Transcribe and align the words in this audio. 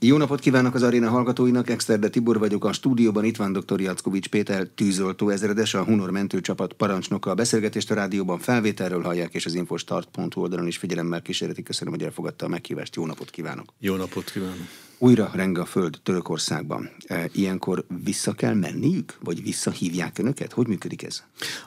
Jó 0.00 0.16
napot 0.16 0.40
kívánok 0.40 0.74
az 0.74 0.82
aréna 0.82 1.08
hallgatóinak, 1.08 1.70
Exterde 1.70 2.08
Tibor 2.08 2.38
vagyok, 2.38 2.64
a 2.64 2.72
stúdióban 2.72 3.24
itt 3.24 3.36
van 3.36 3.52
dr. 3.52 3.80
Jackovics 3.80 4.28
Péter, 4.28 4.66
tűzoltó 4.74 5.28
ezredes, 5.28 5.74
a 5.74 5.84
Hunor 5.84 6.10
mentőcsapat 6.10 6.72
parancsnoka. 6.72 7.30
A 7.30 7.34
beszélgetést 7.34 7.90
a 7.90 7.94
rádióban 7.94 8.38
felvételről 8.38 9.02
hallják, 9.02 9.34
és 9.34 9.46
az 9.46 9.54
infostart.hu 9.54 10.40
oldalon 10.40 10.66
is 10.66 10.76
figyelemmel 10.76 11.22
kísérleti. 11.22 11.62
Köszönöm, 11.62 11.92
hogy 11.92 12.02
elfogadta 12.02 12.46
a 12.46 12.48
meghívást. 12.48 12.94
Jó 12.94 13.06
napot 13.06 13.30
kívánok! 13.30 13.72
Jó 13.78 13.94
napot 13.94 14.30
kívánok! 14.30 14.66
Újra 14.98 15.30
reng 15.34 15.58
a 15.58 15.64
föld 15.64 15.98
Törökországban. 16.02 16.90
E, 17.06 17.28
ilyenkor 17.32 17.84
vissza 18.04 18.32
kell 18.32 18.54
menniük, 18.54 19.16
vagy 19.20 19.42
visszahívják 19.42 20.18
önöket? 20.18 20.52
Hogy 20.52 20.66
működik 20.66 21.02
ez? 21.02 21.22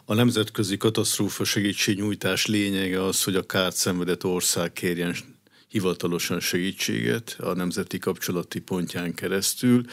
A 0.06 0.14
nemzetközi 0.14 0.78
katasztrófa 0.78 1.44
segítségnyújtás 1.44 2.46
lényege 2.46 3.04
az, 3.04 3.24
hogy 3.24 3.36
a 3.36 3.46
kárt 3.46 3.76
szenvedett 3.76 4.26
ország 4.26 4.74
kérjen 4.74 5.16
hivatalosan 5.70 6.40
segítséget 6.40 7.36
a 7.40 7.54
nemzeti 7.54 7.98
kapcsolati 7.98 8.60
pontján 8.60 9.14
keresztül 9.14 9.86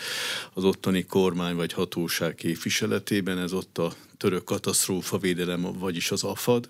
az 0.53 0.64
ottani 0.64 1.04
kormány 1.04 1.54
vagy 1.54 1.72
hatóság 1.72 2.34
képviseletében, 2.34 3.39
ez 3.39 3.53
ott 3.53 3.79
a 3.79 3.93
török 4.17 4.44
katasztrófa 4.44 5.18
védelem, 5.18 5.62
vagyis 5.79 6.11
az 6.11 6.25
AFAD, 6.25 6.68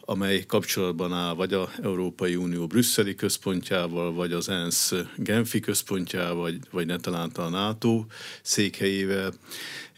amely 0.00 0.44
kapcsolatban 0.46 1.12
áll 1.12 1.34
vagy 1.34 1.52
a 1.52 1.70
Európai 1.82 2.36
Unió 2.36 2.66
brüsszeli 2.66 3.14
központjával, 3.14 4.12
vagy 4.12 4.32
az 4.32 4.48
ENSZ 4.48 4.94
Genfi 5.16 5.60
központjával, 5.60 6.34
vagy, 6.34 6.58
vagy 6.70 6.86
ne 6.86 6.96
talán 6.96 7.30
a 7.34 7.48
NATO 7.48 8.04
székhelyével. 8.42 9.32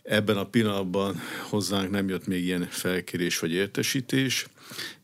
Ebben 0.02 0.36
a 0.36 0.46
pillanatban 0.46 1.20
hozzánk 1.48 1.90
nem 1.90 2.08
jött 2.08 2.26
még 2.26 2.44
ilyen 2.44 2.66
felkérés 2.70 3.38
vagy 3.38 3.52
értesítés, 3.52 4.46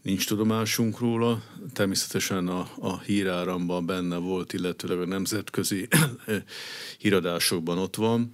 nincs 0.02 0.26
tudomásunk 0.26 0.98
róla. 0.98 1.42
Természetesen 1.72 2.48
a, 2.48 2.68
a 2.78 3.00
híráramban 3.00 3.86
benne 3.86 4.16
volt, 4.16 4.52
illetőleg 4.52 5.00
a 5.00 5.06
nemzetközi 5.06 5.88
híradásokban 6.98 7.78
ott 7.78 7.96
van, 7.96 8.30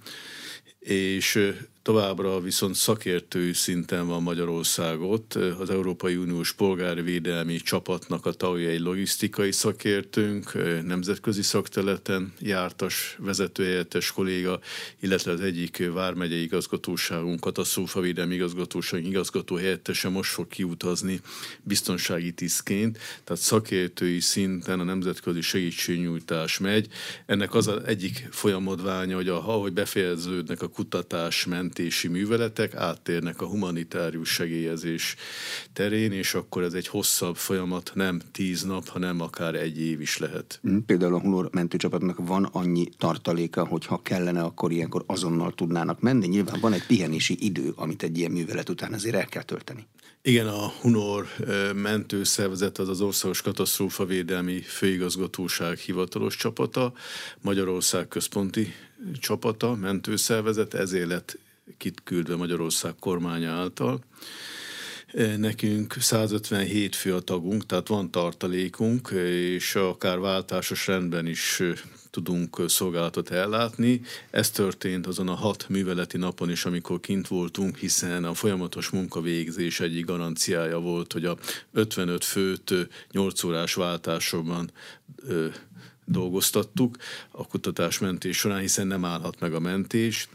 és 0.79 1.53
Továbbra 1.83 2.39
viszont 2.39 2.75
szakértői 2.75 3.53
szinten 3.53 4.07
van 4.07 4.21
Magyarországot. 4.21 5.33
Az 5.33 5.69
Európai 5.69 6.15
Uniós 6.15 6.53
Polgárvédelmi 6.53 7.57
Csapatnak 7.57 8.25
a 8.25 8.31
tagja 8.31 8.69
egy 8.69 8.79
logisztikai 8.79 9.51
szakértőnk, 9.51 10.53
nemzetközi 10.85 11.41
szakterületen 11.41 12.33
jártas 12.39 13.15
vezetőhelyettes 13.19 14.11
kolléga, 14.11 14.59
illetve 14.99 15.31
az 15.31 15.41
egyik 15.41 15.91
vármegyei 15.93 16.41
igazgatóságunk, 16.41 17.39
katasztrófavédelmi 17.39 18.33
igazgatóság 18.33 19.05
igazgató 19.05 19.55
helyettese 19.55 20.09
most 20.09 20.31
fog 20.31 20.47
kiutazni 20.47 21.21
biztonsági 21.63 22.31
tisztként, 22.31 22.97
tehát 23.23 23.41
szakértői 23.41 24.19
szinten 24.19 24.79
a 24.79 24.83
nemzetközi 24.83 25.41
segítségnyújtás 25.41 26.57
megy. 26.57 26.87
Ennek 27.25 27.53
az 27.53 27.67
az 27.67 27.83
egyik 27.85 28.27
folyamodványa, 28.31 29.15
hogy 29.15 29.29
ahogy 29.29 29.73
befejeződnek 29.73 30.61
a 30.61 30.67
kutatás 30.67 31.45
ment 31.45 31.71
mentési 31.77 32.07
műveletek 32.07 32.75
áttérnek 32.75 33.41
a 33.41 33.45
humanitárius 33.45 34.29
segélyezés 34.29 35.15
terén, 35.73 36.11
és 36.11 36.33
akkor 36.33 36.63
ez 36.63 36.73
egy 36.73 36.87
hosszabb 36.87 37.35
folyamat, 37.35 37.91
nem 37.95 38.21
tíz 38.31 38.63
nap, 38.63 38.87
hanem 38.87 39.21
akár 39.21 39.55
egy 39.55 39.81
év 39.81 40.01
is 40.01 40.17
lehet. 40.17 40.59
Mm, 40.67 40.77
például 40.77 41.13
a 41.13 41.19
Hunor 41.19 41.49
mentőcsapatnak 41.51 42.17
van 42.25 42.43
annyi 42.43 42.89
tartaléka, 42.97 43.65
hogy 43.65 43.85
ha 43.85 44.01
kellene, 44.01 44.41
akkor 44.41 44.71
ilyenkor 44.71 45.03
azonnal 45.05 45.53
tudnának 45.53 46.01
menni. 46.01 46.27
Nyilván 46.27 46.59
van 46.59 46.73
egy 46.73 46.85
pihenési 46.85 47.37
idő, 47.39 47.73
amit 47.75 48.03
egy 48.03 48.17
ilyen 48.17 48.31
művelet 48.31 48.69
után 48.69 48.93
azért 48.93 49.15
el 49.15 49.25
kell 49.25 49.43
tölteni. 49.43 49.87
Igen, 50.21 50.47
a 50.47 50.67
Hunor 50.81 51.27
mentőszervezet 51.75 52.77
az 52.77 52.89
az 52.89 53.01
Országos 53.01 53.41
Katasztrófavédelmi 53.41 54.61
Főigazgatóság 54.61 55.77
hivatalos 55.77 56.35
csapata, 56.35 56.93
Magyarország 57.41 58.07
központi 58.07 58.73
csapata, 59.19 59.75
mentőszervezet, 59.75 60.73
ezért 60.73 61.07
lett 61.07 61.37
küldve 62.03 62.35
Magyarország 62.35 62.95
kormánya 62.99 63.51
által. 63.51 64.03
E, 65.07 65.37
nekünk 65.37 65.95
157 65.99 66.95
fő 66.95 67.15
a 67.15 67.19
tagunk, 67.19 67.65
tehát 67.65 67.87
van 67.87 68.11
tartalékunk, 68.11 69.09
és 69.11 69.75
akár 69.75 70.19
váltásos 70.19 70.87
rendben 70.87 71.27
is 71.27 71.61
tudunk 72.09 72.61
szolgálatot 72.67 73.31
ellátni. 73.31 74.01
Ez 74.31 74.49
történt 74.49 75.07
azon 75.07 75.27
a 75.27 75.33
hat 75.33 75.69
műveleti 75.69 76.17
napon 76.17 76.49
is, 76.49 76.65
amikor 76.65 76.99
kint 76.99 77.27
voltunk, 77.27 77.77
hiszen 77.77 78.23
a 78.23 78.33
folyamatos 78.33 78.89
munkavégzés 78.89 79.79
egyik 79.79 80.05
garanciája 80.05 80.79
volt, 80.79 81.13
hogy 81.13 81.25
a 81.25 81.37
55 81.71 82.23
főt 82.23 82.73
8 83.11 83.43
órás 83.43 83.73
váltásokban 83.73 84.71
dolgoztattuk 86.05 86.97
a 87.31 87.47
kutatásmentés 87.47 88.37
során, 88.37 88.59
hiszen 88.59 88.87
nem 88.87 89.05
állhat 89.05 89.39
meg 89.39 89.53
a 89.53 89.59
mentés. 89.59 90.29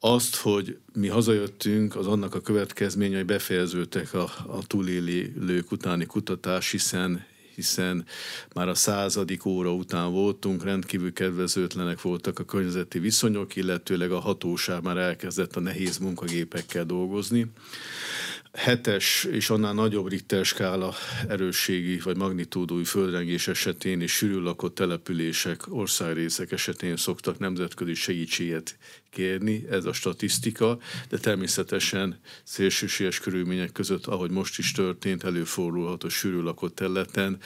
Azt, 0.00 0.36
hogy 0.36 0.78
mi 0.92 1.08
hazajöttünk, 1.08 1.96
az 1.96 2.06
annak 2.06 2.34
a 2.34 2.40
következménye, 2.40 3.16
hogy 3.16 3.24
befejeződtek 3.24 4.14
a, 4.14 4.30
a 4.46 4.66
túlélők 4.66 5.70
utáni 5.70 6.06
kutatás, 6.06 6.70
hiszen 6.70 7.26
hiszen 7.58 8.04
már 8.54 8.68
a 8.68 8.74
századik 8.74 9.44
óra 9.44 9.72
után 9.72 10.12
voltunk, 10.12 10.64
rendkívül 10.64 11.12
kedvezőtlenek 11.12 12.00
voltak 12.00 12.38
a 12.38 12.44
környezeti 12.44 12.98
viszonyok, 12.98 13.56
illetőleg 13.56 14.10
a 14.10 14.18
hatóság 14.18 14.82
már 14.82 14.96
elkezdett 14.96 15.56
a 15.56 15.60
nehéz 15.60 15.98
munkagépekkel 15.98 16.84
dolgozni 16.84 17.46
hetes 18.52 19.24
és 19.24 19.50
annál 19.50 19.72
nagyobb 19.72 20.08
Richter 20.08 20.44
skála 20.44 20.94
erősségi 21.28 21.98
vagy 21.98 22.16
magnitúdói 22.16 22.84
földrengés 22.84 23.48
esetén 23.48 24.00
és 24.00 24.12
sűrű 24.12 24.38
lakott 24.38 24.74
települések, 24.74 25.62
országrészek 25.68 26.52
esetén 26.52 26.96
szoktak 26.96 27.38
nemzetközi 27.38 27.94
segítséget 27.94 28.76
kérni, 29.10 29.64
ez 29.70 29.84
a 29.84 29.92
statisztika, 29.92 30.78
de 31.08 31.18
természetesen 31.18 32.18
szélsőséges 32.44 33.20
körülmények 33.20 33.72
között, 33.72 34.06
ahogy 34.06 34.30
most 34.30 34.58
is 34.58 34.72
történt, 34.72 35.24
előfordulhat 35.24 36.04
a 36.04 36.08
sűrű 36.08 36.40
lakott 36.40 36.74
területen, 36.74 37.38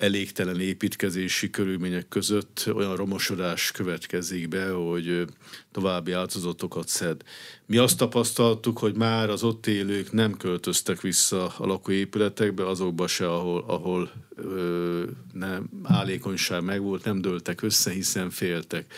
elégtelen 0.00 0.60
építkezési 0.60 1.50
körülmények 1.50 2.08
között 2.08 2.64
olyan 2.72 2.96
romosodás 2.96 3.70
következik 3.70 4.48
be, 4.48 4.70
hogy 4.70 5.24
további 5.72 6.12
áldozatokat 6.12 6.88
szed. 6.88 7.22
Mi 7.66 7.76
azt 7.76 7.98
tapasztaltuk, 7.98 8.78
hogy 8.78 8.96
már 8.96 9.30
az 9.30 9.42
ott 9.42 9.66
élők 9.66 10.12
nem 10.12 10.36
költöztek 10.36 11.00
vissza 11.00 11.54
a 11.58 11.66
lakóépületekbe, 11.66 12.66
azokba 12.68 13.06
se, 13.06 13.32
ahol, 13.32 13.64
ahol 13.66 14.10
ö, 14.36 15.04
nem, 15.32 15.68
állékonyság 15.82 16.62
megvolt, 16.62 17.04
nem 17.04 17.20
dőltek 17.20 17.62
össze, 17.62 17.90
hiszen 17.90 18.30
féltek. 18.30 18.94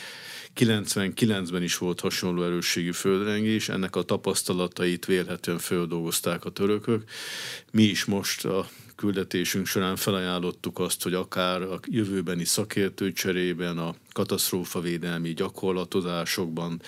99-ben 0.57 1.63
is 1.63 1.79
volt 1.79 2.01
hasonló 2.01 2.43
erősségű 2.43 2.93
földrengés, 2.93 3.69
ennek 3.69 3.97
a 3.97 4.03
tapasztalatait 4.03 5.07
vélhetően 5.07 5.59
földolgozták 5.59 6.45
a 6.45 6.51
törökök. 6.51 7.05
Mi 7.71 7.83
is 7.83 8.05
most 8.05 8.45
a 8.45 8.69
küldetésünk 8.97 9.67
során 9.67 9.97
felajánlottuk 9.97 10.79
azt, 10.79 11.03
hogy 11.03 11.15
akár 11.15 11.63
a 11.63 11.81
jövőbeni 11.87 12.45
szakértő 12.45 13.13
cserében, 13.13 13.79
a 13.79 13.95
katasztrófavédelmi 14.13 15.35
gyakorlatozásokban, 15.35 16.81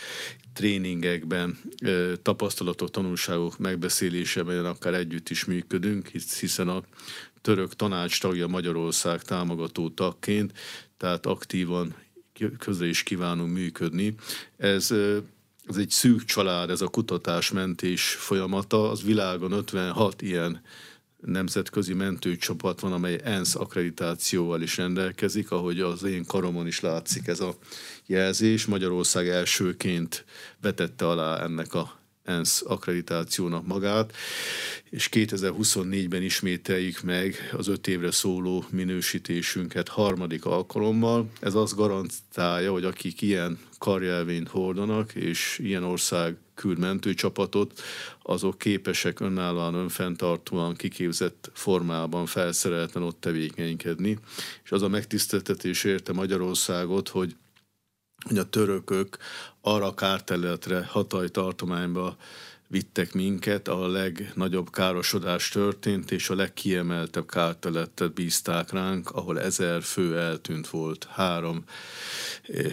tréningekben, 0.52 1.58
tapasztalatok, 2.22 2.90
tanulságok 2.90 3.58
megbeszélésében 3.58 4.64
akár 4.64 4.94
együtt 4.94 5.28
is 5.28 5.44
működünk, 5.44 6.08
hiszen 6.40 6.68
a 6.68 6.82
török 7.40 7.74
tanács 7.74 8.20
tagja 8.20 8.46
Magyarország 8.46 9.22
támogató 9.22 9.88
tagként, 9.88 10.52
tehát 10.96 11.26
aktívan 11.26 11.94
közre 12.58 12.86
is 12.86 13.02
kívánunk 13.02 13.52
működni. 13.52 14.14
Ez 14.56 14.94
ez 15.68 15.76
egy 15.76 15.90
szűk 15.90 16.24
család, 16.24 16.70
ez 16.70 16.80
a 16.80 16.88
kutatásmentés 16.88 18.02
folyamata, 18.04 18.90
az 18.90 19.02
világon 19.02 19.52
56 19.52 20.22
ilyen 20.22 20.62
nemzetközi 21.20 21.94
mentőcsapat 21.94 22.80
van, 22.80 22.92
amely 22.92 23.20
ENSZ 23.24 23.54
akkreditációval 23.54 24.62
is 24.62 24.76
rendelkezik, 24.76 25.50
ahogy 25.50 25.80
az 25.80 26.02
én 26.02 26.24
karomon 26.24 26.66
is 26.66 26.80
látszik 26.80 27.26
ez 27.26 27.40
a 27.40 27.54
jelzés. 28.06 28.66
Magyarország 28.66 29.28
elsőként 29.28 30.24
vetette 30.60 31.08
alá 31.08 31.42
ennek 31.42 31.74
a 31.74 31.98
ENSZ 32.24 32.62
akkreditációnak 32.66 33.66
magát, 33.66 34.12
és 34.90 35.08
2024-ben 35.12 36.22
ismételjük 36.22 37.00
meg 37.02 37.50
az 37.52 37.68
öt 37.68 37.86
évre 37.86 38.10
szóló 38.10 38.64
minősítésünket 38.70 39.88
harmadik 39.88 40.44
alkalommal. 40.44 41.30
Ez 41.40 41.54
azt 41.54 41.74
garantálja, 41.74 42.72
hogy 42.72 42.84
akik 42.84 43.22
ilyen 43.22 43.58
karjelvényt 43.78 44.48
hordanak, 44.48 45.14
és 45.14 45.58
ilyen 45.62 45.82
ország 45.82 46.36
küld 46.54 46.78
mentőcsapatot, 46.78 47.80
azok 48.22 48.58
képesek 48.58 49.20
önállóan, 49.20 49.74
önfenntartóan, 49.74 50.74
kiképzett 50.74 51.50
formában 51.54 52.26
felszerelten 52.26 53.02
ott 53.02 53.20
tevékenykedni. 53.20 54.18
És 54.64 54.72
az 54.72 54.82
a 54.82 54.88
megtiszteltetés 54.88 55.84
érte 55.84 56.12
Magyarországot, 56.12 57.08
hogy 57.08 57.36
hogy 58.24 58.38
a 58.38 58.48
törökök 58.48 59.18
arra 59.66 59.86
a 59.86 59.94
kárterületre, 59.94 60.84
Hataj 60.84 61.28
tartományba 61.28 62.16
vittek 62.66 63.12
minket, 63.12 63.68
a 63.68 63.86
legnagyobb 63.86 64.70
károsodás 64.70 65.48
történt, 65.48 66.10
és 66.10 66.30
a 66.30 66.34
legkiemeltebb 66.34 67.26
kárteletet 67.26 68.12
bízták 68.12 68.72
ránk, 68.72 69.10
ahol 69.10 69.40
ezer 69.40 69.82
fő 69.82 70.18
eltűnt 70.18 70.68
volt. 70.68 71.06
Három 71.10 71.64
eh, 72.48 72.72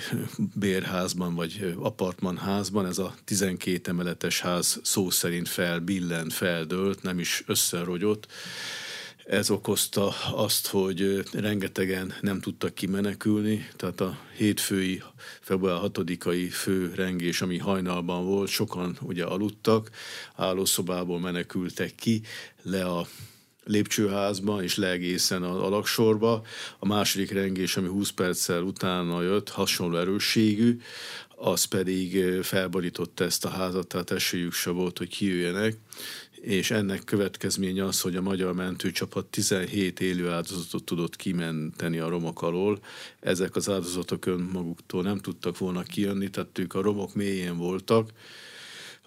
bérházban, 0.53 1.35
vagy 1.35 1.75
apartmanházban, 1.79 2.85
ez 2.85 2.97
a 2.97 3.13
12 3.25 3.91
emeletes 3.91 4.41
ház 4.41 4.79
szó 4.83 5.09
szerint 5.09 5.47
felbillent, 5.47 6.33
feldőlt, 6.33 7.01
nem 7.01 7.19
is 7.19 7.43
összerogyott, 7.47 8.27
ez 9.25 9.49
okozta 9.49 10.07
azt, 10.33 10.67
hogy 10.67 11.23
rengetegen 11.33 12.13
nem 12.21 12.39
tudtak 12.39 12.73
kimenekülni, 12.73 13.67
tehát 13.75 14.01
a 14.01 14.17
hétfői, 14.37 15.03
február 15.41 15.79
6-ai 15.83 16.47
fő 16.51 16.91
rengés, 16.95 17.41
ami 17.41 17.57
hajnalban 17.57 18.25
volt, 18.25 18.49
sokan 18.49 18.97
ugye 19.01 19.23
aludtak, 19.23 19.89
állószobából 20.35 21.19
menekültek 21.19 21.95
ki, 21.95 22.21
le 22.61 22.85
a 22.85 23.07
lépcsőházban 23.63 24.63
és 24.63 24.75
le 24.75 24.89
egészen 24.89 25.43
a 25.43 25.65
alaksorba. 25.65 26.41
A 26.79 26.85
második 26.85 27.31
rengés, 27.31 27.77
ami 27.77 27.87
20 27.87 28.09
perccel 28.09 28.61
utána 28.61 29.21
jött, 29.21 29.49
hasonló 29.49 29.97
erősségű, 29.97 30.77
az 31.35 31.63
pedig 31.63 32.23
felborította 32.43 33.23
ezt 33.23 33.45
a 33.45 33.49
házat, 33.49 33.87
tehát 33.87 34.11
esélyük 34.11 34.53
se 34.53 34.69
volt, 34.69 34.97
hogy 34.97 35.09
kijöjjenek 35.09 35.77
és 36.41 36.71
ennek 36.71 37.03
következménye 37.03 37.85
az, 37.85 38.01
hogy 38.01 38.15
a 38.15 38.21
magyar 38.21 38.53
mentőcsapat 38.53 39.25
17 39.25 39.99
élő 39.99 40.29
áldozatot 40.29 40.83
tudott 40.83 41.15
kimenteni 41.15 41.97
a 41.97 42.09
romok 42.09 42.41
alól. 42.41 42.79
Ezek 43.19 43.55
az 43.55 43.69
áldozatok 43.69 44.25
önmaguktól 44.25 45.03
nem 45.03 45.17
tudtak 45.17 45.57
volna 45.57 45.83
kijönni, 45.83 46.29
tehát 46.29 46.59
ők 46.59 46.73
a 46.73 46.81
romok 46.81 47.13
mélyén 47.13 47.57
voltak. 47.57 48.09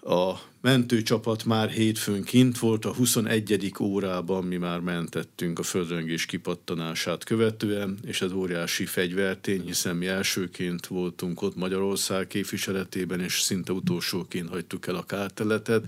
A 0.01 0.33
mentőcsapat 0.61 1.45
már 1.45 1.69
hétfőn 1.69 2.23
kint 2.23 2.59
volt, 2.59 2.85
a 2.85 2.93
21. 2.93 3.73
órában 3.79 4.43
mi 4.43 4.57
már 4.57 4.79
mentettünk 4.79 5.59
a 5.59 5.63
földrengés 5.63 6.25
kipattanását 6.25 7.23
követően, 7.23 7.97
és 8.05 8.21
ez 8.21 8.31
óriási 8.31 8.85
fegyvertény, 8.85 9.61
hiszen 9.65 9.95
mi 9.95 10.07
elsőként 10.07 10.87
voltunk 10.87 11.41
ott 11.41 11.55
Magyarország 11.55 12.27
képviseletében, 12.27 13.19
és 13.19 13.39
szinte 13.39 13.71
utolsóként 13.71 14.49
hagytuk 14.49 14.87
el 14.87 14.95
a 14.95 15.03
kárteletet 15.03 15.85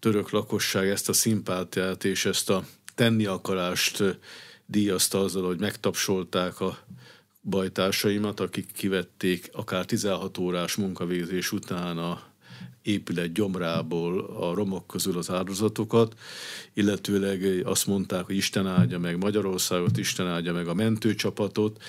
török 0.00 0.30
lakosság 0.30 0.88
ezt 0.88 1.08
a 1.08 1.12
szimpátiát 1.12 2.04
és 2.04 2.24
ezt 2.24 2.50
a 2.50 2.64
tenni 2.94 3.26
akarást 3.26 4.18
díjazta 4.66 5.20
azzal, 5.20 5.46
hogy 5.46 5.60
megtapsolták 5.60 6.60
a 6.60 6.78
bajtársaimat, 7.42 8.40
akik 8.40 8.72
kivették 8.72 9.50
akár 9.52 9.84
16 9.84 10.38
órás 10.38 10.76
munkavégzés 10.76 11.52
után 11.52 11.98
a 11.98 12.22
épület 12.82 13.32
gyomrából 13.32 14.20
a 14.20 14.54
romok 14.54 14.86
közül 14.86 15.18
az 15.18 15.30
áldozatokat, 15.30 16.14
illetőleg 16.74 17.66
azt 17.66 17.86
mondták, 17.86 18.24
hogy 18.24 18.36
Isten 18.36 18.66
áldja 18.66 18.98
meg 18.98 19.18
Magyarországot, 19.18 19.98
Isten 19.98 20.26
áldja 20.26 20.52
meg 20.52 20.68
a 20.68 20.74
mentőcsapatot, 20.74 21.82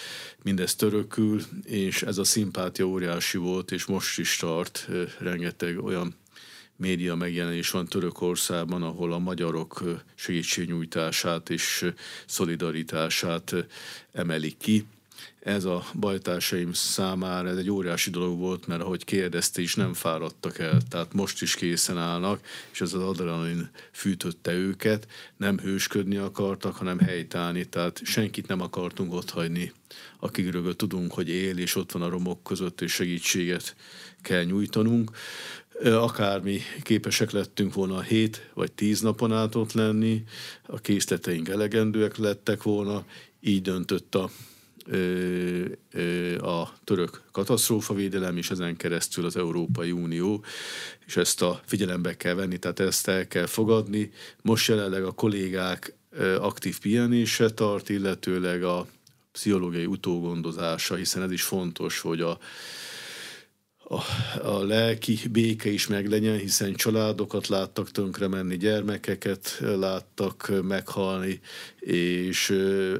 mindez 0.44 0.76
törökül, 0.76 1.42
és 1.64 2.04
ez 2.04 2.18
a 2.18 2.24
szimpátia 2.24 2.86
óriási 2.86 3.38
volt, 3.38 3.72
és 3.72 3.86
most 3.86 4.20
is 4.20 4.38
tart 4.38 4.88
rengeteg 5.20 5.84
olyan 5.84 6.16
média 6.82 7.16
megjelenés 7.16 7.72
van 7.72 7.86
Törökországban, 7.86 8.84
ahol 8.84 9.14
a 9.14 9.20
magyarok 9.20 9.84
segítségnyújtását 10.16 11.50
és 11.50 11.92
szolidaritását 12.26 13.54
emelik 14.12 14.58
ki. 14.58 14.86
Ez 15.40 15.66
a 15.66 15.84
bajtársaim 16.00 16.74
számára 16.74 17.50
ez 17.50 17.58
egy 17.58 17.70
óriási 17.70 18.10
dolog 18.10 18.40
volt, 18.40 18.68
mert 18.68 18.82
ahogy 18.82 19.06
kérdezte 19.06 19.62
is, 19.62 19.76
nem 19.76 19.94
fáradtak 19.94 20.60
el, 20.60 20.82
tehát 20.90 21.14
most 21.14 21.42
is 21.42 21.56
készen 21.56 21.98
állnak, 21.98 22.46
és 22.72 22.82
ez 22.82 22.94
az 22.94 23.04
adrenalin 23.04 23.70
fűtötte 23.92 24.52
őket, 24.52 25.08
nem 25.38 25.60
hősködni 25.60 26.16
akartak, 26.16 26.76
hanem 26.76 27.00
helytállni, 27.00 27.66
tehát 27.66 28.02
senkit 28.04 28.48
nem 28.48 28.62
akartunk 28.62 29.14
ott 29.14 29.30
hagyni, 29.30 29.74
akikről 30.20 30.76
tudunk, 30.76 31.14
hogy 31.14 31.30
él, 31.30 31.58
és 31.58 31.76
ott 31.76 31.92
van 31.92 32.02
a 32.02 32.10
romok 32.10 32.44
között, 32.44 32.82
és 32.82 32.92
segítséget 32.94 33.76
kell 34.22 34.44
nyújtanunk 34.44 35.12
akármi 35.84 36.60
képesek 36.82 37.32
lettünk 37.32 37.74
volna 37.74 38.02
7 38.02 38.50
vagy 38.54 38.72
10 38.72 39.02
napon 39.02 39.34
át 39.34 39.56
ott 39.56 39.74
lenni, 39.74 40.24
a 40.66 40.80
készleteink 40.80 41.50
elegendőek 41.50 42.18
lettek 42.18 42.64
volna, 42.64 43.06
így 43.40 43.62
döntött 43.62 44.16
a, 44.16 44.30
a 46.48 46.74
török 46.84 47.22
katasztrófavédelem, 47.32 48.38
és 48.38 48.50
ezen 48.50 48.76
keresztül 48.78 49.26
az 49.26 49.36
Európai 49.36 49.92
Unió, 49.92 50.44
és 51.06 51.18
ezt 51.18 51.42
a 51.42 51.62
figyelembe 51.66 52.18
kell 52.18 52.34
venni, 52.34 52.58
tehát 52.58 52.80
ezt 52.80 53.08
el 53.08 53.28
kell 53.28 53.46
fogadni. 53.46 54.12
Most 54.42 54.68
jelenleg 54.68 55.04
a 55.04 55.12
kollégák 55.12 55.94
aktív 56.40 56.80
pihenése 56.80 57.50
tart, 57.50 57.90
illetőleg 57.90 58.64
a 58.64 58.88
pszichológiai 59.32 59.86
utógondozása, 59.86 60.96
hiszen 60.96 61.22
ez 61.22 61.32
is 61.32 61.44
fontos, 61.44 62.00
hogy 62.00 62.22
a 62.22 62.38
a, 63.92 64.02
a 64.48 64.64
lelki 64.64 65.20
béke 65.32 65.70
is 65.70 65.88
meglegyen, 65.88 66.38
hiszen 66.38 66.74
családokat 66.74 67.48
láttak 67.48 67.92
tönkre 67.92 68.28
menni, 68.28 68.58
gyermekeket 68.58 69.58
láttak 69.60 70.52
meghalni, 70.64 71.40
és 71.80 72.50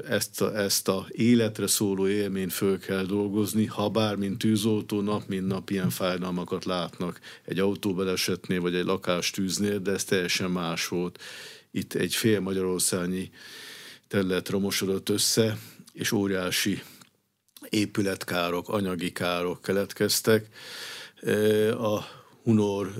ezt 0.08 0.40
a, 0.40 0.56
ezt 0.58 0.88
a 0.88 1.06
életre 1.10 1.66
szóló 1.66 2.08
élményt 2.08 2.52
föl 2.52 2.78
kell 2.78 3.04
dolgozni, 3.04 3.66
ha 3.66 3.88
bár 3.88 4.16
mint 4.16 4.38
tűzoltó 4.38 5.00
nap, 5.00 5.22
mint 5.26 5.46
nap 5.46 5.70
ilyen 5.70 5.90
fájdalmakat 5.90 6.64
látnak 6.64 7.20
egy 7.44 7.58
autóbelesetnél, 7.58 8.60
vagy 8.60 8.74
egy 8.74 8.84
lakástűznél, 8.84 9.78
de 9.78 9.90
ez 9.90 10.04
teljesen 10.04 10.50
más 10.50 10.88
volt. 10.88 11.20
Itt 11.70 11.94
egy 11.94 12.14
fél 12.14 12.40
magyarországi 12.40 13.30
terület 14.08 14.48
romosodott 14.48 15.08
össze, 15.08 15.58
és 15.92 16.12
óriási 16.12 16.82
épületkárok, 17.72 18.68
anyagi 18.68 19.12
károk 19.12 19.62
keletkeztek. 19.62 20.48
A 21.78 22.00
Hunor 22.42 22.92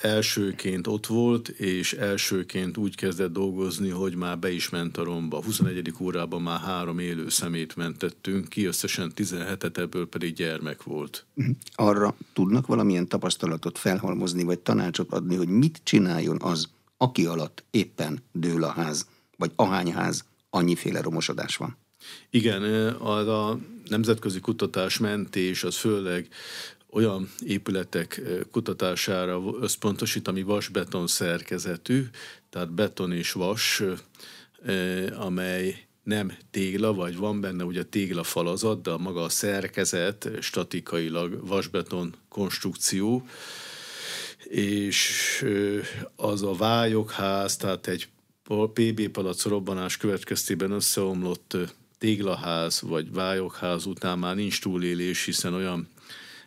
elsőként 0.00 0.86
ott 0.86 1.06
volt, 1.06 1.48
és 1.48 1.92
elsőként 1.92 2.76
úgy 2.76 2.96
kezdett 2.96 3.32
dolgozni, 3.32 3.88
hogy 3.88 4.14
már 4.14 4.38
be 4.38 4.50
is 4.50 4.68
ment 4.68 4.96
a 4.96 5.04
romba. 5.04 5.42
21. 5.42 5.92
órában 6.00 6.42
már 6.42 6.60
három 6.60 6.98
élő 6.98 7.28
szemét 7.28 7.76
mentettünk 7.76 8.48
ki, 8.48 8.64
összesen 8.64 9.12
17 9.14 9.78
ebből 9.78 10.08
pedig 10.08 10.34
gyermek 10.34 10.82
volt. 10.82 11.26
Mhm. 11.34 11.50
Arra 11.74 12.16
tudnak 12.32 12.66
valamilyen 12.66 13.08
tapasztalatot 13.08 13.78
felhalmozni, 13.78 14.42
vagy 14.42 14.58
tanácsot 14.58 15.12
adni, 15.12 15.36
hogy 15.36 15.48
mit 15.48 15.80
csináljon 15.82 16.36
az, 16.40 16.68
aki 16.96 17.26
alatt 17.26 17.64
éppen 17.70 18.22
dől 18.32 18.64
a 18.64 18.70
ház, 18.70 19.06
vagy 19.36 19.52
ahány 19.56 19.92
ház, 19.92 20.24
annyiféle 20.50 21.00
romosodás 21.00 21.56
van? 21.56 21.76
Igen, 22.30 22.62
az 22.92 23.26
a 23.26 23.58
nemzetközi 23.88 24.40
kutatás 24.40 24.98
mentés 24.98 25.64
az 25.64 25.76
főleg 25.76 26.28
olyan 26.90 27.30
épületek 27.46 28.20
kutatására 28.50 29.42
összpontosít, 29.60 30.28
ami 30.28 30.42
vasbeton 30.42 31.06
szerkezetű, 31.06 32.06
tehát 32.50 32.72
beton 32.72 33.12
és 33.12 33.32
vas, 33.32 33.82
amely 35.16 35.86
nem 36.02 36.32
tégla, 36.50 36.94
vagy 36.94 37.16
van 37.16 37.40
benne 37.40 37.64
ugye 37.64 37.82
tégla 37.84 38.22
falazat, 38.22 38.82
de 38.82 38.96
maga 38.96 39.22
a 39.22 39.28
szerkezet 39.28 40.30
statikailag 40.40 41.46
vasbeton 41.46 42.14
konstrukció, 42.28 43.26
és 44.44 45.44
az 46.16 46.42
a 46.42 46.52
vályokház, 46.52 47.56
tehát 47.56 47.86
egy 47.86 48.08
PB 48.72 49.08
palac 49.08 49.44
robbanás 49.44 49.96
következtében 49.96 50.70
összeomlott 50.70 51.56
téglaház 51.98 52.80
vagy 52.80 53.12
vályokház 53.12 53.86
után 53.86 54.18
már 54.18 54.34
nincs 54.34 54.60
túlélés, 54.60 55.24
hiszen 55.24 55.54
olyan 55.54 55.88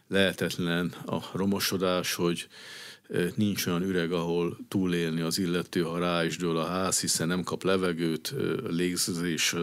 lehetetlen 0.08 0.94
a 1.06 1.20
romosodás, 1.34 2.14
hogy 2.14 2.48
nincs 3.36 3.66
olyan 3.66 3.84
üreg, 3.84 4.12
ahol 4.12 4.58
túlélni 4.68 5.22
az 5.22 5.38
illető, 5.38 5.82
ha 5.82 6.00
rá 6.00 6.26
is 6.26 6.38
dől 6.38 6.58
a 6.58 6.66
ház, 6.66 7.00
hiszen 7.00 7.28
nem 7.28 7.44
kap 7.44 7.64
levegőt, 7.64 8.34
légzés, 8.68 9.56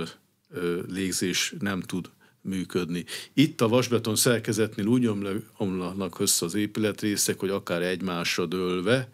légzés 0.88 1.54
nem 1.58 1.80
tud 1.80 2.10
működni. 2.40 3.04
Itt 3.32 3.60
a 3.60 3.68
vasbeton 3.68 4.16
szerkezetnél 4.16 4.86
úgy 4.86 5.10
omlanak 5.56 6.20
össze 6.20 6.44
az 6.44 6.54
épületrészek, 6.54 7.38
hogy 7.38 7.50
akár 7.50 7.82
egymásra 7.82 8.46
dőlve, 8.46 9.08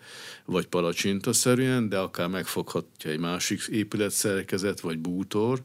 vagy 0.44 0.66
palacsintaszerűen, 0.66 1.88
de 1.88 1.98
akár 1.98 2.28
megfoghatja 2.28 3.10
egy 3.10 3.18
másik 3.18 3.62
épületszerkezet, 3.70 4.80
vagy 4.80 4.98
bútor 4.98 5.62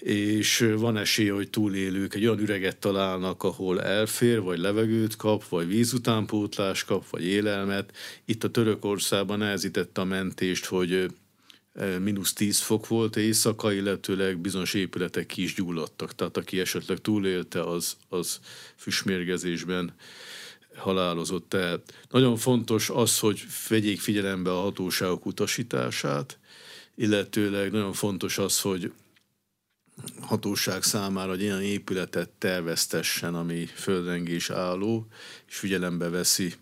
és 0.00 0.72
van 0.76 0.96
esély, 0.96 1.28
hogy 1.28 1.50
túlélők 1.50 2.14
egy 2.14 2.26
olyan 2.26 2.40
üreget 2.40 2.76
találnak, 2.76 3.42
ahol 3.42 3.82
elfér, 3.82 4.40
vagy 4.40 4.58
levegőt 4.58 5.16
kap, 5.16 5.48
vagy 5.48 5.66
vízutánpótlás 5.66 6.84
kap, 6.84 7.08
vagy 7.08 7.24
élelmet. 7.24 7.96
Itt 8.24 8.44
a 8.44 8.50
Törökországban 8.50 9.38
nehezítette 9.38 10.00
a 10.00 10.04
mentést, 10.04 10.64
hogy 10.64 11.10
mínusz 12.00 12.32
10 12.32 12.58
fok 12.58 12.86
volt 12.86 13.16
éjszaka, 13.16 13.72
illetőleg 13.72 14.38
bizonyos 14.38 14.74
épületek 14.74 15.26
ki 15.26 15.42
is 15.42 15.54
gyulladtak. 15.54 16.14
Tehát 16.14 16.36
aki 16.36 16.60
esetleg 16.60 16.98
túlélte, 16.98 17.62
az, 17.62 17.96
az 18.08 18.40
füstmérgezésben 18.76 19.94
halálozott 20.76 21.54
el. 21.54 21.82
Nagyon 22.10 22.36
fontos 22.36 22.90
az, 22.90 23.18
hogy 23.18 23.44
vegyék 23.68 24.00
figyelembe 24.00 24.50
a 24.50 24.60
hatóságok 24.60 25.26
utasítását, 25.26 26.38
illetőleg 26.94 27.70
nagyon 27.70 27.92
fontos 27.92 28.38
az, 28.38 28.60
hogy 28.60 28.92
hatóság 30.20 30.82
számára 30.82 31.32
egy 31.32 31.40
ilyen 31.40 31.62
épületet 31.62 32.28
terveztessen, 32.28 33.34
ami 33.34 33.66
földrengés 33.74 34.50
álló, 34.50 35.06
és 35.48 35.56
figyelembe 35.56 36.08
veszi 36.08 36.54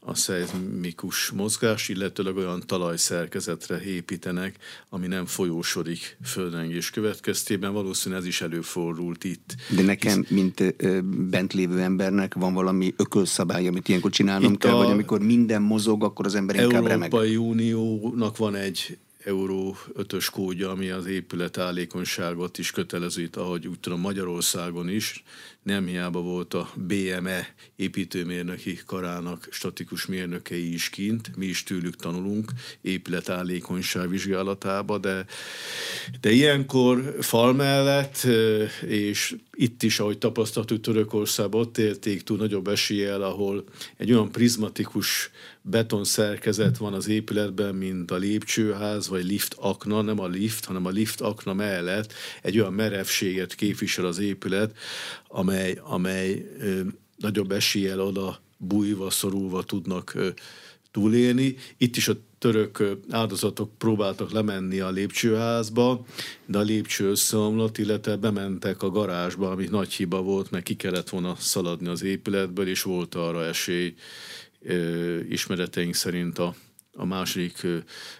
a 0.00 0.14
szeizmikus 0.14 1.30
mozgás, 1.30 1.88
illetőleg 1.88 2.36
olyan 2.36 2.62
talajszerkezetre 2.66 3.82
építenek, 3.82 4.56
ami 4.88 5.06
nem 5.06 5.26
folyósodik 5.26 6.16
földrengés 6.24 6.90
következtében. 6.90 7.72
Valószínűleg 7.72 8.22
ez 8.22 8.28
is 8.28 8.40
előfordult 8.40 9.24
itt. 9.24 9.54
De 9.76 9.82
nekem, 9.82 10.20
Hisz... 10.20 10.30
mint 10.30 10.60
ö, 10.76 11.00
bent 11.02 11.52
lévő 11.52 11.80
embernek 11.80 12.34
van 12.34 12.54
valami 12.54 12.94
ökölszabály, 12.96 13.66
amit 13.66 13.88
ilyenkor 13.88 14.10
csinálnom 14.10 14.52
itt 14.52 14.58
kell, 14.58 14.72
vagy 14.72 14.90
amikor 14.90 15.20
minden 15.20 15.62
mozog, 15.62 16.04
akkor 16.04 16.26
az 16.26 16.34
ember 16.34 16.56
inkább 16.56 16.72
Európai 16.72 16.92
remeg. 16.92 17.12
Európai 17.12 17.36
Uniónak 17.36 18.36
van 18.36 18.54
egy 18.54 18.98
euró 19.28 19.76
5-ös 19.94 20.28
kódja, 20.32 20.70
ami 20.70 20.90
az 20.90 21.06
épület 21.06 21.58
állékonyságot 21.58 22.58
is 22.58 22.70
kötelező, 22.70 23.28
ahogy 23.32 23.66
úgy 23.66 23.80
tudom 23.80 24.00
Magyarországon 24.00 24.88
is, 24.88 25.24
nem 25.68 25.86
hiába 25.86 26.20
volt 26.20 26.54
a 26.54 26.70
BME 26.74 27.54
építőmérnöki 27.76 28.80
karának 28.86 29.48
statikus 29.50 30.06
mérnökei 30.06 30.72
is 30.72 30.90
kint, 30.90 31.36
mi 31.36 31.46
is 31.46 31.62
tőlük 31.62 31.96
tanulunk 31.96 32.52
épület 32.80 33.28
állékonyság 33.28 34.08
vizsgálatába, 34.08 34.98
de, 34.98 35.26
de 36.20 36.30
ilyenkor 36.30 37.16
fal 37.20 37.52
mellett, 37.52 38.26
és 38.86 39.36
itt 39.60 39.82
is, 39.82 40.00
ahogy 40.00 40.18
tapasztaltuk 40.18 40.80
Törökországban, 40.80 41.60
ott 41.60 41.78
élték 41.78 42.22
túl 42.22 42.36
nagyobb 42.36 42.68
eséllyel, 42.68 43.22
ahol 43.22 43.64
egy 43.96 44.12
olyan 44.12 44.32
prizmatikus 44.32 45.30
beton 45.62 46.04
szerkezet 46.04 46.76
van 46.76 46.92
az 46.92 47.08
épületben, 47.08 47.74
mint 47.74 48.10
a 48.10 48.16
lépcsőház, 48.16 49.08
vagy 49.08 49.24
lift 49.24 49.54
akna, 49.58 50.02
nem 50.02 50.20
a 50.20 50.26
lift, 50.26 50.64
hanem 50.64 50.86
a 50.86 50.90
lift 50.90 51.20
akna 51.20 51.52
mellett 51.52 52.12
egy 52.42 52.58
olyan 52.58 52.72
merevséget 52.72 53.54
képvisel 53.54 54.04
az 54.04 54.18
épület, 54.18 54.76
amely, 55.28 55.78
amely 55.82 56.46
ö, 56.58 56.80
nagyobb 57.16 57.52
eséllyel 57.52 58.00
oda 58.00 58.40
bújva, 58.56 59.10
szorulva 59.10 59.62
tudnak 59.62 60.14
ö, 60.14 60.28
túlélni. 60.90 61.56
Itt 61.76 61.96
is 61.96 62.08
a 62.08 62.16
török 62.38 62.82
áldozatok 63.10 63.78
próbáltak 63.78 64.30
lemenni 64.30 64.80
a 64.80 64.90
lépcsőházba, 64.90 66.04
de 66.46 66.58
a 66.58 66.62
lépcső 66.62 67.10
összeomlott, 67.10 67.78
illetve 67.78 68.16
bementek 68.16 68.82
a 68.82 68.90
garázsba, 68.90 69.50
ami 69.50 69.66
nagy 69.70 69.92
hiba 69.92 70.22
volt, 70.22 70.50
mert 70.50 70.64
ki 70.64 70.76
kellett 70.76 71.08
volna 71.08 71.34
szaladni 71.38 71.88
az 71.88 72.02
épületből, 72.02 72.68
és 72.68 72.82
volt 72.82 73.14
arra 73.14 73.44
esély 73.44 73.94
ismereteink 75.28 75.94
szerint 75.94 76.38
a, 76.38 76.54
a 76.98 77.04
második 77.04 77.66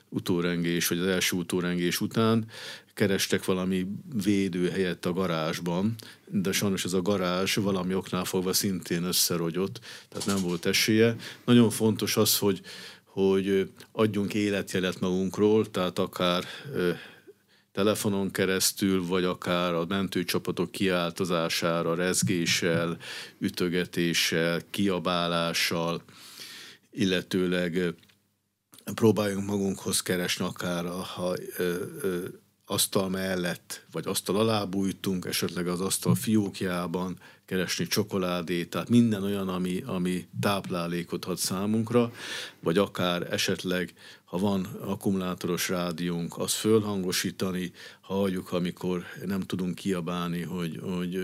utórengés, 0.09 0.89
vagy 0.89 0.99
az 0.99 1.07
első 1.07 1.37
utórengés 1.37 2.01
után 2.01 2.47
kerestek 2.95 3.45
valami 3.45 3.87
védőhelyet 4.25 5.07
a 5.07 5.13
garázsban, 5.13 5.95
de 6.27 6.53
sajnos 6.53 6.85
ez 6.85 6.93
a 6.93 7.03
garázs 7.03 7.55
valami 7.55 7.95
oknál 7.95 8.25
fogva 8.25 8.53
szintén 8.53 9.03
összerogyott, 9.05 9.81
tehát 10.09 10.27
nem 10.27 10.43
volt 10.43 10.67
esélye. 10.67 11.17
Nagyon 11.45 11.71
fontos 11.71 12.17
az, 12.17 12.39
hogy, 12.39 12.61
hogy 13.05 13.71
adjunk 13.93 14.35
életjelet 14.35 15.01
magunkról, 15.01 15.71
tehát 15.71 15.99
akár 15.99 16.45
telefonon 17.73 18.31
keresztül, 18.31 19.07
vagy 19.07 19.25
akár 19.25 19.75
a 19.75 19.85
mentőcsapatok 19.89 20.71
kiáltozására, 20.71 21.95
rezgéssel, 21.95 22.97
ütögetéssel, 23.39 24.61
kiabálással, 24.71 26.03
illetőleg 26.91 27.95
próbáljunk 28.95 29.47
magunkhoz 29.47 30.01
keresni 30.01 30.45
akár 30.45 30.87
a, 30.87 30.99
a, 30.99 31.21
a, 31.21 31.33
a 31.33 31.37
asztal 32.71 33.09
mellett, 33.09 33.85
vagy 33.93 34.07
asztal 34.07 34.37
alá 34.37 34.65
bújtunk, 34.65 35.25
esetleg 35.25 35.69
az 35.69 35.81
asztal 35.81 36.15
fiókjában 36.15 37.19
keresni 37.45 37.87
csokoládét, 37.87 38.71
tehát 38.71 38.89
minden 38.89 39.23
olyan, 39.23 39.49
ami, 39.49 39.83
ami 39.87 40.29
táplálékot 40.41 41.25
ad 41.25 41.37
számunkra, 41.37 42.13
vagy 42.61 42.79
akár 42.79 43.33
esetleg, 43.33 43.95
ha 44.25 44.39
van 44.39 44.65
akkumulátoros 44.81 45.69
rádiónk, 45.69 46.39
az 46.39 46.53
fölhangosítani, 46.53 47.73
ha 48.01 48.15
halljuk, 48.15 48.53
amikor 48.53 49.05
nem 49.25 49.41
tudunk 49.41 49.75
kiabálni, 49.75 50.43
hogy, 50.43 50.81
hogy 50.83 51.19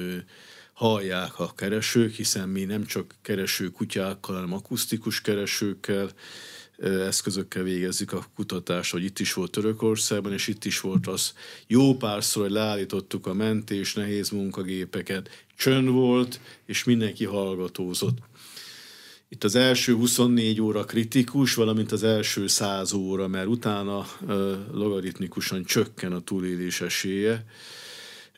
hallják 0.73 1.39
a 1.39 1.53
keresők, 1.55 2.15
hiszen 2.15 2.49
mi 2.49 2.65
nem 2.65 2.85
csak 2.85 3.15
kereső 3.23 3.71
kutyákkal, 3.71 4.35
hanem 4.35 4.53
akusztikus 4.53 5.21
keresőkkel, 5.21 6.11
eszközökkel 6.83 7.63
végezzük 7.63 8.13
a 8.13 8.27
kutatást, 8.35 8.93
hogy 8.93 9.05
itt 9.05 9.19
is 9.19 9.33
volt 9.33 9.51
Törökországban, 9.51 10.33
és 10.33 10.49
itt 10.49 10.65
is 10.65 10.81
volt 10.81 11.07
az 11.07 11.33
jó 11.67 11.97
párszor, 11.97 12.43
hogy 12.43 12.53
leállítottuk 12.53 13.27
a 13.27 13.35
mentés, 13.35 13.95
nehéz 13.95 14.31
munkagépeket, 14.31 15.47
csönd 15.57 15.89
volt, 15.89 16.41
és 16.67 16.85
mindenki 16.85 17.25
hallgatózott. 17.25 18.19
Itt 19.29 19.45
az 19.45 19.55
első 19.55 19.95
24 19.95 20.61
óra 20.61 20.85
kritikus, 20.85 21.55
valamint 21.55 21.93
az 21.93 22.03
első 22.03 22.47
100 22.47 22.93
óra, 22.93 23.29
mert 23.29 23.47
utána 23.47 24.07
logaritmikusan 24.73 25.65
csökken 25.65 26.13
a 26.13 26.21
túlélés 26.21 26.81
esélye. 26.81 27.45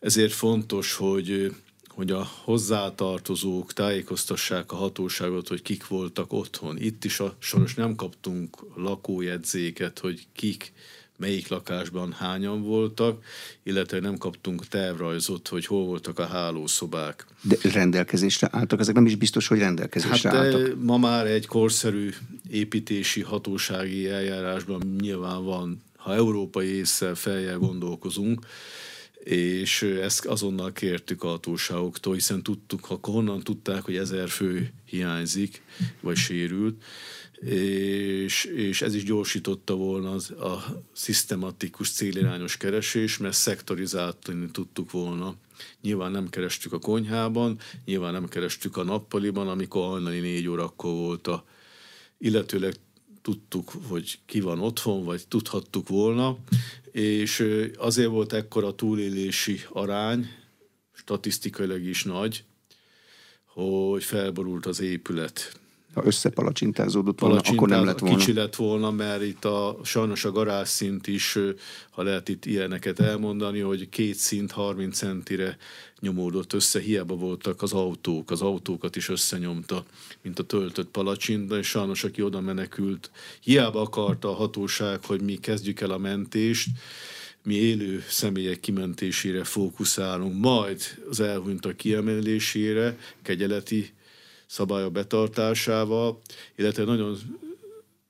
Ezért 0.01 0.33
fontos, 0.33 0.95
hogy 0.95 1.55
hogy 1.97 2.11
a 2.11 2.29
hozzátartozók 2.45 3.73
tájékoztassák 3.73 4.73
a 4.73 4.77
hatóságot, 4.77 5.49
hogy 5.49 5.63
kik 5.63 5.87
voltak 5.87 6.33
otthon. 6.33 6.79
Itt 6.79 7.05
is 7.05 7.21
a 7.21 7.37
soros 7.39 7.75
nem 7.75 7.95
kaptunk 7.95 8.57
lakójegyzéket, 8.75 9.99
hogy 9.99 10.27
kik 10.33 10.73
melyik 11.19 11.49
lakásban 11.49 12.13
hányan 12.13 12.63
voltak, 12.63 13.25
illetve 13.63 14.01
nem 14.01 14.17
kaptunk 14.17 14.69
tervrajzot, 14.69 15.49
hogy 15.49 15.67
hol 15.67 15.85
voltak 15.85 16.19
a 16.19 16.27
hálószobák. 16.27 17.27
De 17.43 17.57
rendelkezésre 17.73 18.49
álltak? 18.53 18.81
Ezek 18.81 18.95
nem 18.95 19.07
is 19.07 19.15
biztos, 19.15 19.47
hogy 19.47 19.59
rendelkezésre 19.59 20.31
hát 20.31 20.39
álltak. 20.39 20.83
Ma 20.83 20.97
már 20.97 21.27
egy 21.27 21.47
korszerű 21.47 22.11
építési 22.51 23.21
hatósági 23.21 24.09
eljárásban 24.09 24.97
nyilván 25.01 25.45
van, 25.45 25.83
ha 25.97 26.15
európai 26.15 26.69
észre 26.69 27.15
feljel 27.15 27.59
gondolkozunk, 27.59 28.47
és 29.27 29.83
ezt 29.83 30.25
azonnal 30.25 30.73
kértük 30.73 31.23
a 31.23 31.29
hatóságoktól, 31.29 32.15
hiszen 32.15 32.43
tudtuk, 32.43 32.85
ha 32.85 32.99
honnan 33.03 33.41
tudták, 33.41 33.83
hogy 33.83 33.97
ezer 33.97 34.29
fő 34.29 34.73
hiányzik, 34.85 35.63
vagy 36.01 36.17
sérült, 36.17 36.83
és, 37.41 38.45
és 38.45 38.83
ez 38.83 38.95
is 38.95 39.05
gyorsította 39.05 39.75
volna 39.75 40.11
az, 40.11 40.31
a 40.31 40.83
szisztematikus 40.93 41.91
célirányos 41.91 42.57
keresés, 42.57 43.17
mert 43.17 43.35
szektorizálni 43.35 44.51
tudtuk 44.53 44.91
volna. 44.91 45.35
Nyilván 45.83 46.11
nem 46.11 46.29
kerestük 46.29 46.73
a 46.73 46.79
konyhában, 46.79 47.59
nyilván 47.85 48.13
nem 48.13 48.29
kerestük 48.29 48.77
a 48.77 48.83
nappaliban, 48.83 49.49
amikor 49.49 49.87
hajnali 49.87 50.21
négy 50.21 50.49
órakor 50.49 50.93
volt 50.93 51.27
a 51.27 51.45
illetőleg 52.19 52.75
tudtuk, 53.27 53.73
hogy 53.89 54.19
ki 54.27 54.41
van 54.41 54.61
otthon, 54.61 55.05
vagy 55.05 55.29
tudhattuk 55.29 55.89
volna, 55.89 56.39
és 56.91 57.47
azért 57.77 58.09
volt 58.09 58.33
ekkora 58.33 58.75
túlélési 58.75 59.61
arány, 59.69 60.29
statisztikailag 60.93 61.83
is 61.83 62.05
nagy, 62.05 62.45
hogy 63.45 64.05
felborult 64.05 64.67
az 64.67 64.81
épület 64.81 65.61
ha 65.97 66.03
összepalacsintázódott 66.05 67.21
volna, 67.21 67.41
akkor 67.45 67.69
nem 67.69 67.85
lett 67.85 67.99
volna. 67.99 68.17
Kicsi 68.17 68.33
lett 68.33 68.55
volna, 68.55 68.91
mert 68.91 69.23
itt 69.23 69.45
a, 69.45 69.79
sajnos 69.85 70.25
a 70.25 70.31
garázszint 70.31 71.07
is, 71.07 71.39
ha 71.91 72.03
lehet 72.03 72.29
itt 72.29 72.45
ilyeneket 72.45 73.01
elmondani, 73.01 73.61
hogy 73.61 73.89
két 73.89 74.15
szint 74.15 74.53
30 74.53 74.97
centire 74.97 75.57
nyomódott 76.01 76.53
össze, 76.53 76.81
hiába 76.81 77.15
voltak 77.15 77.63
az 77.63 77.73
autók, 77.73 78.31
az 78.31 78.43
autókat 78.43 78.97
is 78.97 79.09
összenyomta, 79.09 79.85
mint 80.23 80.39
a 80.39 80.43
töltött 80.43 80.89
palacsinta, 80.89 81.59
és 81.59 81.67
sajnos 81.67 82.05
aki 82.05 82.23
oda 82.23 82.41
menekült, 82.41 83.11
hiába 83.41 83.81
akarta 83.81 84.29
a 84.29 84.35
hatóság, 84.35 85.05
hogy 85.05 85.21
mi 85.21 85.35
kezdjük 85.35 85.81
el 85.81 85.91
a 85.91 85.99
mentést, 85.99 86.69
mi 87.43 87.55
élő 87.55 88.05
személyek 88.09 88.61
kimentésére 88.61 89.45
fókuszálunk, 89.45 90.41
majd 90.41 90.81
az 91.11 91.21
elhunytak 91.21 91.77
kiemelésére, 91.77 92.99
kegyeleti 93.23 93.95
szabályok 94.47 94.93
betartásával, 94.93 96.21
illetve 96.57 96.85
nagyon 96.85 97.17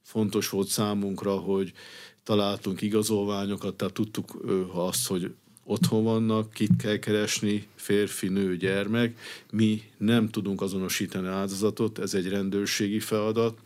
fontos 0.02 0.48
volt 0.48 0.68
számunkra, 0.68 1.36
hogy 1.36 1.72
találtunk 2.22 2.80
igazolványokat, 2.80 3.74
tehát 3.74 3.94
tudtuk 3.94 4.42
azt, 4.72 5.06
hogy 5.06 5.34
otthon 5.64 6.04
vannak, 6.04 6.52
kit 6.52 6.76
kell 6.76 6.98
keresni, 6.98 7.66
férfi, 7.74 8.28
nő, 8.28 8.56
gyermek. 8.56 9.18
Mi 9.50 9.82
nem 9.98 10.28
tudunk 10.28 10.60
azonosítani 10.60 11.26
áldozatot, 11.26 11.98
ez 11.98 12.14
egy 12.14 12.28
rendőrségi 12.28 13.00
feladat, 13.00 13.58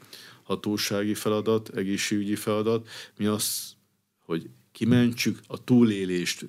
hatósági 0.42 1.14
feladat, 1.14 1.68
egészségügyi 1.76 2.34
feladat. 2.34 2.88
Mi 3.16 3.26
azt, 3.26 3.76
hogy 4.24 4.48
kimentsük, 4.72 5.40
a 5.46 5.64
túlélést 5.64 6.48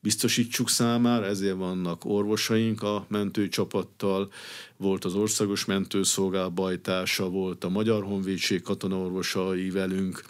biztosítsuk 0.00 0.68
számára, 0.68 1.24
ezért 1.24 1.56
vannak 1.56 2.04
orvosaink 2.04 2.82
a 2.82 3.06
mentőcsapattal, 3.08 4.32
volt 4.76 5.04
az 5.04 5.14
Országos 5.14 5.64
Mentőszolgál 5.64 6.48
bajtása, 6.48 7.28
volt 7.28 7.64
a 7.64 7.68
Magyar 7.68 8.04
Honvédség 8.04 8.62
katonaorvosai 8.62 9.70
velünk, 9.70 10.22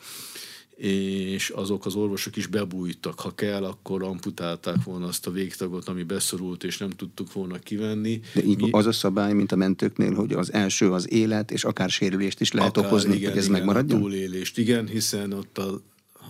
és 0.77 1.49
azok 1.49 1.87
az 1.87 1.95
orvosok 1.95 2.37
is 2.37 2.47
bebújtak. 2.47 3.21
Ha 3.21 3.35
kell, 3.35 3.65
akkor 3.65 4.03
amputálták 4.03 4.83
volna 4.85 5.07
azt 5.07 5.27
a 5.27 5.31
végtagot, 5.31 5.89
ami 5.89 6.03
beszorult, 6.03 6.65
és 6.65 6.79
nem 6.79 6.91
tudtuk 6.91 7.33
volna 7.33 7.59
kivenni. 7.59 8.21
De 8.35 8.45
így 8.45 8.61
Mi... 8.61 8.71
az 8.71 8.87
a 8.87 8.93
szabály, 8.93 9.33
mint 9.33 9.53
a 9.53 9.57
mentőknél, 9.57 10.15
hogy 10.15 10.33
az 10.33 10.53
első 10.53 10.93
az 10.93 11.13
élet, 11.13 11.51
és 11.51 11.65
akár 11.65 11.91
sérülést 11.91 12.41
is 12.41 12.53
lehet 12.53 12.77
akár, 12.77 12.91
okozni, 12.91 13.15
igen, 13.17 13.29
hogy 13.29 13.39
ez 13.39 13.45
igen, 13.45 13.57
megmaradjon? 13.57 14.01
túlélést, 14.01 14.59
igen, 14.59 14.87
hiszen 14.87 15.33
ott 15.33 15.59
a 15.59 15.81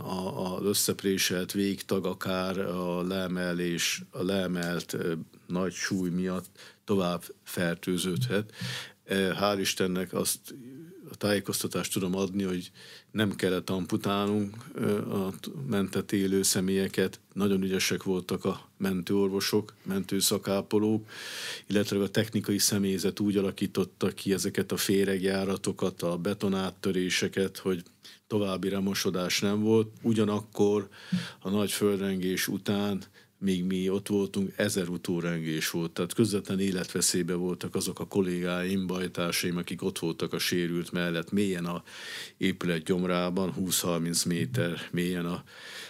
a, 0.05 0.57
az 0.57 0.65
összepréselt 0.65 1.53
végtag 1.53 2.07
akár 2.07 2.59
a 2.59 3.03
leemelés, 3.03 4.03
a 4.11 4.23
leemelt 4.23 4.97
nagy 5.47 5.73
súly 5.73 6.11
miatt 6.11 6.47
tovább 6.85 7.23
fertőződhet. 7.43 8.53
Hál' 9.09 9.57
Istennek 9.61 10.13
azt 10.13 10.55
a 11.11 11.17
tájékoztatást 11.17 11.93
tudom 11.93 12.17
adni, 12.17 12.43
hogy 12.43 12.71
nem 13.11 13.35
kellett 13.35 13.71
amputálnunk 13.71 14.57
a 15.11 15.33
mentett 15.67 16.13
élő 16.13 16.43
személyeket. 16.43 17.21
Nagyon 17.33 17.63
ügyesek 17.63 18.03
voltak 18.03 18.45
a 18.45 18.69
mentőorvosok, 18.77 19.75
mentőszakápolók, 19.83 21.09
illetve 21.67 22.03
a 22.03 22.09
technikai 22.09 22.59
személyzet 22.59 23.21
úgy 23.21 23.37
alakította 23.37 24.09
ki 24.09 24.33
ezeket 24.33 24.73
a 24.73 24.77
féregjáratokat, 24.77 26.03
a 26.03 26.17
betonáttöréseket, 26.17 27.59
hogy 27.59 27.83
további 28.29 28.69
remosodás 28.69 29.41
nem 29.41 29.63
volt. 29.63 29.89
Ugyanakkor 30.03 30.89
a 31.41 31.51
nagy 31.51 31.71
földrengés 31.71 32.49
után 32.49 33.03
míg 33.39 33.65
mi 33.65 33.89
ott 33.89 34.09
voltunk, 34.09 34.53
ezer 34.57 34.89
utórengés 34.89 35.71
volt, 35.71 35.91
tehát 35.91 36.15
közvetlen 36.15 36.61
életveszélybe 36.61 37.35
voltak 37.35 37.75
azok 37.75 38.01
a 38.01 38.07
kollégáim, 38.07 38.87
bajtársaim, 38.87 39.57
akik 39.57 39.83
ott 39.83 39.99
voltak 39.99 40.33
a 40.33 40.39
sérült 40.39 40.93
mellett, 40.93 41.33
mélyen 41.33 41.65
a 41.65 41.83
épület 42.37 42.83
gyomrában, 42.83 43.55
20-30 43.59 44.27
méter 44.27 44.89
mélyen 44.91 45.27
a 45.27 45.45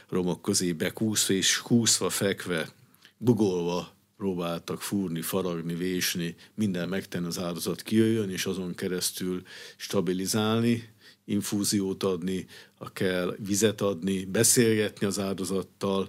romok 0.09 0.43
közé 0.43 0.73
bekúszva, 0.73 1.35
és 1.35 1.57
húszva, 1.57 2.09
fekve, 2.09 2.69
bugolva 3.17 3.97
próbáltak 4.17 4.83
fúrni, 4.83 5.21
faragni, 5.21 5.75
vésni, 5.75 6.35
minden 6.55 6.89
megtenni 6.89 7.27
az 7.27 7.39
áldozat 7.39 7.83
kijöjjön, 7.83 8.31
és 8.31 8.47
azon 8.47 8.75
keresztül 8.75 9.43
stabilizálni, 9.77 10.89
infúziót 11.29 12.03
adni, 12.03 12.47
a 12.79 12.93
kell 12.93 13.37
vizet 13.39 13.81
adni, 13.81 14.25
beszélgetni 14.25 15.07
az 15.07 15.19
áldozattal, 15.19 16.09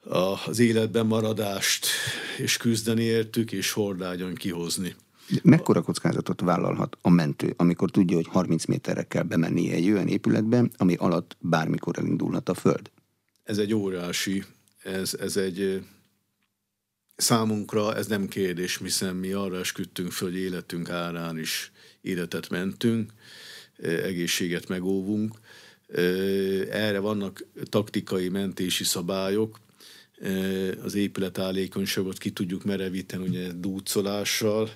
az 0.00 0.58
életben 0.58 1.06
maradást, 1.06 1.86
és 2.38 2.56
küzdeni 2.56 3.02
értük, 3.02 3.52
és 3.52 3.70
hordágyon 3.70 4.34
kihozni. 4.34 4.94
Mekkora 5.42 5.82
kockázatot 5.82 6.40
vállalhat 6.40 6.96
a 7.00 7.10
mentő, 7.10 7.54
amikor 7.56 7.90
tudja, 7.90 8.16
hogy 8.16 8.26
30 8.26 8.64
méterre 8.64 9.02
kell 9.02 9.22
bemennie 9.22 9.74
egy 9.74 9.90
olyan 9.90 10.08
épületbe, 10.08 10.64
ami 10.76 10.94
alatt 10.94 11.36
bármikor 11.40 11.98
elindulhat 11.98 12.48
a 12.48 12.54
föld? 12.54 12.90
Ez 13.42 13.58
egy 13.58 13.74
óriási, 13.74 14.44
ez, 14.82 15.14
ez 15.14 15.36
egy 15.36 15.82
számunkra 17.16 17.96
ez 17.96 18.06
nem 18.06 18.28
kérdés, 18.28 18.78
hiszen 18.78 19.16
mi 19.16 19.32
arra 19.32 19.58
esküdtünk 19.58 20.12
föl, 20.12 20.30
hogy 20.30 20.38
életünk 20.38 20.90
árán 20.90 21.38
is 21.38 21.72
életet 22.00 22.48
mentünk, 22.48 23.12
egészséget 23.82 24.68
megóvunk. 24.68 25.34
Erre 26.70 26.98
vannak 26.98 27.44
taktikai 27.64 28.28
mentési 28.28 28.84
szabályok, 28.84 29.58
az 30.82 30.94
épület 30.94 31.38
állékonyságot 31.38 32.18
ki 32.18 32.30
tudjuk 32.30 32.64
merevíteni 32.64 33.26
ugye 33.26 33.52
dúcolással, 33.52 34.70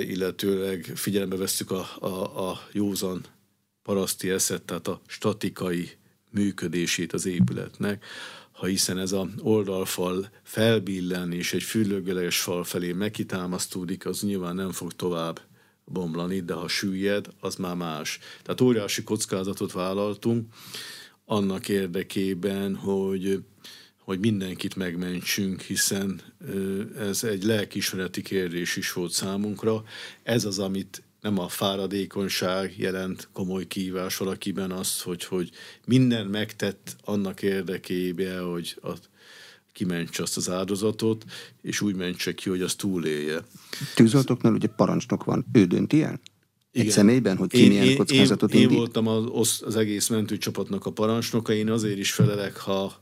illetőleg 0.00 0.92
figyelembe 0.94 1.36
veszük 1.36 1.70
a, 1.70 1.86
a, 1.98 2.50
a 2.50 2.68
józan 2.72 3.24
paraszti 3.82 4.30
eszet, 4.30 4.62
tehát 4.62 4.88
a 4.88 5.00
statikai 5.06 5.90
működését 6.30 7.12
az 7.12 7.26
épületnek, 7.26 8.04
ha 8.52 8.66
hiszen 8.66 8.98
ez 8.98 9.12
a 9.12 9.28
oldalfal 9.40 10.30
felbillen 10.42 11.32
és 11.32 11.52
egy 11.52 11.62
füllőgelejes 11.62 12.40
fal 12.40 12.64
felé 12.64 12.92
megkitámasztódik, 12.92 14.06
az 14.06 14.22
nyilván 14.22 14.54
nem 14.54 14.72
fog 14.72 14.92
tovább 14.92 15.40
bomlani, 15.84 16.40
de 16.40 16.54
ha 16.54 16.68
süllyed, 16.68 17.28
az 17.40 17.56
már 17.56 17.76
más. 17.76 18.18
Tehát 18.42 18.60
óriási 18.60 19.02
kockázatot 19.02 19.72
vállaltunk 19.72 20.54
annak 21.24 21.68
érdekében, 21.68 22.74
hogy 22.74 23.44
hogy 24.04 24.18
mindenkit 24.18 24.76
megmentsünk, 24.76 25.60
hiszen 25.60 26.20
ez 26.98 27.24
egy 27.24 27.42
lelkismereti 27.42 28.22
kérdés 28.22 28.76
is 28.76 28.92
volt 28.92 29.12
számunkra. 29.12 29.84
Ez 30.22 30.44
az, 30.44 30.58
amit 30.58 31.02
nem 31.20 31.38
a 31.38 31.48
fáradékonyság 31.48 32.78
jelent 32.78 33.28
komoly 33.32 33.66
kívás 33.66 34.16
valakiben 34.16 34.70
azt, 34.70 35.02
hogy, 35.02 35.24
hogy 35.24 35.50
minden 35.84 36.26
megtett 36.26 36.96
annak 37.04 37.42
érdekében, 37.42 38.44
hogy 38.44 38.76
a, 38.82 38.92
kimentse 39.74 40.22
azt 40.22 40.36
az 40.36 40.50
áldozatot, 40.50 41.24
és 41.62 41.80
úgy 41.80 41.94
mentse 41.94 42.34
ki, 42.34 42.48
hogy 42.48 42.60
az 42.60 42.74
túlélje. 42.74 43.44
Tűzoltóknál 43.94 44.52
ugye 44.52 44.68
parancsnok 44.68 45.24
van, 45.24 45.46
ő 45.52 45.64
dönti 45.64 46.02
el? 46.02 46.20
Igen. 46.72 46.86
Egy 46.86 46.92
személyben, 46.92 47.36
hogy 47.36 47.48
ki 47.48 47.62
én, 47.62 47.68
milyen 47.68 47.96
kockázatot 47.96 48.54
én, 48.54 48.60
én, 48.60 48.70
én 48.70 48.76
voltam 48.76 49.06
az, 49.06 49.62
az 49.64 49.76
egész 49.76 50.08
mentőcsapatnak 50.08 50.86
a 50.86 50.92
parancsnoka, 50.92 51.52
én 51.52 51.70
azért 51.70 51.98
is 51.98 52.12
felelek, 52.12 52.56
ha 52.56 52.94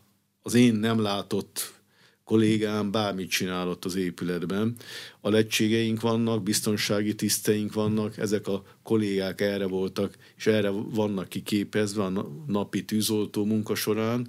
az 0.43 0.55
én 0.55 0.75
nem 0.75 1.01
látott 1.01 1.81
kollégám 2.25 2.91
bármit 2.91 3.31
csinálott 3.31 3.85
az 3.85 3.95
épületben. 3.95 4.77
A 5.21 5.31
lettségeink 5.31 6.01
vannak, 6.01 6.43
biztonsági 6.43 7.15
tiszteink 7.15 7.73
vannak, 7.73 8.19
ezek 8.19 8.47
a 8.49 8.65
kollégák 8.83 9.41
erre 9.41 9.67
voltak, 9.67 10.17
és 10.37 10.47
erre 10.47 10.71
vannak 10.71 11.29
kiképezve 11.29 12.03
a 12.03 12.29
napi 12.47 12.85
tűzoltó 12.85 13.45
munka 13.45 13.75
során, 13.75 14.29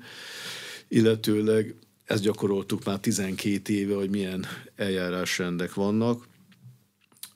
illetőleg 0.87 1.75
ezt 2.13 2.23
gyakoroltuk 2.23 2.83
már 2.83 2.99
12 2.99 3.73
éve, 3.73 3.95
hogy 3.95 4.09
milyen 4.09 4.45
eljárásrendek 4.75 5.73
vannak, 5.73 6.27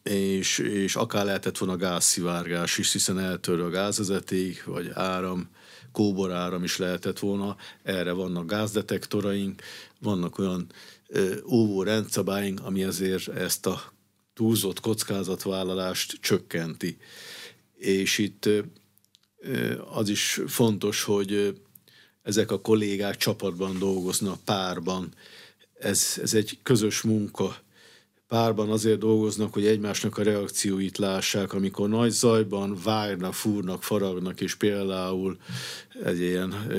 és, 0.03 0.57
és 0.57 0.95
akár 0.95 1.25
lehetett 1.25 1.57
volna 1.57 1.75
gázszivárgás 1.75 2.77
is, 2.77 2.91
hiszen 2.91 3.19
eltör 3.19 3.59
a 3.59 3.69
gázvezeték, 3.69 4.63
vagy 4.63 4.89
áram, 4.93 5.49
kóboráram 5.91 6.63
is 6.63 6.77
lehetett 6.77 7.19
volna, 7.19 7.55
erre 7.83 8.11
vannak 8.11 8.47
gázdetektoraink, 8.47 9.61
vannak 10.01 10.37
olyan 10.37 10.67
óvó 11.51 11.83
rendszabályink, 11.83 12.59
ami 12.63 12.83
azért 12.83 13.27
ezt 13.27 13.65
a 13.65 13.93
túlzott 14.33 14.79
kockázatvállalást 14.79 16.17
csökkenti. 16.21 16.97
És 17.75 18.17
itt 18.17 18.49
az 19.93 20.09
is 20.09 20.41
fontos, 20.47 21.03
hogy 21.03 21.61
ezek 22.27 22.51
a 22.51 22.61
kollégák 22.61 23.17
csapatban 23.17 23.79
dolgoznak, 23.79 24.39
párban. 24.43 25.13
Ez, 25.79 26.19
ez 26.21 26.33
egy 26.33 26.59
közös 26.63 27.01
munka 27.01 27.55
párban 28.27 28.69
azért 28.69 28.99
dolgoznak, 28.99 29.53
hogy 29.53 29.65
egymásnak 29.65 30.17
a 30.17 30.23
reakcióit 30.23 30.97
lássák, 30.97 31.53
amikor 31.53 31.89
nagy 31.89 32.11
zajban 32.11 32.77
vágnak, 32.83 33.33
fúrnak, 33.33 33.83
faragnak, 33.83 34.41
és 34.41 34.55
például 34.55 35.37
egy 36.03 36.19
ilyen 36.19 36.53
e, 36.53 36.75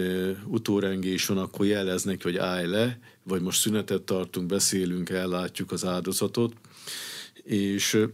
utórengés 0.46 1.26
van, 1.26 1.38
akkor 1.38 1.66
jeleznek, 1.66 2.22
hogy 2.22 2.37
állj 2.37 2.66
le, 2.66 2.98
vagy 3.22 3.40
most 3.42 3.61
szünetet 3.61 4.02
tartunk, 4.02 4.46
beszélünk, 4.46 5.11
ellátjuk 5.11 5.72
az 5.72 5.84
áldozatot, 5.84 6.52
és 7.42 8.06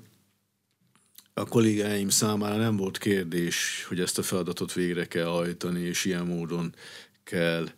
a 1.37 1.45
kollégáim 1.45 2.09
számára 2.09 2.57
nem 2.57 2.77
volt 2.77 2.99
kérdés, 2.99 3.85
hogy 3.89 4.01
ezt 4.01 4.19
a 4.19 4.23
feladatot 4.23 4.73
végre 4.73 5.07
kell 5.07 5.27
hajtani, 5.27 5.81
és 5.81 6.05
ilyen 6.05 6.27
módon 6.27 6.75
kell 7.25 7.69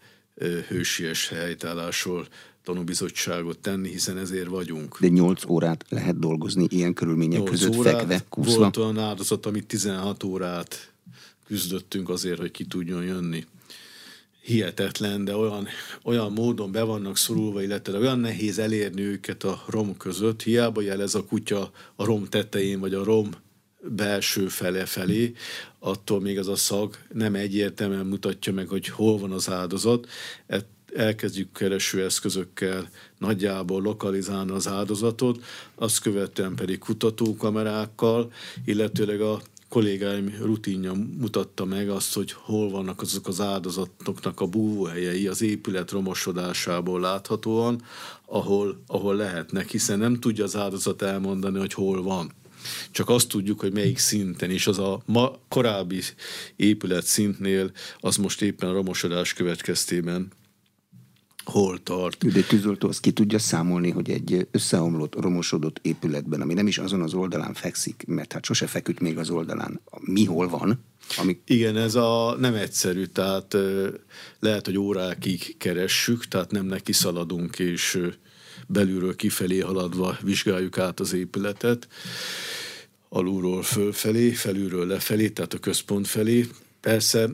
hősies 0.69 1.29
helytállásról 1.29 2.27
tanúbizottságot 2.65 3.59
tenni, 3.59 3.89
hiszen 3.89 4.19
ezért 4.19 4.49
vagyunk. 4.49 5.01
De 5.01 5.09
8 5.09 5.45
órát 5.45 5.85
lehet 5.89 6.19
dolgozni 6.19 6.67
ilyen 6.69 6.95
körülmények 6.95 7.43
között 7.43 7.77
órát, 7.77 7.95
fekve, 7.95 8.25
kúszva? 8.29 8.59
Volt 8.59 8.77
olyan 8.77 8.99
áldozat, 8.99 9.47
amit 9.47 9.67
16 9.67 10.25
órát 10.25 10.93
küzdöttünk 11.47 12.09
azért, 12.09 12.39
hogy 12.39 12.51
ki 12.51 12.65
tudjon 12.65 13.05
jönni. 13.05 13.47
Hihetetlen, 14.43 15.25
de 15.25 15.37
olyan, 15.37 15.67
olyan 16.03 16.33
módon 16.33 16.73
be 16.73 16.83
vannak 16.83 17.17
szorulva, 17.17 17.63
illetve 17.63 17.99
olyan 17.99 18.19
nehéz 18.19 18.59
elérni 18.59 19.03
őket 19.03 19.45
a 19.45 19.63
rom 19.67 19.97
között. 19.97 20.43
Hiába 20.43 20.81
jelez 20.81 21.15
a 21.15 21.25
kutya 21.25 21.71
a 21.97 22.05
rom 22.05 22.25
tetején, 22.25 22.81
vagy 22.81 22.95
a 22.95 23.05
rom 23.05 23.31
belső 23.89 24.49
fele 24.49 24.87
felé, 24.87 25.33
attól 25.87 26.20
még 26.20 26.38
az 26.38 26.49
a 26.49 26.57
szag 26.57 26.96
nem 27.12 27.35
egyértelműen 27.35 28.07
mutatja 28.07 28.53
meg, 28.53 28.68
hogy 28.68 28.88
hol 28.88 29.18
van 29.18 29.33
az 29.33 29.51
áldozat 29.51 30.07
elkezdjük 30.96 31.53
kereső 31.53 32.05
eszközökkel 32.05 32.88
nagyjából 33.18 33.83
lokalizálni 33.83 34.51
az 34.51 34.68
áldozatot, 34.68 35.44
azt 35.75 36.01
követően 36.01 36.55
pedig 36.55 36.79
kutatókamerákkal, 36.79 38.33
illetőleg 38.64 39.20
a 39.20 39.40
kollégáim 39.68 40.35
rutinja 40.40 40.92
mutatta 41.18 41.64
meg 41.64 41.88
azt, 41.88 42.14
hogy 42.14 42.33
hol 42.33 42.70
vannak 42.70 43.01
azok 43.01 43.29
az 43.29 43.40
áldozatoknak 43.40 44.40
a 44.40 44.46
búvóhelyei 44.46 45.27
az 45.27 45.42
épület 45.42 45.90
romosodásából 45.90 47.01
láthatóan, 47.01 47.83
ahol, 48.27 48.83
ahol 48.87 49.16
lehetnek, 49.16 49.70
hiszen 49.70 49.99
nem 49.99 50.20
tudja 50.20 50.44
az 50.44 50.57
áldozat 50.57 51.03
elmondani, 51.03 51.59
hogy 51.59 51.72
hol 51.72 52.03
van. 52.03 52.33
Csak 52.90 53.09
azt 53.09 53.29
tudjuk, 53.29 53.61
hogy 53.61 53.73
melyik 53.73 53.99
szinten, 53.99 54.51
és 54.51 54.66
az 54.66 54.79
a 54.79 55.03
ma 55.07 55.33
korábbi 55.49 56.01
épület 56.57 57.05
szintnél, 57.05 57.71
az 58.01 58.16
most 58.16 58.42
éppen 58.42 58.69
a 58.69 58.73
romosodás 58.73 59.33
következtében 59.33 60.33
hol 61.45 61.83
tart. 61.83 62.33
De 62.33 62.40
tűzoltó 62.40 62.88
azt 62.88 63.01
ki 63.01 63.11
tudja 63.11 63.38
számolni, 63.38 63.90
hogy 63.90 64.11
egy 64.11 64.49
összeomlott, 64.51 65.21
romosodott 65.21 65.79
épületben, 65.83 66.40
ami 66.40 66.55
nem 66.55 66.66
is 66.66 66.79
azon 66.79 67.03
az 67.03 67.14
oldalán 67.14 67.55
fekszik, 67.55 68.05
mert 68.07 68.33
hát 68.33 68.45
sose 68.45 68.66
feküdt 68.66 69.01
még 69.01 69.19
az 69.19 69.31
oldalán, 69.31 69.81
mi 70.01 70.25
hol 70.25 70.49
van? 70.49 70.85
Ami... 71.16 71.40
Igen, 71.47 71.77
ez 71.77 71.95
a 71.95 72.37
nem 72.38 72.55
egyszerű, 72.55 73.05
tehát 73.05 73.57
lehet, 74.40 74.66
hogy 74.66 74.79
órákig 74.79 75.57
keressük, 75.59 76.25
tehát 76.25 76.51
nem 76.51 76.66
neki 76.66 76.92
szaladunk, 76.92 77.59
és 77.59 78.01
belülről 78.66 79.16
kifelé 79.16 79.59
haladva 79.59 80.18
vizsgáljuk 80.22 80.79
át 80.79 81.00
az 81.00 81.12
épületet, 81.12 81.88
alulról 83.09 83.62
fölfelé, 83.62 84.31
felülről 84.31 84.87
lefelé, 84.87 85.29
tehát 85.29 85.55
a 85.55 85.59
központ 85.59 86.07
felé. 86.07 86.46
Persze 86.81 87.29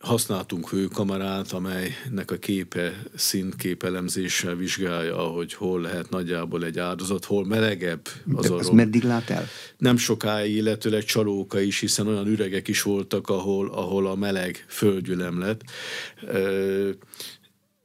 használtunk 0.00 0.68
hőkamerát, 0.68 1.52
amelynek 1.52 2.30
a 2.30 2.36
képe 2.36 3.02
szintképelemzéssel 3.14 4.54
vizsgálja, 4.54 5.16
hogy 5.16 5.54
hol 5.54 5.80
lehet 5.80 6.10
nagyjából 6.10 6.64
egy 6.64 6.78
áldozat, 6.78 7.24
hol 7.24 7.46
melegebb 7.46 8.08
az 8.34 8.48
De 8.48 8.54
az 8.54 8.68
meddig 8.68 9.02
lát 9.02 9.30
el? 9.30 9.46
Nem 9.76 9.96
sokáig, 9.96 10.56
illetőleg 10.56 11.04
csalóka 11.04 11.60
is, 11.60 11.80
hiszen 11.80 12.06
olyan 12.06 12.26
üregek 12.26 12.68
is 12.68 12.82
voltak, 12.82 13.28
ahol, 13.28 13.70
ahol 13.70 14.06
a 14.06 14.14
meleg 14.14 14.64
földgyülem 14.68 15.38
lett. 15.38 15.62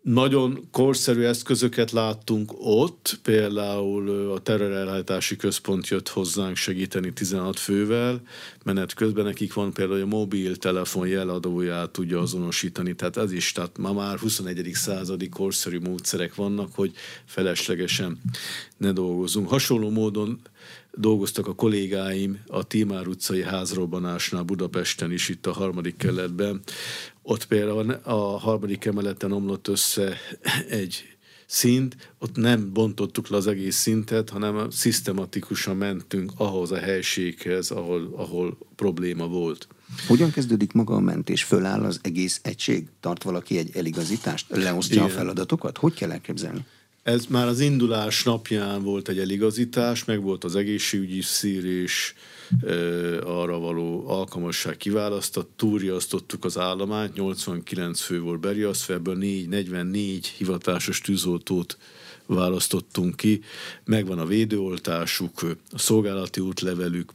Nagyon 0.06 0.68
korszerű 0.72 1.22
eszközöket 1.22 1.92
láttunk 1.92 2.54
ott, 2.58 3.20
például 3.24 4.32
a 4.32 4.40
terrorelhátási 4.40 5.36
központ 5.36 5.88
jött 5.88 6.08
hozzánk 6.08 6.56
segíteni 6.56 7.14
16 7.14 7.60
fővel, 7.60 8.22
menet 8.64 8.94
közben 8.94 9.26
nekik 9.26 9.54
van 9.54 9.74
például 9.74 10.02
a 10.02 10.06
mobiltelefon 10.06 11.08
jeladóját 11.08 11.90
tudja 11.90 12.20
azonosítani, 12.20 12.96
tehát 12.96 13.18
ez 13.18 13.32
is, 13.32 13.52
tehát 13.52 13.78
ma 13.78 13.94
már 13.94 14.18
21. 14.18 14.70
századi 14.74 15.30
korszerű 15.30 15.80
módszerek 15.80 16.36
vannak, 16.36 16.70
hogy 16.76 16.94
feleslegesen 17.26 18.22
ne 18.78 18.92
dolgozunk. 18.92 19.50
Hasonló 19.50 19.90
módon 19.90 20.42
dolgoztak 20.96 21.48
a 21.48 21.56
kollégáim 21.56 22.40
a 22.48 22.64
Tímár 22.64 23.08
utcai 23.08 23.44
házrobbanásnál 23.44 24.44
Budapesten 24.44 25.12
is, 25.12 25.30
itt 25.30 25.46
a 25.46 25.54
harmadik 25.54 25.98
keletben. 25.98 26.62
Ott 27.22 27.46
például 27.46 27.90
a 28.04 28.40
harmadik 28.40 28.86
emeleten 28.86 29.32
omlott 29.32 29.68
össze 29.68 30.18
egy 30.70 31.16
szint, 31.46 31.96
ott 32.20 32.36
nem 32.36 32.74
bontottuk 32.74 33.28
le 33.28 33.38
az 33.38 33.48
egész 33.48 33.76
szintet, 33.76 34.30
hanem 34.30 34.70
szisztematikusan 34.70 35.78
mentünk 35.78 36.32
ahhoz 36.38 36.72
a 36.72 36.78
helységhez, 36.78 37.72
ahol, 37.72 38.14
ahol 38.16 38.58
probléma 38.76 39.28
volt. 39.28 39.68
Hogyan 40.08 40.32
kezdődik 40.32 40.72
maga 40.72 40.96
a 40.96 41.00
mentés? 41.00 41.44
Föláll 41.44 41.84
az 41.84 42.00
egész 42.02 42.40
egység? 42.44 42.88
Tart 43.00 43.24
valaki 43.24 43.58
egy 43.58 43.76
eligazítást? 43.76 44.46
Leosztja 44.50 44.96
Igen. 44.96 45.08
a 45.08 45.10
feladatokat? 45.10 45.78
Hogy 45.78 45.94
kell 45.94 46.12
elképzelni? 46.12 46.66
Ez 47.06 47.26
már 47.26 47.48
az 47.48 47.60
indulás 47.60 48.24
napján 48.24 48.84
volt 48.84 49.10
egy 49.10 49.20
eligazítás, 49.20 50.06
meg 50.06 50.22
volt 50.22 50.44
az 50.44 50.56
egészségügyi 50.56 51.22
szírés, 51.22 52.14
arra 53.24 53.60
való 53.60 54.08
alkalmasság 54.08 54.78
kiválasztott, 54.78 55.52
túlriasztottuk 55.56 56.46
az 56.46 56.58
állományt, 56.58 57.14
89 57.14 58.00
fő 58.00 58.22
volt 58.22 58.40
beriasztva, 58.40 58.94
ebből 58.94 59.16
4, 59.16 59.48
44 59.48 60.28
hivatásos 60.28 61.02
tűzoltót 61.02 61.78
választottunk 62.26 63.16
ki, 63.16 63.42
megvan 63.84 64.20
a 64.20 64.26
védőoltásuk, 64.26 65.42
a 65.72 65.80
szolgálati 65.80 66.40
útlevelük, 66.40 67.12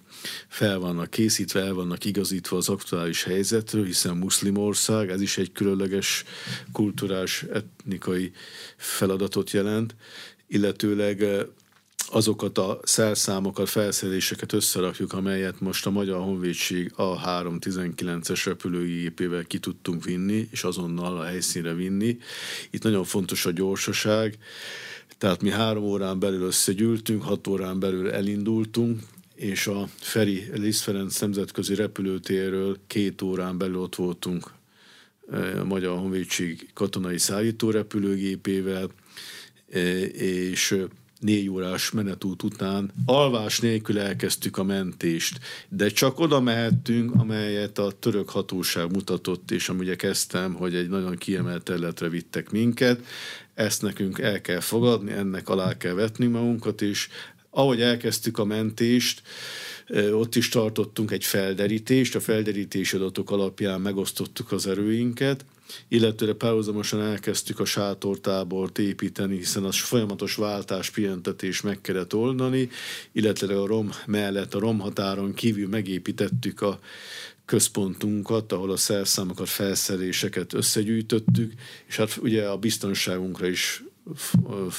fel 0.48 0.78
vannak 0.78 1.10
készítve, 1.10 1.60
el 1.60 1.74
vannak 1.74 2.04
igazítva 2.04 2.56
az 2.56 2.68
aktuális 2.68 3.22
helyzetről, 3.22 3.84
hiszen 3.84 4.16
muszlim 4.16 4.56
ország, 4.56 5.10
ez 5.10 5.20
is 5.20 5.38
egy 5.38 5.52
különleges 5.52 6.24
kulturális, 6.72 7.42
etnikai 7.52 8.32
feladatot 8.76 9.50
jelent, 9.50 9.94
illetőleg 10.48 11.24
azokat 12.12 12.58
a 12.58 12.80
szerszámokat, 12.82 13.68
felszereléseket 13.68 14.52
összerakjuk, 14.52 15.12
amelyet 15.12 15.60
most 15.60 15.86
a 15.86 15.90
Magyar 15.90 16.20
Honvédség 16.20 16.92
A319-es 16.96 18.42
repülőgépével 18.44 19.44
ki 19.44 19.58
tudtunk 19.58 20.04
vinni, 20.04 20.48
és 20.50 20.64
azonnal 20.64 21.18
a 21.18 21.24
helyszínre 21.24 21.74
vinni. 21.74 22.18
Itt 22.70 22.82
nagyon 22.82 23.04
fontos 23.04 23.46
a 23.46 23.50
gyorsaság, 23.50 24.38
tehát 25.20 25.42
mi 25.42 25.50
három 25.50 25.82
órán 25.82 26.18
belül 26.18 26.42
összegyűltünk, 26.42 27.22
hat 27.22 27.46
órán 27.46 27.80
belül 27.80 28.10
elindultunk, 28.10 29.00
és 29.34 29.66
a 29.66 29.88
Feri 29.96 30.50
Liszt 30.54 30.82
Ferenc 30.82 31.18
nemzetközi 31.18 31.74
repülőtérről 31.74 32.78
két 32.86 33.22
órán 33.22 33.58
belül 33.58 33.76
ott 33.76 33.94
voltunk 33.94 34.50
a 35.60 35.64
Magyar 35.64 35.98
Honvédség 35.98 36.70
katonai 36.74 37.18
szállítórepülőgépével, 37.18 38.88
és 40.12 40.84
négy 41.18 41.48
órás 41.48 41.90
menetút 41.90 42.42
után 42.42 42.92
alvás 43.06 43.60
nélkül 43.60 43.98
elkezdtük 43.98 44.56
a 44.56 44.64
mentést, 44.64 45.38
de 45.68 45.88
csak 45.88 46.18
oda 46.18 46.40
mehettünk, 46.40 47.14
amelyet 47.14 47.78
a 47.78 47.90
török 47.90 48.30
hatóság 48.30 48.92
mutatott, 48.92 49.50
és 49.50 49.68
amúgy 49.68 49.96
kezdtem, 49.96 50.54
hogy 50.54 50.74
egy 50.74 50.88
nagyon 50.88 51.16
kiemelt 51.16 51.62
területre 51.62 52.08
vittek 52.08 52.50
minket, 52.50 53.00
ezt 53.60 53.82
nekünk 53.82 54.18
el 54.18 54.40
kell 54.40 54.60
fogadni, 54.60 55.12
ennek 55.12 55.48
alá 55.48 55.76
kell 55.76 55.92
vetni 55.92 56.26
magunkat, 56.26 56.82
és 56.82 57.08
ahogy 57.50 57.80
elkezdtük 57.80 58.38
a 58.38 58.44
mentést, 58.44 59.22
ott 60.12 60.34
is 60.34 60.48
tartottunk 60.48 61.10
egy 61.10 61.24
felderítést, 61.24 62.14
a 62.14 62.20
felderítési 62.20 62.96
adatok 62.96 63.30
alapján 63.30 63.80
megosztottuk 63.80 64.52
az 64.52 64.66
erőinket, 64.66 65.44
illetőleg 65.88 66.34
párhuzamosan 66.34 67.00
elkezdtük 67.00 67.60
a 67.60 67.64
sátortábort 67.64 68.78
építeni, 68.78 69.36
hiszen 69.36 69.64
az 69.64 69.76
folyamatos 69.76 70.34
váltás, 70.34 70.90
pihentetés 70.90 71.60
meg 71.60 71.80
kellett 71.80 72.14
oldani, 72.14 72.68
illetve 73.12 73.60
a 73.60 73.66
rom 73.66 73.90
mellett, 74.06 74.54
a 74.54 74.58
rom 74.58 74.78
határon 74.78 75.34
kívül 75.34 75.68
megépítettük 75.68 76.60
a 76.60 76.78
központunkat, 77.50 78.52
ahol 78.52 78.70
a 78.70 78.76
szerszámokat, 78.76 79.48
felszereléseket 79.48 80.52
összegyűjtöttük, 80.52 81.52
és 81.86 81.96
hát 81.96 82.18
ugye 82.22 82.48
a 82.48 82.56
biztonságunkra 82.56 83.46
is 83.48 83.84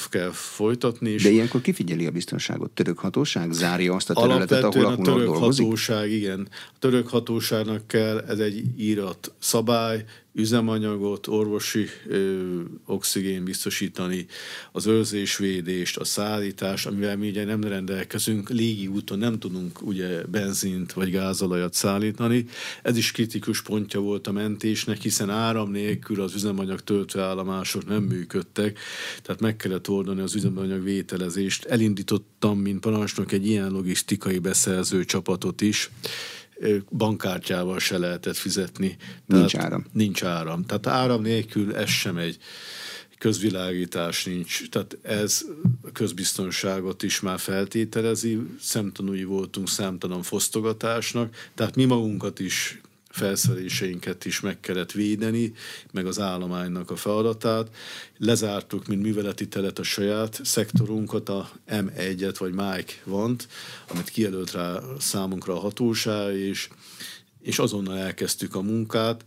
kell 0.08 0.30
folytatni. 0.30 1.10
És 1.10 1.22
De 1.22 1.30
ilyenkor 1.30 1.60
kifigyeli 1.60 2.06
a 2.06 2.10
biztonságot? 2.10 2.70
Török 2.70 2.98
hatóság 2.98 3.52
zárja 3.52 3.94
azt 3.94 4.10
a 4.10 4.14
területet, 4.14 4.62
ahol 4.62 4.84
a, 4.84 4.90
a 4.90 4.96
török 4.96 5.24
dolgozik? 5.24 5.64
hatóság, 5.64 6.10
igen. 6.10 6.48
A 6.50 6.78
török 6.78 7.08
hatóságnak 7.08 7.86
kell, 7.86 8.18
ez 8.18 8.38
egy 8.38 8.64
írat 8.76 9.34
szabály, 9.38 10.04
üzemanyagot, 10.34 11.26
orvosi 11.26 11.86
ö, 12.06 12.60
oxigén 12.86 13.44
biztosítani, 13.44 14.26
az 14.72 14.86
őrzésvédést, 14.86 15.96
a 15.96 16.04
szállítást, 16.04 16.86
amivel 16.86 17.16
mi 17.16 17.28
ugye 17.28 17.44
nem 17.44 17.64
rendelkezünk, 17.64 18.48
légi 18.48 18.86
úton 18.86 19.18
nem 19.18 19.38
tudunk 19.38 19.82
ugye 19.82 20.22
benzint 20.26 20.92
vagy 20.92 21.10
gázolajat 21.10 21.74
szállítani. 21.74 22.46
Ez 22.82 22.96
is 22.96 23.12
kritikus 23.12 23.62
pontja 23.62 24.00
volt 24.00 24.26
a 24.26 24.32
mentésnek, 24.32 25.00
hiszen 25.00 25.30
áram 25.30 25.70
nélkül 25.70 26.20
az 26.20 26.34
üzemanyag 26.34 26.80
töltőállomások 26.80 27.86
nem 27.86 28.02
működtek, 28.02 28.78
tehát 29.22 29.40
meg 29.40 29.56
kellett 29.56 29.88
oldani 29.88 30.20
az 30.20 30.34
üzemanyag 30.34 30.82
vételezést. 30.82 31.64
Elindítottam, 31.64 32.58
mint 32.58 32.80
parancsnok 32.80 33.32
egy 33.32 33.46
ilyen 33.46 33.70
logisztikai 33.70 34.38
beszerző 34.38 35.04
csapatot 35.04 35.60
is, 35.60 35.90
bankkártyával 36.90 37.78
se 37.78 37.98
lehetett 37.98 38.36
fizetni. 38.36 38.96
Nincs 39.26 39.56
áram. 39.56 39.86
Nincs 39.92 40.24
áram. 40.24 40.64
Tehát 40.64 40.86
áram 40.86 41.22
nélkül 41.22 41.76
ez 41.76 41.88
sem 41.88 42.16
egy 42.16 42.38
közvilágítás 43.18 44.24
nincs. 44.24 44.68
Tehát 44.68 44.98
ez 45.02 45.44
a 45.82 45.92
közbiztonságot 45.92 47.02
is 47.02 47.20
már 47.20 47.38
feltételezi. 47.38 48.38
Szemtanúi 48.60 49.24
voltunk 49.24 49.68
számtalan 49.68 50.22
fosztogatásnak, 50.22 51.34
tehát 51.54 51.76
mi 51.76 51.84
magunkat 51.84 52.40
is 52.40 52.80
felszereléseinket 53.12 54.24
is 54.24 54.40
meg 54.40 54.60
kellett 54.60 54.92
védeni, 54.92 55.52
meg 55.92 56.06
az 56.06 56.20
állománynak 56.20 56.90
a 56.90 56.96
feladatát. 56.96 57.70
Lezártuk, 58.18 58.86
mint 58.86 59.02
műveleti 59.02 59.48
telet 59.48 59.78
a 59.78 59.82
saját 59.82 60.40
szektorunkat, 60.44 61.28
a 61.28 61.50
M1-et 61.68 62.34
vagy 62.38 62.52
Mike 62.52 62.92
vant, 63.04 63.48
amit 63.88 64.10
kijelölt 64.10 64.52
rá 64.52 64.80
számunkra 64.98 65.54
a 65.54 65.60
hatóság, 65.60 66.36
és, 66.36 66.68
és 67.40 67.58
azonnal 67.58 67.98
elkezdtük 67.98 68.54
a 68.54 68.62
munkát. 68.62 69.24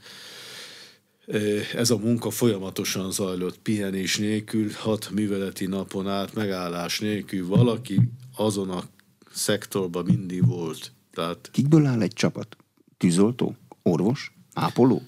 Ez 1.76 1.90
a 1.90 1.98
munka 1.98 2.30
folyamatosan 2.30 3.12
zajlott, 3.12 3.58
pihenés 3.58 4.18
nélkül, 4.18 4.72
hat 4.72 5.10
műveleti 5.10 5.66
napon 5.66 6.08
át, 6.08 6.34
megállás 6.34 7.00
nélkül. 7.00 7.48
Valaki 7.48 8.00
azon 8.36 8.70
a 8.70 8.84
szektorban 9.32 10.06
mindig 10.06 10.46
volt 10.46 10.92
Tehát... 11.14 11.50
Kikből 11.52 11.86
áll 11.86 12.02
egy 12.02 12.14
csapat? 12.14 12.58
Tűzoltó? 12.98 13.56
Orvos? 13.88 14.32
Ápoló? 14.54 15.02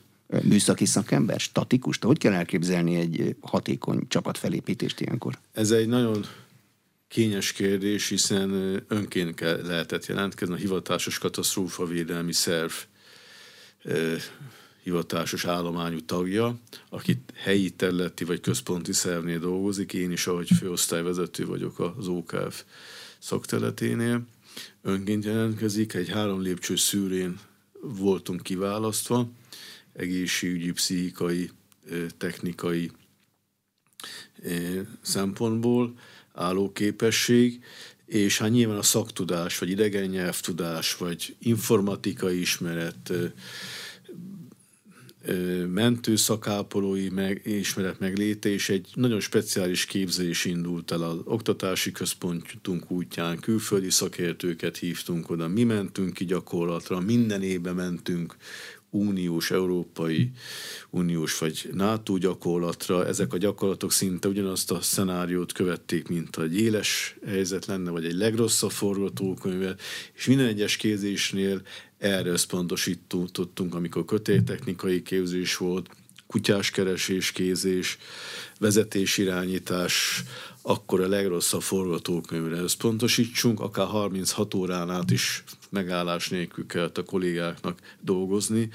Műszaki 0.44 0.86
szakember? 0.86 1.40
Statikus? 1.40 1.98
Hogy 2.02 2.18
kell 2.18 2.34
elképzelni 2.34 2.96
egy 2.96 3.36
hatékony 3.42 4.08
csapatfelépítést 4.08 5.00
ilyenkor? 5.00 5.40
Ez 5.52 5.72
egy 5.72 5.88
nagyon 5.88 6.26
kényes 7.08 7.52
kérdés, 7.52 8.10
hiszen 8.10 8.52
önként 8.88 9.36
kell, 9.36 9.62
lehetett 9.66 10.06
jelentkezni 10.06 10.54
a 10.54 10.58
hivatásos 10.58 11.18
katasztrófavédelmi 11.18 12.34
szerv 12.34 12.72
hivatásos 14.84 15.46
állományú 15.46 16.00
tagja, 16.00 16.60
aki 16.90 17.22
helyi 17.34 17.70
területi 17.70 18.24
vagy 18.24 18.40
központi 18.40 18.94
szervnél 18.94 19.40
dolgozik, 19.40 19.94
én 19.94 20.12
is, 20.12 20.28
ahogy 20.28 20.50
főosztályvezető 20.60 21.46
vagyok 21.46 21.80
az 21.98 22.08
OKF 22.08 22.64
szakterületénél. 23.20 24.22
Önként 24.82 25.26
jelentkezik, 25.26 25.94
egy 25.94 26.10
három 26.10 26.42
lépcső 26.42 26.76
szűrén 26.76 27.40
voltunk 27.82 28.42
kiválasztva, 28.42 29.30
egészségügyi, 29.94 30.72
pszichikai, 30.72 31.50
technikai 32.18 32.92
szempontból 35.02 36.00
álló 36.34 36.72
képesség, 36.72 37.64
és 38.06 38.38
hát 38.38 38.50
nyilván 38.50 38.78
a 38.78 38.82
szaktudás, 38.82 39.58
vagy 39.58 39.70
idegen 39.70 40.10
nyelvtudás, 40.10 40.96
vagy 40.96 41.36
informatikai 41.40 42.40
ismeret, 42.40 43.14
mentőszakápolói 45.74 47.10
meg, 47.10 47.42
ismeret 47.46 48.00
megléte, 48.00 48.50
és 48.50 48.70
egy 48.70 48.90
nagyon 48.94 49.20
speciális 49.20 49.86
képzés 49.86 50.46
indult 50.46 50.92
el 50.92 51.04
az 51.04 51.18
oktatási 51.24 51.92
központunk 51.92 52.92
útján, 52.92 53.40
külföldi 53.40 53.90
szakértőket 53.90 54.78
hívtunk 54.78 55.30
oda, 55.30 55.48
mi 55.48 55.64
mentünk 55.64 56.14
ki 56.14 56.26
gyakorlatra, 56.26 57.00
minden 57.00 57.42
évben 57.42 57.76
mentünk 57.76 58.36
uniós, 58.90 59.52
európai 59.52 60.32
uniós 60.90 61.38
vagy 61.38 61.70
NATO 61.74 62.18
gyakorlatra. 62.18 63.06
Ezek 63.06 63.34
a 63.34 63.38
gyakorlatok 63.38 63.92
szinte 63.92 64.28
ugyanazt 64.28 64.72
a 64.72 64.82
szenáriót 64.82 65.52
követték, 65.52 66.08
mint 66.08 66.38
egy 66.38 66.60
éles 66.60 67.18
helyzet 67.26 67.66
lenne, 67.66 67.90
vagy 67.90 68.06
egy 68.06 68.16
legrosszabb 68.16 68.72
forgatókönyvvel, 68.72 69.76
és 70.16 70.26
minden 70.26 70.46
egyes 70.46 70.76
kézésnél 70.76 71.62
erre 71.98 72.30
összpontosítottunk, 72.30 73.76
amikor 73.76 74.06
kötéltechnikai 74.06 75.02
képzés 75.02 75.58
volt, 75.58 75.90
kutyáskeresés, 76.28 77.32
kézés, 77.32 77.98
vezetésirányítás, 78.60 80.24
akkor 80.62 81.02
a 81.02 81.08
legrosszabb 81.08 81.62
forgatókönyvre 81.62 82.58
összpontosítsunk, 82.58 83.60
akár 83.60 83.88
36 83.88 84.54
órán 84.54 84.90
át 84.90 85.12
is 85.12 85.44
megállás 85.70 86.30
nélkül 86.30 86.66
kellett 86.66 86.98
a 86.98 87.04
kollégáknak 87.04 87.80
dolgozni, 88.02 88.70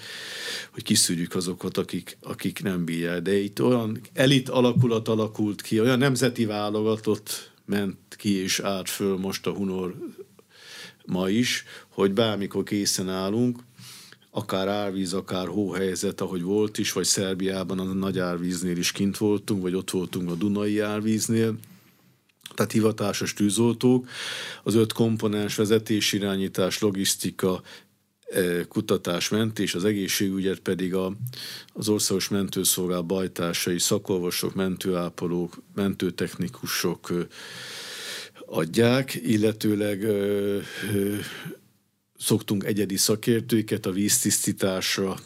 hogy 0.71 0.83
kiszűrjük 0.83 1.35
azokat, 1.35 1.77
akik, 1.77 2.17
akik 2.21 2.63
nem 2.63 2.85
bírják. 2.85 3.23
De 3.23 3.37
itt 3.37 3.63
olyan 3.63 4.01
elit 4.13 4.49
alakulat 4.49 5.09
alakult 5.09 5.63
ki, 5.63 5.81
olyan 5.81 5.99
nemzeti 5.99 6.45
válogatott 6.45 7.53
ment 7.65 7.97
ki 8.17 8.37
és 8.37 8.59
át 8.59 8.89
föl 8.89 9.17
most 9.17 9.47
a 9.47 9.51
Hunor 9.51 9.95
ma 11.07 11.29
is, 11.29 11.65
hogy 11.89 12.13
bármikor 12.13 12.63
készen 12.63 13.09
állunk, 13.09 13.59
akár 14.31 14.69
árvíz, 14.69 15.13
akár 15.13 15.47
hóhelyzet, 15.47 16.21
ahogy 16.21 16.43
volt 16.43 16.79
is, 16.79 16.93
vagy 16.93 17.05
Szerbiában 17.05 17.79
a 17.79 17.85
nagy 17.85 18.19
árvíznél 18.19 18.77
is 18.77 18.93
kint 18.93 19.17
voltunk, 19.17 19.63
vagy 19.63 19.75
ott 19.75 19.91
voltunk 19.91 20.31
a 20.31 20.35
Dunai 20.35 20.81
árvíznél, 20.81 21.59
tehát 22.55 22.73
hivatásos 22.73 23.35
tűzoltók, 23.35 24.09
az 24.63 24.75
öt 24.75 24.93
komponens 24.93 25.55
vezetésirányítás, 25.55 26.79
logisztika, 26.79 27.63
e, 28.31 28.65
kutatás, 28.65 29.29
mentés, 29.29 29.75
az 29.75 29.85
egészségügyet 29.85 30.59
pedig 30.59 30.95
a, 30.95 31.13
az 31.73 31.89
országos 31.89 32.29
mentőszolgál 32.29 33.01
bajtársai, 33.01 33.79
szakolvosok, 33.79 34.55
mentőápolók, 34.55 35.63
mentőtechnikusok 35.75 37.13
adják, 38.53 39.15
illetőleg 39.15 40.03
ö, 40.03 40.59
ö, 40.95 41.17
szoktunk 42.19 42.65
egyedi 42.65 42.97
szakértőiket 42.97 43.87
a 43.87 43.93
víztisztításra, 43.93 45.17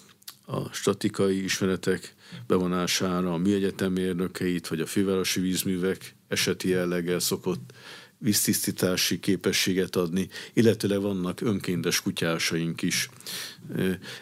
a 0.47 0.73
statikai 0.73 1.45
ismeretek 1.45 2.15
bevonására, 2.47 3.33
a 3.33 3.37
műegyetem 3.37 3.93
mérnökeit, 3.93 4.69
vagy 4.69 4.81
a 4.81 4.87
fővárosi 4.87 5.41
vízművek 5.41 6.15
eseti 6.29 6.69
jelleggel 6.69 7.19
szokott 7.19 7.73
víztisztítási 8.19 9.21
képességet 9.21 9.97
adni, 9.97 10.29
illetőleg 10.53 11.01
vannak 11.01 11.41
önkéntes 11.41 12.01
kutyásaink 12.01 12.83
is. 12.83 13.11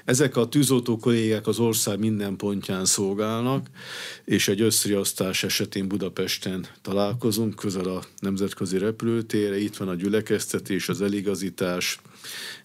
Ezek 0.05 0.37
a 0.37 0.49
tűzoltó 0.49 0.97
kollégák 0.97 1.47
az 1.47 1.59
ország 1.59 1.99
minden 1.99 2.37
pontján 2.37 2.85
szolgálnak, 2.85 3.69
és 4.25 4.49
egy 4.49 4.61
összriasztás 4.61 5.43
esetén 5.45 5.89
Budapesten 5.89 6.67
találkozunk, 6.83 7.55
közel 7.55 7.89
a 7.89 8.05
nemzetközi 8.19 8.79
repülőtérre, 8.79 9.59
itt 9.59 9.77
van 9.77 9.89
a 9.89 9.95
gyülekeztetés, 9.95 10.89
az 10.89 11.03
eligazítás, 11.03 11.99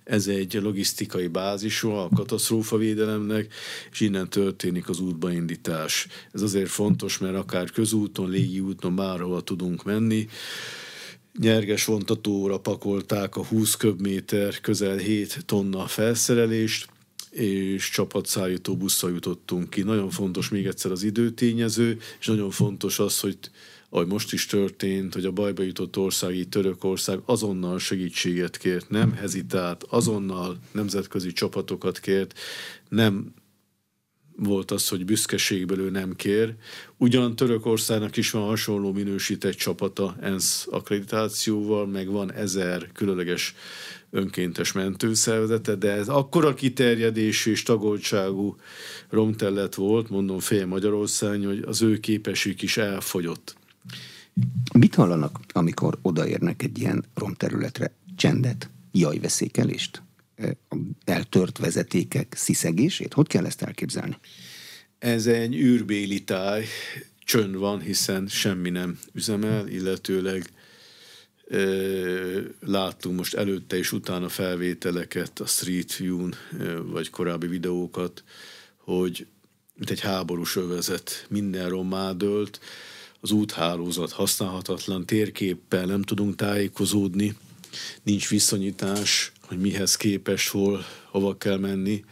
ez 0.03 0.27
egy 0.27 0.53
logisztikai 0.53 1.27
bázisú 1.27 1.89
a 1.89 2.09
katasztrófavédelemnek, 2.15 3.53
és 3.91 3.99
innen 3.99 4.29
történik 4.29 4.89
az 4.89 4.99
útbaindítás. 4.99 6.07
Ez 6.31 6.41
azért 6.41 6.69
fontos, 6.69 7.17
mert 7.17 7.35
akár 7.35 7.69
közúton, 7.71 8.29
légi 8.29 8.59
úton 8.59 8.95
bárhova 8.95 9.41
tudunk 9.41 9.83
menni, 9.83 10.27
nyerges 11.41 11.85
vontatóra 11.85 12.59
pakolták 12.59 13.35
a 13.35 13.45
20 13.45 13.75
köbméter, 13.75 14.59
közel 14.61 14.97
7 14.97 15.45
tonna 15.45 15.87
felszerelést, 15.87 16.89
és 17.29 17.89
csapatszállító 17.89 18.77
busszal 18.77 19.11
jutottunk 19.11 19.69
ki. 19.69 19.81
Nagyon 19.81 20.09
fontos 20.09 20.49
még 20.49 20.65
egyszer 20.65 20.91
az 20.91 21.03
időtényező, 21.03 21.97
és 22.19 22.27
nagyon 22.27 22.51
fontos 22.51 22.99
az, 22.99 23.19
hogy 23.19 23.37
ahogy 23.89 24.07
most 24.07 24.33
is 24.33 24.45
történt, 24.45 25.13
hogy 25.13 25.25
a 25.25 25.31
bajba 25.31 25.63
jutott 25.63 25.97
ország, 25.97 26.35
így 26.35 26.49
Törökország 26.49 27.19
azonnal 27.25 27.79
segítséget 27.79 28.57
kért, 28.57 28.89
nem 28.89 29.13
hezitált, 29.13 29.83
azonnal 29.83 30.57
nemzetközi 30.71 31.31
csapatokat 31.31 31.99
kért, 31.99 32.39
nem 32.89 33.33
volt 34.39 34.71
az, 34.71 34.87
hogy 34.87 35.05
büszkeségből 35.05 35.79
ő 35.79 35.89
nem 35.89 36.15
kér. 36.15 36.55
Ugyan 36.97 37.35
Törökországnak 37.35 38.17
is 38.17 38.31
van 38.31 38.47
hasonló 38.47 38.91
minősített 38.91 39.53
csapata 39.53 40.15
ENSZ 40.21 40.67
akkreditációval, 40.71 41.87
meg 41.87 42.07
van 42.07 42.33
ezer 42.33 42.89
különleges 42.93 43.55
önkéntes 44.11 44.71
mentőszervezete, 44.71 45.75
de 45.75 45.91
ez 45.91 46.07
akkora 46.07 46.53
kiterjedésű 46.53 47.51
és 47.51 47.63
tagoltságú 47.63 48.55
romterület 49.09 49.75
volt, 49.75 50.09
mondom 50.09 50.39
fél 50.39 50.65
Magyarország, 50.65 51.43
hogy 51.43 51.63
az 51.67 51.81
ő 51.81 51.99
képességük 51.99 52.61
is 52.61 52.77
elfogyott. 52.77 53.57
Mit 54.73 54.95
hallanak, 54.95 55.39
amikor 55.51 55.97
odaérnek 56.01 56.63
egy 56.63 56.79
ilyen 56.79 57.05
romterületre? 57.13 57.93
Csendet? 58.15 58.69
Jajveszékelést? 58.91 60.01
Eltört 61.05 61.57
vezetékek 61.57 62.33
sziszegését? 62.37 63.13
Hogy 63.13 63.27
kell 63.27 63.45
ezt 63.45 63.61
elképzelni? 63.61 64.17
Ez 64.99 65.27
egy 65.27 65.55
űrbéli 65.55 66.23
táj, 66.23 66.65
csönd 67.19 67.55
van, 67.55 67.81
hiszen 67.81 68.27
semmi 68.27 68.69
nem 68.69 68.99
üzemel, 69.13 69.67
illetőleg 69.67 70.49
láttunk 72.59 73.17
most 73.17 73.33
előtte 73.33 73.77
és 73.77 73.91
utána 73.91 74.29
felvételeket 74.29 75.39
a 75.39 75.45
Street 75.45 75.95
View-n, 75.95 76.35
vagy 76.83 77.09
korábbi 77.09 77.47
videókat, 77.47 78.23
hogy 78.77 79.27
mint 79.75 79.89
egy 79.89 79.99
háborús 79.99 80.55
övezet, 80.55 81.25
minden 81.29 81.69
rommá 81.69 82.11
dőlt, 82.11 82.59
az 83.19 83.31
úthálózat 83.31 84.11
használhatatlan, 84.11 85.05
térképpel 85.05 85.85
nem 85.85 86.01
tudunk 86.01 86.35
tájékozódni, 86.35 87.35
nincs 88.03 88.29
viszonyítás, 88.29 89.31
hogy 89.49 89.59
mihez 89.59 89.95
képes, 89.95 90.49
hol, 90.49 90.85
hova 91.05 91.37
kell 91.37 91.57
menni, 91.57 92.03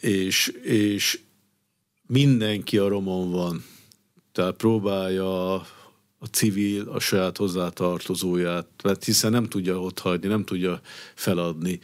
és, 0.00 0.48
és 0.62 1.20
mindenki 2.06 2.78
a 2.78 2.88
romon 2.88 3.30
van. 3.30 3.64
Tehát 4.32 4.56
próbálja 4.56 5.54
a 6.18 6.26
civil 6.30 6.88
a 6.88 7.00
saját 7.00 7.36
hozzátartozóját, 7.36 8.66
mert 8.82 9.04
hiszen 9.04 9.30
nem 9.30 9.48
tudja 9.48 9.80
ott 9.80 9.98
hagyni, 9.98 10.28
nem 10.28 10.44
tudja 10.44 10.80
feladni, 11.14 11.80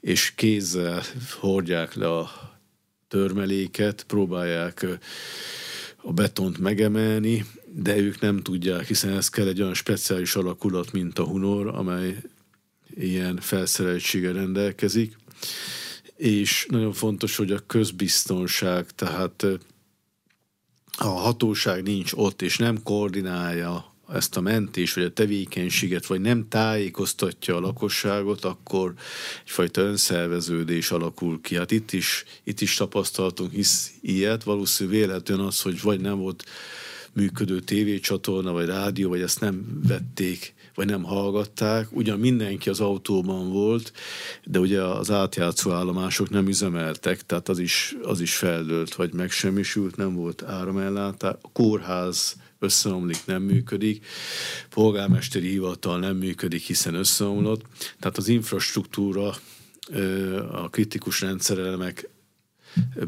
és 0.00 0.32
kézzel 0.34 1.02
hordják 1.38 1.94
le 1.94 2.16
a 2.16 2.30
törmeléket, 3.08 4.04
próbálják 4.06 4.86
a 5.96 6.12
betont 6.12 6.58
megemelni, 6.58 7.44
de 7.66 7.96
ők 7.96 8.20
nem 8.20 8.42
tudják, 8.42 8.86
hiszen 8.86 9.16
ez 9.16 9.28
kell 9.28 9.46
egy 9.46 9.60
olyan 9.60 9.74
speciális 9.74 10.34
alakulat, 10.34 10.92
mint 10.92 11.18
a 11.18 11.24
Hunor, 11.24 11.66
amely 11.66 12.16
ilyen 12.98 13.36
felszereltsége 13.40 14.32
rendelkezik, 14.32 15.16
és 16.16 16.66
nagyon 16.70 16.92
fontos, 16.92 17.36
hogy 17.36 17.52
a 17.52 17.66
közbiztonság, 17.66 18.90
tehát 18.90 19.46
a 20.98 21.06
hatóság 21.06 21.82
nincs 21.82 22.12
ott, 22.14 22.42
és 22.42 22.56
nem 22.56 22.82
koordinálja 22.82 23.96
ezt 24.12 24.36
a 24.36 24.40
mentés 24.40 24.94
vagy 24.94 25.04
a 25.04 25.12
tevékenységet, 25.12 26.06
vagy 26.06 26.20
nem 26.20 26.48
tájékoztatja 26.48 27.56
a 27.56 27.60
lakosságot, 27.60 28.44
akkor 28.44 28.94
egyfajta 29.44 29.80
önszerveződés 29.80 30.90
alakul 30.90 31.40
ki. 31.40 31.56
Hát 31.56 31.70
itt 31.70 31.92
is, 31.92 32.24
itt 32.44 32.60
is 32.60 32.74
tapasztaltunk 32.74 33.52
hisz 33.52 33.92
ilyet, 34.00 34.42
valószínű 34.42 34.90
véletlen 34.90 35.40
az, 35.40 35.60
hogy 35.60 35.80
vagy 35.80 36.00
nem 36.00 36.18
volt 36.18 36.44
működő 37.12 37.60
tévécsatorna, 37.60 38.52
vagy 38.52 38.66
rádió, 38.66 39.08
vagy 39.08 39.20
ezt 39.20 39.40
nem 39.40 39.80
vették 39.86 40.54
vagy 40.78 40.86
nem 40.86 41.02
hallgatták. 41.02 41.96
Ugyan 41.96 42.18
mindenki 42.18 42.68
az 42.68 42.80
autóban 42.80 43.52
volt, 43.52 43.92
de 44.44 44.58
ugye 44.58 44.82
az 44.82 45.10
átjátszó 45.10 45.70
állomások 45.70 46.30
nem 46.30 46.48
üzemeltek, 46.48 47.26
tehát 47.26 47.48
az 47.48 47.58
is, 47.58 47.96
az 48.02 48.20
is 48.20 48.36
feldőlt, 48.36 48.94
vagy 48.94 49.12
megsemmisült, 49.12 49.96
nem 49.96 50.14
volt 50.14 50.42
áramellátás. 50.42 51.34
A 51.42 51.52
kórház 51.52 52.36
összeomlik, 52.58 53.26
nem 53.26 53.42
működik, 53.42 54.06
polgármesteri 54.70 55.48
hivatal 55.48 55.98
nem 55.98 56.16
működik, 56.16 56.62
hiszen 56.62 56.94
összeomlott. 56.94 57.62
Tehát 57.98 58.16
az 58.16 58.28
infrastruktúra, 58.28 59.34
a 60.52 60.68
kritikus 60.68 61.20
rendszerelemek 61.20 62.08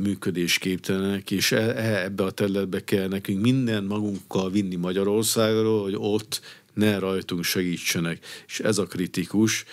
működésképtelenek, 0.01 1.31
és 1.31 1.53
e, 1.53 1.57
e, 1.57 2.05
ebbe 2.05 2.25
a 2.25 2.31
területbe 2.31 2.85
kell 2.85 3.09
nekünk 3.09 3.41
minden 3.41 3.85
magunkkal 3.85 4.51
vinni 4.51 4.77
Magyarországról, 4.77 5.83
hogy 5.83 5.95
ott 5.97 6.41
ne 6.75 6.99
rajtunk 6.99 7.45
segítsenek. 7.45 8.27
És 8.47 8.61
ez 8.61 8.79
a 8.79 8.87
kritikus, 8.87 9.65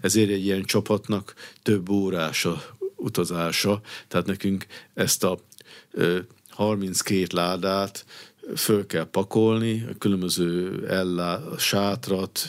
ezért 0.00 0.30
egy 0.30 0.44
ilyen 0.44 0.64
csapatnak 0.64 1.34
több 1.62 1.88
órás 1.88 2.44
a 2.44 2.62
utazása, 2.96 3.80
tehát 4.08 4.26
nekünk 4.26 4.66
ezt 4.94 5.24
a 5.24 5.38
32 6.48 7.26
ládát 7.32 8.04
föl 8.56 8.86
kell 8.86 9.04
pakolni, 9.10 9.86
a 9.90 9.98
különböző 9.98 10.84
ellá, 10.88 11.40
sátrat, 11.58 12.48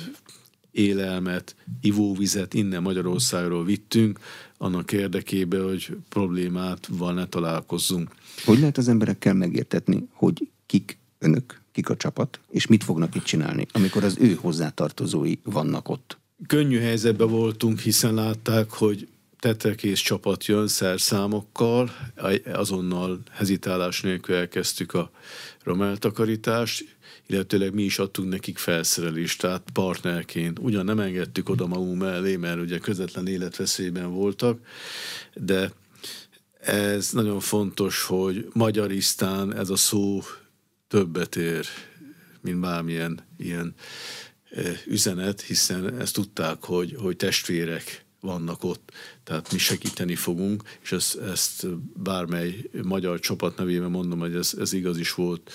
élelmet, 0.71 1.55
ivóvizet 1.81 2.53
innen 2.53 2.81
Magyarországról 2.81 3.65
vittünk, 3.65 4.19
annak 4.57 4.91
érdekében, 4.91 5.63
hogy 5.63 5.97
problémát 6.09 6.87
van 6.91 7.13
ne 7.13 7.27
találkozzunk. 7.27 8.11
Hogy 8.45 8.59
lehet 8.59 8.77
az 8.77 8.87
emberekkel 8.87 9.33
megértetni, 9.33 10.07
hogy 10.11 10.49
kik 10.65 10.97
önök, 11.19 11.61
kik 11.75 11.89
a 11.89 11.97
csapat, 11.97 12.39
és 12.49 12.67
mit 12.67 12.83
fognak 12.83 13.15
itt 13.15 13.23
csinálni, 13.23 13.65
amikor 13.71 14.03
az 14.03 14.17
ő 14.19 14.33
hozzátartozói 14.33 15.35
vannak 15.43 15.89
ott? 15.89 16.17
Könnyű 16.47 16.79
helyzetben 16.79 17.29
voltunk, 17.29 17.79
hiszen 17.79 18.13
látták, 18.13 18.69
hogy 18.69 19.07
tetrekész 19.39 19.99
csapat 19.99 20.45
jön 20.45 20.67
szerszámokkal, 20.67 21.91
azonnal 22.53 23.19
hezitálás 23.31 24.01
nélkül 24.01 24.35
elkezdtük 24.35 24.93
a 24.93 25.11
romeltakarítást, 25.63 26.97
illetőleg 27.27 27.73
mi 27.73 27.83
is 27.83 27.99
adtunk 27.99 28.29
nekik 28.29 28.57
felszerelést, 28.57 29.41
tehát 29.41 29.63
partnerként. 29.73 30.59
Ugyan 30.59 30.85
nem 30.85 30.99
engedtük 30.99 31.49
oda 31.49 31.67
magunk 31.67 32.01
mellé, 32.01 32.35
mert 32.35 32.59
ugye 32.59 32.77
közvetlen 32.77 33.27
életveszélyben 33.27 34.11
voltak, 34.11 34.59
de 35.33 35.71
ez 36.59 37.11
nagyon 37.11 37.39
fontos, 37.39 38.03
hogy 38.03 38.47
magyarisztán 38.53 39.55
ez 39.55 39.69
a 39.69 39.75
szó 39.75 40.21
többet 40.87 41.35
ér, 41.35 41.65
mint 42.41 42.59
bármilyen 42.59 43.19
ilyen 43.37 43.73
e, 44.49 44.61
üzenet, 44.85 45.41
hiszen 45.41 45.99
ezt 45.99 46.13
tudták, 46.13 46.63
hogy, 46.63 46.95
hogy 46.99 47.15
testvérek 47.15 48.05
vannak 48.19 48.63
ott, 48.63 48.91
tehát 49.23 49.51
mi 49.51 49.57
segíteni 49.57 50.15
fogunk, 50.15 50.63
és 50.81 50.91
ezt, 50.91 51.15
ezt 51.15 51.67
bármely 52.03 52.69
magyar 52.83 53.19
csapat 53.19 53.57
nevében 53.57 53.89
mondom, 53.89 54.19
hogy 54.19 54.35
ez, 54.35 54.53
ez 54.59 54.73
igaz 54.73 54.97
is 54.97 55.13
volt. 55.13 55.51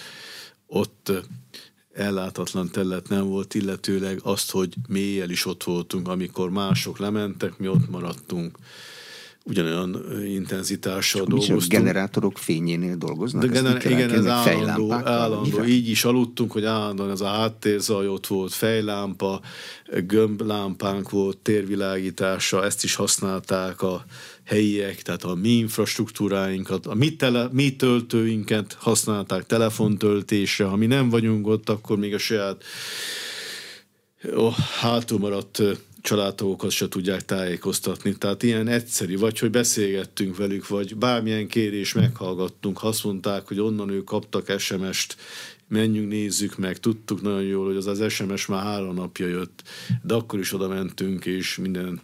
Ott 0.66 1.12
ellátatlan 1.92 2.70
terület 2.70 3.08
nem 3.08 3.26
volt, 3.26 3.54
illetőleg 3.54 4.20
azt, 4.22 4.50
hogy 4.50 4.74
mélyel 4.88 5.30
is 5.30 5.46
ott 5.46 5.62
voltunk, 5.62 6.08
amikor 6.08 6.50
mások 6.50 6.98
lementek, 6.98 7.58
mi 7.58 7.68
ott 7.68 7.90
maradtunk 7.90 8.58
ugyanolyan 9.44 10.04
intenzitással 10.26 11.24
dolgoztunk. 11.24 11.62
generátorok 11.66 12.38
fényénél 12.38 12.96
dolgoznak? 12.96 13.42
De 13.42 13.48
gener- 13.48 13.84
igen, 13.84 14.10
ez 14.10 14.26
állandó, 14.26 14.92
állandó. 14.92 15.64
Így 15.64 15.88
is 15.88 16.04
aludtunk, 16.04 16.52
hogy 16.52 16.64
állandóan 16.64 17.10
ez 17.10 17.20
a 17.20 17.26
háttérzaj 17.26 18.08
ott 18.08 18.26
volt, 18.26 18.52
fejlámpa, 18.52 19.40
gömblámpánk 20.06 21.10
volt, 21.10 21.38
térvilágítása, 21.38 22.64
ezt 22.64 22.84
is 22.84 22.94
használták 22.94 23.82
a 23.82 24.04
helyiek, 24.44 25.02
tehát 25.02 25.24
a 25.24 25.34
mi 25.34 25.48
infrastruktúráinkat, 25.48 26.86
a 26.86 26.94
mi, 26.94 27.16
tele, 27.16 27.48
mi 27.52 27.76
töltőinket 27.76 28.76
használták 28.80 29.46
telefontöltésre, 29.46 30.64
ha 30.64 30.76
mi 30.76 30.86
nem 30.86 31.08
vagyunk 31.08 31.46
ott, 31.46 31.68
akkor 31.68 31.98
még 31.98 32.14
a 32.14 32.18
saját 32.18 32.64
oh, 34.34 34.56
hátul 34.80 35.18
maradt 35.18 35.62
családtagokat 36.02 36.70
se 36.70 36.88
tudják 36.88 37.24
tájékoztatni. 37.24 38.16
Tehát 38.16 38.42
ilyen 38.42 38.68
egyszerű, 38.68 39.18
vagy 39.18 39.38
hogy 39.38 39.50
beszélgettünk 39.50 40.36
velük, 40.36 40.68
vagy 40.68 40.96
bármilyen 40.96 41.46
kérés 41.46 41.92
meghallgattunk, 41.92 42.78
ha 42.78 42.88
azt 42.88 43.04
mondták, 43.04 43.46
hogy 43.46 43.60
onnan 43.60 43.90
ők 43.90 44.04
kaptak 44.04 44.58
SMS-t, 44.58 45.16
menjünk, 45.68 46.08
nézzük 46.08 46.58
meg, 46.58 46.78
tudtuk 46.78 47.22
nagyon 47.22 47.42
jól, 47.42 47.66
hogy 47.66 47.76
az 47.76 47.86
az 47.86 48.12
SMS 48.12 48.46
már 48.46 48.62
három 48.62 48.94
napja 48.94 49.26
jött, 49.26 49.62
de 50.02 50.14
akkor 50.14 50.38
is 50.38 50.52
oda 50.52 50.68
mentünk, 50.68 51.26
és 51.26 51.56
minden 51.56 52.00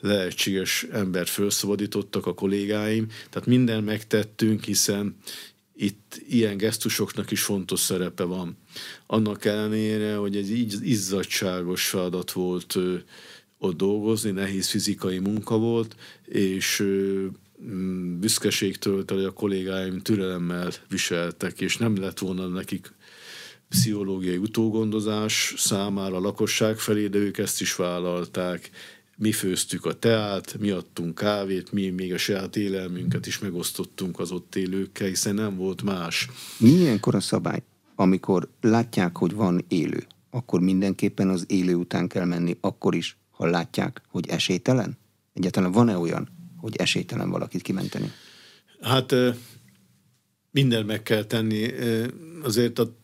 lehetséges 0.00 0.86
embert 0.92 1.28
felszabadítottak 1.28 2.26
a 2.26 2.34
kollégáim, 2.34 3.06
tehát 3.30 3.48
minden 3.48 3.84
megtettünk, 3.84 4.64
hiszen 4.64 5.16
itt 5.76 6.22
ilyen 6.28 6.56
gesztusoknak 6.56 7.30
is 7.30 7.42
fontos 7.42 7.80
szerepe 7.80 8.24
van. 8.24 8.56
Annak 9.06 9.44
ellenére, 9.44 10.16
hogy 10.16 10.36
egy 10.36 10.50
izzadságos 10.82 11.86
feladat 11.86 12.32
volt 12.32 12.78
ott 13.58 13.76
dolgozni, 13.76 14.30
nehéz 14.30 14.68
fizikai 14.68 15.18
munka 15.18 15.58
volt, 15.58 15.96
és 16.24 16.82
mm, 17.62 18.20
büszkeségtől 18.20 19.04
hogy 19.06 19.24
a 19.24 19.32
kollégáim 19.32 20.00
türelemmel 20.00 20.70
viseltek, 20.88 21.60
és 21.60 21.76
nem 21.76 21.96
lett 21.96 22.18
volna 22.18 22.46
nekik 22.46 22.92
pszichológiai 23.68 24.36
utógondozás 24.36 25.54
számára 25.56 26.16
a 26.16 26.20
lakosság 26.20 26.78
felé, 26.78 27.06
de 27.06 27.18
ők 27.18 27.38
ezt 27.38 27.60
is 27.60 27.76
vállalták, 27.76 28.70
mi 29.16 29.32
főztük 29.32 29.84
a 29.84 29.98
teát, 29.98 30.56
mi 30.58 30.70
adtunk 30.70 31.14
kávét, 31.14 31.72
mi 31.72 31.90
még 31.90 32.12
a 32.12 32.18
saját 32.18 32.56
élelmünket 32.56 33.26
is 33.26 33.38
megosztottunk 33.38 34.18
az 34.18 34.30
ott 34.30 34.54
élőkkel, 34.54 35.08
hiszen 35.08 35.34
nem 35.34 35.56
volt 35.56 35.82
más. 35.82 36.28
Milyenkor 36.58 37.14
a 37.14 37.20
szabály, 37.20 37.62
amikor 37.94 38.48
látják, 38.60 39.16
hogy 39.16 39.32
van 39.32 39.64
élő, 39.68 40.06
akkor 40.30 40.60
mindenképpen 40.60 41.28
az 41.28 41.44
élő 41.48 41.74
után 41.74 42.08
kell 42.08 42.24
menni, 42.24 42.56
akkor 42.60 42.94
is, 42.94 43.16
ha 43.30 43.46
látják, 43.46 44.02
hogy 44.08 44.28
esélytelen? 44.28 44.98
Egyáltalán 45.32 45.72
van-e 45.72 45.98
olyan, 45.98 46.28
hogy 46.56 46.76
esélytelen 46.76 47.30
valakit 47.30 47.62
kimenteni? 47.62 48.12
Hát 48.80 49.14
minden 50.50 50.84
meg 50.84 51.02
kell 51.02 51.24
tenni. 51.24 51.70
Azért 52.42 52.78
a 52.78 52.96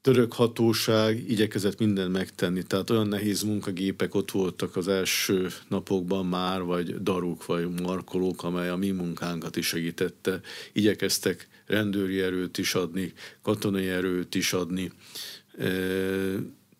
török 0.00 0.32
hatóság 0.32 1.30
igyekezett 1.30 1.78
mindent 1.78 2.12
megtenni, 2.12 2.62
tehát 2.62 2.90
olyan 2.90 3.08
nehéz 3.08 3.42
munkagépek 3.42 4.14
ott 4.14 4.30
voltak 4.30 4.76
az 4.76 4.88
első 4.88 5.48
napokban 5.68 6.26
már, 6.26 6.62
vagy 6.62 7.02
daruk, 7.02 7.46
vagy 7.46 7.80
markolók, 7.80 8.42
amely 8.42 8.68
a 8.68 8.76
mi 8.76 8.90
munkánkat 8.90 9.56
is 9.56 9.66
segítette. 9.66 10.40
Igyekeztek 10.72 11.48
rendőri 11.66 12.20
erőt 12.20 12.58
is 12.58 12.74
adni, 12.74 13.12
katonai 13.42 13.88
erőt 13.88 14.34
is 14.34 14.52
adni. 14.52 14.92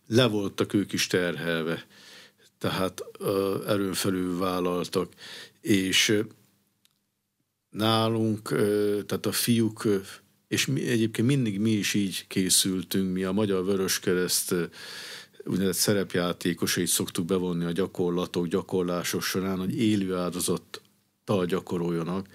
Le 0.06 0.26
voltak 0.26 0.72
ők 0.72 0.92
is 0.92 1.06
terhelve, 1.06 1.86
tehát 2.58 3.04
erőn 3.66 3.92
felül 3.92 4.38
vállaltak, 4.38 5.12
és 5.60 6.22
nálunk, 7.70 8.48
tehát 9.06 9.26
a 9.26 9.32
fiúk 9.32 9.88
és 10.50 10.66
mi, 10.66 10.88
egyébként 10.88 11.26
mindig 11.26 11.58
mi 11.58 11.70
is 11.70 11.94
így 11.94 12.26
készültünk, 12.26 13.12
mi 13.12 13.22
a 13.22 13.32
Magyar 13.32 13.64
Vöröskereszt 13.64 14.54
úgynevezett 15.44 15.82
szerepjátékosait 15.82 16.86
szoktuk 16.86 17.24
bevonni 17.24 17.64
a 17.64 17.72
gyakorlatok, 17.72 18.46
gyakorlások 18.46 19.22
során, 19.22 19.58
hogy 19.58 19.80
élő 19.80 20.16
áldozattal 20.16 21.46
gyakoroljanak. 21.46 22.26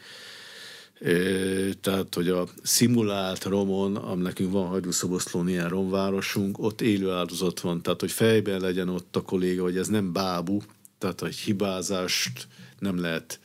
Tehát, 1.82 2.16
hogy 2.16 2.30
a 2.30 2.48
szimulált 2.64 3.44
romon, 3.44 3.96
am 3.96 4.20
nekünk 4.20 4.52
van 4.52 4.68
Hajdúszoboszlón 4.68 5.48
ilyen 5.48 5.70
romvárosunk, 5.70 6.60
ott 6.60 6.82
élő 6.82 7.12
áldozat 7.12 7.60
van, 7.60 7.82
tehát, 7.82 8.00
hogy 8.00 8.12
fejben 8.12 8.62
legyen 8.62 8.90
ott 8.90 9.16
a 9.16 9.22
kolléga, 9.22 9.64
hogy 9.64 9.78
ez 9.78 9.88
nem 9.88 10.14
bábú, 10.14 10.62
tehát, 10.98 11.20
hogy 11.20 11.36
hibázást 11.36 12.48
nem 12.80 13.00
lehet 13.00 13.40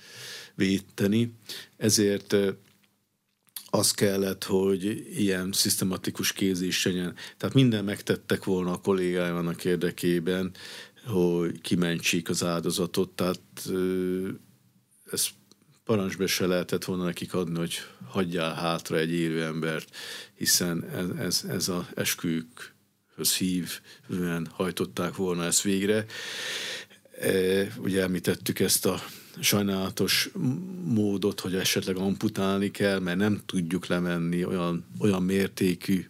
védteni. 0.54 1.33
Ezért 1.76 2.37
az 3.70 3.90
kellett, 3.90 4.44
hogy 4.44 5.06
ilyen 5.18 5.52
szisztematikus 5.52 6.33
képzés. 6.33 6.83
Tehát 7.37 7.54
minden 7.54 7.85
megtettek 7.85 8.44
volna 8.44 8.73
a 8.73 8.81
kollégáim 8.81 9.35
annak 9.35 9.64
érdekében, 9.64 10.52
hogy 11.06 11.60
kimentsék 11.60 12.29
az 12.29 12.44
áldozatot, 12.44 13.10
tehát 13.10 13.40
ez 15.12 15.27
parancsbe 15.85 16.27
se 16.27 16.46
lehetett 16.46 16.85
volna 16.85 17.04
nekik 17.04 17.35
adni, 17.35 17.58
hogy 17.58 17.75
hagyjál 18.08 18.54
hátra 18.54 18.96
egy 18.96 19.12
élő 19.12 19.44
embert, 19.44 19.96
hiszen 20.35 20.85
ez, 20.85 21.08
ez, 21.18 21.44
ez 21.48 21.68
a 21.68 21.88
esküjük 21.94 22.75
hívően 23.38 24.46
hajtották 24.52 25.16
volna 25.16 25.44
ezt 25.44 25.62
végre. 25.62 26.04
Ugye 27.79 28.02
említettük 28.02 28.60
ezt 28.60 28.87
a 28.87 29.02
sajnálatos 29.40 30.30
módot, 30.84 31.40
hogy 31.40 31.54
esetleg 31.54 31.96
amputálni 31.96 32.70
kell, 32.70 32.98
mert 32.98 33.18
nem 33.18 33.40
tudjuk 33.46 33.86
lemenni, 33.86 34.44
olyan, 34.44 34.84
olyan 34.98 35.22
mértékű 35.22 36.04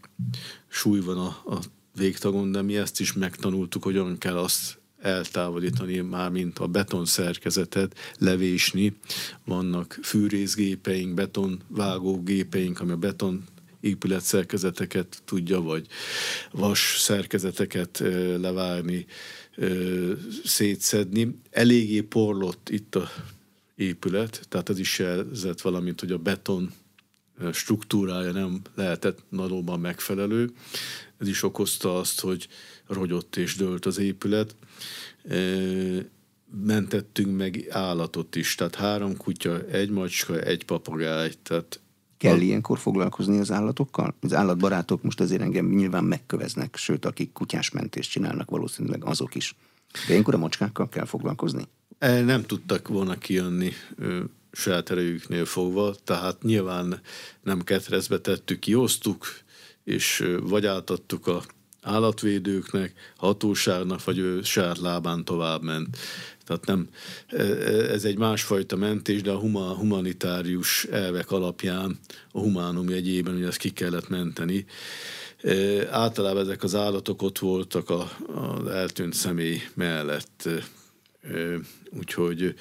súly 0.69 1.01
van 1.01 1.19
a, 1.19 1.27
a 1.27 1.59
végtagon, 1.97 2.53
de 2.53 2.63
mi 2.63 2.77
ezt 2.77 3.01
is 3.01 3.13
megtanultuk, 3.13 3.83
hogyan 3.83 4.19
kell 4.19 4.39
azt 4.39 4.79
eltávolítani, 5.01 5.99
már 5.99 6.31
mint 6.31 6.59
a 6.59 6.67
beton 6.67 7.05
szerkezetet, 7.05 7.97
levésni. 8.19 8.97
Vannak 9.45 9.99
fűrészgépeink, 10.03 11.15
betonvágógépeink, 11.15 12.81
ami 12.81 12.91
a 12.91 12.97
beton 12.97 13.45
épületszerkezeteket 13.81 15.23
tudja, 15.25 15.61
vagy 15.61 15.87
vas 16.53 16.97
szerkezeteket 16.99 18.03
levárni, 19.61 20.17
szétszedni. 20.45 21.39
Eléggé 21.51 22.01
porlott 22.01 22.69
itt 22.69 22.95
a 22.95 23.11
épület, 23.75 24.47
tehát 24.49 24.69
ez 24.69 24.79
is 24.79 24.99
jelzett 24.99 25.61
valamit, 25.61 26.01
hogy 26.01 26.13
a 26.13 26.19
beton 26.19 26.73
struktúrája 27.53 28.33
nem 28.33 28.61
lehetett 28.75 29.19
valóban 29.29 29.81
megfelelő. 29.81 30.51
Ez 31.19 31.29
is 31.29 31.43
okozta 31.43 31.99
azt, 31.99 32.21
hogy 32.21 32.49
rogyott 32.87 33.37
és 33.37 33.57
dőlt 33.57 33.87
az 33.87 33.99
épület. 33.99 34.57
Mentettünk 36.65 37.37
meg 37.37 37.67
állatot 37.71 38.37
is, 38.37 38.55
tehát 38.55 38.75
három 38.75 39.17
kutya, 39.17 39.67
egy 39.67 39.91
macska, 39.91 40.41
egy 40.41 40.65
papagáj, 40.65 41.33
tehát 41.43 41.81
Kell 42.21 42.41
ilyenkor 42.41 42.79
foglalkozni 42.79 43.39
az 43.39 43.51
állatokkal? 43.51 44.15
Az 44.21 44.35
állatbarátok 44.35 45.03
most 45.03 45.21
azért 45.21 45.41
engem 45.41 45.67
nyilván 45.67 46.05
megköveznek, 46.05 46.77
sőt, 46.77 47.05
akik 47.05 47.33
kutyásmentést 47.33 48.11
csinálnak, 48.11 48.51
valószínűleg 48.51 49.05
azok 49.05 49.35
is. 49.35 49.55
De 50.07 50.13
ilyenkor 50.13 50.35
a 50.35 50.39
macskákkal 50.39 50.89
kell 50.89 51.05
foglalkozni? 51.05 51.67
Nem 51.99 52.43
tudtak 52.43 52.89
volna 52.89 53.19
kijönni 53.19 53.73
saját 54.53 54.91
erejüknél 54.91 55.45
fogva, 55.45 55.95
tehát 56.05 56.43
nyilván 56.43 57.01
nem 57.43 57.61
ketrezbe 57.65 58.19
tettük, 58.19 58.59
kiosztuk, 58.59 59.27
és 59.85 60.25
vagy 60.43 60.67
átadtuk 60.67 61.27
a 61.27 61.43
állatvédőknek, 61.83 62.93
hatóságnak, 63.17 64.05
vagy 64.05 64.19
ő 64.19 64.43
saját 64.43 64.79
lábán 64.79 65.25
tovább 65.25 65.63
ment. 65.63 65.99
Tehát 66.51 66.67
nem, 66.67 66.89
ez 67.91 68.05
egy 68.05 68.19
másfajta 68.19 68.77
mentés, 68.77 69.23
de 69.23 69.31
a 69.31 69.39
huma, 69.39 69.75
humanitárius 69.75 70.85
elvek 70.85 71.31
alapján, 71.31 71.99
a 72.33 72.39
humánum 72.39 72.89
jegyében, 72.89 73.35
hogy 73.35 73.43
ezt 73.43 73.57
ki 73.57 73.71
kellett 73.71 74.09
menteni. 74.09 74.65
Általában 75.91 76.43
ezek 76.43 76.63
az 76.63 76.75
állatok 76.75 77.23
ott 77.23 77.39
voltak 77.39 77.91
a, 77.91 78.11
az 78.35 78.67
eltűnt 78.67 79.15
személy 79.15 79.61
mellett, 79.75 80.49
úgyhogy 81.99 82.55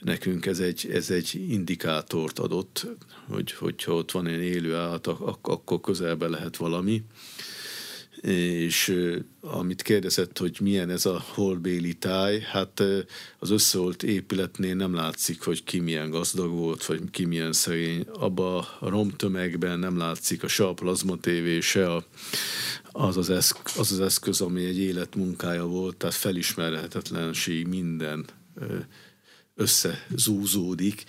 nekünk 0.00 0.46
ez 0.46 0.58
egy, 0.58 0.88
ez 0.92 1.10
egy 1.10 1.44
indikátort 1.48 2.38
adott, 2.38 2.86
hogy 3.28 3.52
hogyha 3.52 3.94
ott 3.94 4.10
van 4.10 4.26
egy 4.26 4.42
élő 4.42 4.74
állat, 4.74 5.06
akkor 5.42 5.80
közelben 5.80 6.30
lehet 6.30 6.56
valami 6.56 7.02
és 8.30 8.94
amit 9.40 9.82
kérdezett, 9.82 10.38
hogy 10.38 10.58
milyen 10.60 10.90
ez 10.90 11.06
a 11.06 11.24
holbéli 11.28 11.94
táj, 11.94 12.40
hát 12.40 12.82
az 13.38 13.50
összeolt 13.50 14.02
épületnél 14.02 14.74
nem 14.74 14.94
látszik, 14.94 15.42
hogy 15.42 15.64
ki 15.64 15.78
milyen 15.78 16.10
gazdag 16.10 16.50
volt, 16.50 16.86
vagy 16.86 17.00
ki 17.10 17.24
milyen 17.24 17.52
szegény. 17.52 18.06
Abba 18.12 18.58
a 18.58 18.88
romtömegben 18.88 19.78
nem 19.78 19.96
látszik 19.96 20.42
a 20.42 20.48
se 20.48 20.66
a 20.66 20.74
plazma 20.74 21.16
tévé, 21.16 21.60
se 21.60 21.92
a, 21.92 22.04
az, 22.92 23.16
az, 23.16 23.30
eszk, 23.30 23.58
az 23.76 23.92
az 23.92 24.00
eszköz, 24.00 24.40
ami 24.40 24.64
egy 24.64 24.78
életmunkája 24.78 25.64
volt, 25.64 25.96
tehát 25.96 26.14
felismerhetetlenség 26.14 27.66
minden 27.66 28.24
összezúzódik, 29.54 31.04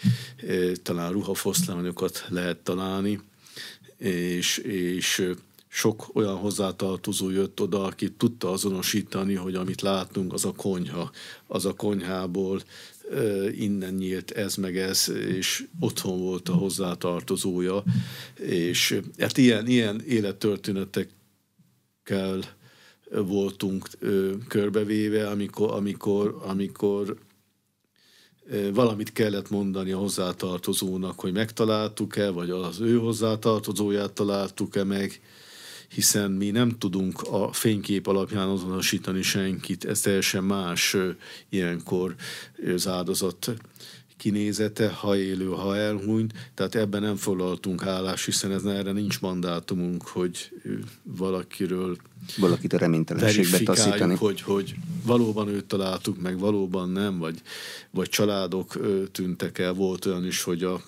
talán 0.84 1.11
ruhafoszlányokat 1.11 2.26
lehet 2.30 2.57
találni, 2.57 3.20
és, 3.97 4.57
és 4.57 5.32
sok 5.76 6.10
olyan 6.14 6.36
hozzátartozó 6.36 7.30
jött 7.30 7.62
oda, 7.62 7.84
aki 7.84 8.12
tudta 8.12 8.52
azonosítani, 8.52 9.34
hogy 9.34 9.56
amit 9.56 9.82
látunk, 9.82 10.34
az 10.34 10.46
a 10.46 10.52
konyha. 10.52 11.12
Az 11.48 11.66
a 11.66 11.74
konyhából 11.74 12.62
innen 13.52 13.94
nyílt 13.94 14.32
ez 14.32 14.56
meg 14.56 14.78
ez, 14.78 15.12
és 15.28 15.68
otthon 15.80 16.20
volt 16.20 16.50
a 16.50 16.54
hozzátartozója, 16.54 17.84
és 18.40 19.00
hát 19.18 19.38
ilyen, 19.38 19.68
ilyen 19.68 20.02
élettörténetekkel 20.02 22.40
voltunk 23.10 23.90
körbevéve, 24.48 25.30
amikor, 25.30 25.72
amikor, 25.72 26.42
amikor 26.44 27.18
valamit 28.74 29.14
kellett 29.14 29.50
mondani 29.50 29.92
a 29.92 29.98
hozzátartozónak, 29.98 31.20
hogy 31.20 31.34
megtaláltuk-e, 31.34 32.30
vagy 32.30 32.50
az 32.50 32.80
ő 32.80 32.98
hozzátartozóját 32.98 34.14
találtuk-e 34.14 34.84
meg, 34.84 35.22
hiszen 35.96 36.32
mi 36.32 36.50
nem 36.50 36.70
tudunk 36.70 37.22
a 37.22 37.54
fénykép 37.54 38.08
alapján 38.08 38.48
azonosítani 38.48 39.22
senkit, 39.22 39.86
ez 39.86 40.02
teljesen 40.02 40.43
más 40.43 40.96
ilyenkor 41.50 42.16
az 42.76 42.88
áldozat 42.88 43.54
kinézete, 44.18 44.89
ha 44.89 45.18
élő, 45.18 45.46
ha 45.46 45.78
elhunyt, 45.78 46.34
tehát 46.54 46.76
ebben 46.76 47.02
nem 47.02 47.16
foglaltunk 47.16 47.86
állás, 47.86 48.26
hiszen 48.26 48.52
ez 48.52 48.64
erre 48.64 48.91
nincs 48.91 49.22
mandátumunk, 49.22 50.08
hogy 50.08 50.52
valakiről 51.04 51.98
valakit 52.38 52.74
a 52.74 52.78
reménytelenségbe 52.78 53.60
taszítani. 53.60 54.16
Hogy, 54.16 54.41
hogy 54.41 54.76
valóban 55.06 55.48
őt 55.48 55.66
találtuk 55.66 56.22
meg, 56.22 56.39
valóban 56.39 56.89
nem, 56.89 57.18
vagy, 57.18 57.41
vagy 57.91 58.10
családok 58.10 58.80
tűntek 59.12 59.58
el. 59.58 59.74
Volt 59.74 60.06
olyan 60.06 60.26
is, 60.26 60.43
hogy 60.43 60.64
a 60.64 60.82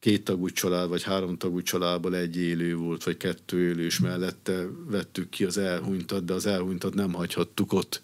két 0.00 0.24
tagú 0.24 0.48
család, 0.48 0.88
vagy 0.88 1.02
három 1.02 1.36
tagú 1.36 1.62
családból 1.62 2.16
egy 2.16 2.36
élő 2.36 2.76
volt, 2.76 3.04
vagy 3.04 3.16
kettő 3.16 3.68
élő, 3.68 3.84
és 3.84 3.98
mellette 3.98 4.66
vettük 4.86 5.28
ki 5.28 5.44
az 5.44 5.58
elhunytat, 5.58 6.24
de 6.24 6.32
az 6.32 6.46
elhunytat 6.46 6.94
nem 6.94 7.12
hagyhattuk 7.12 7.72
ott 7.72 8.02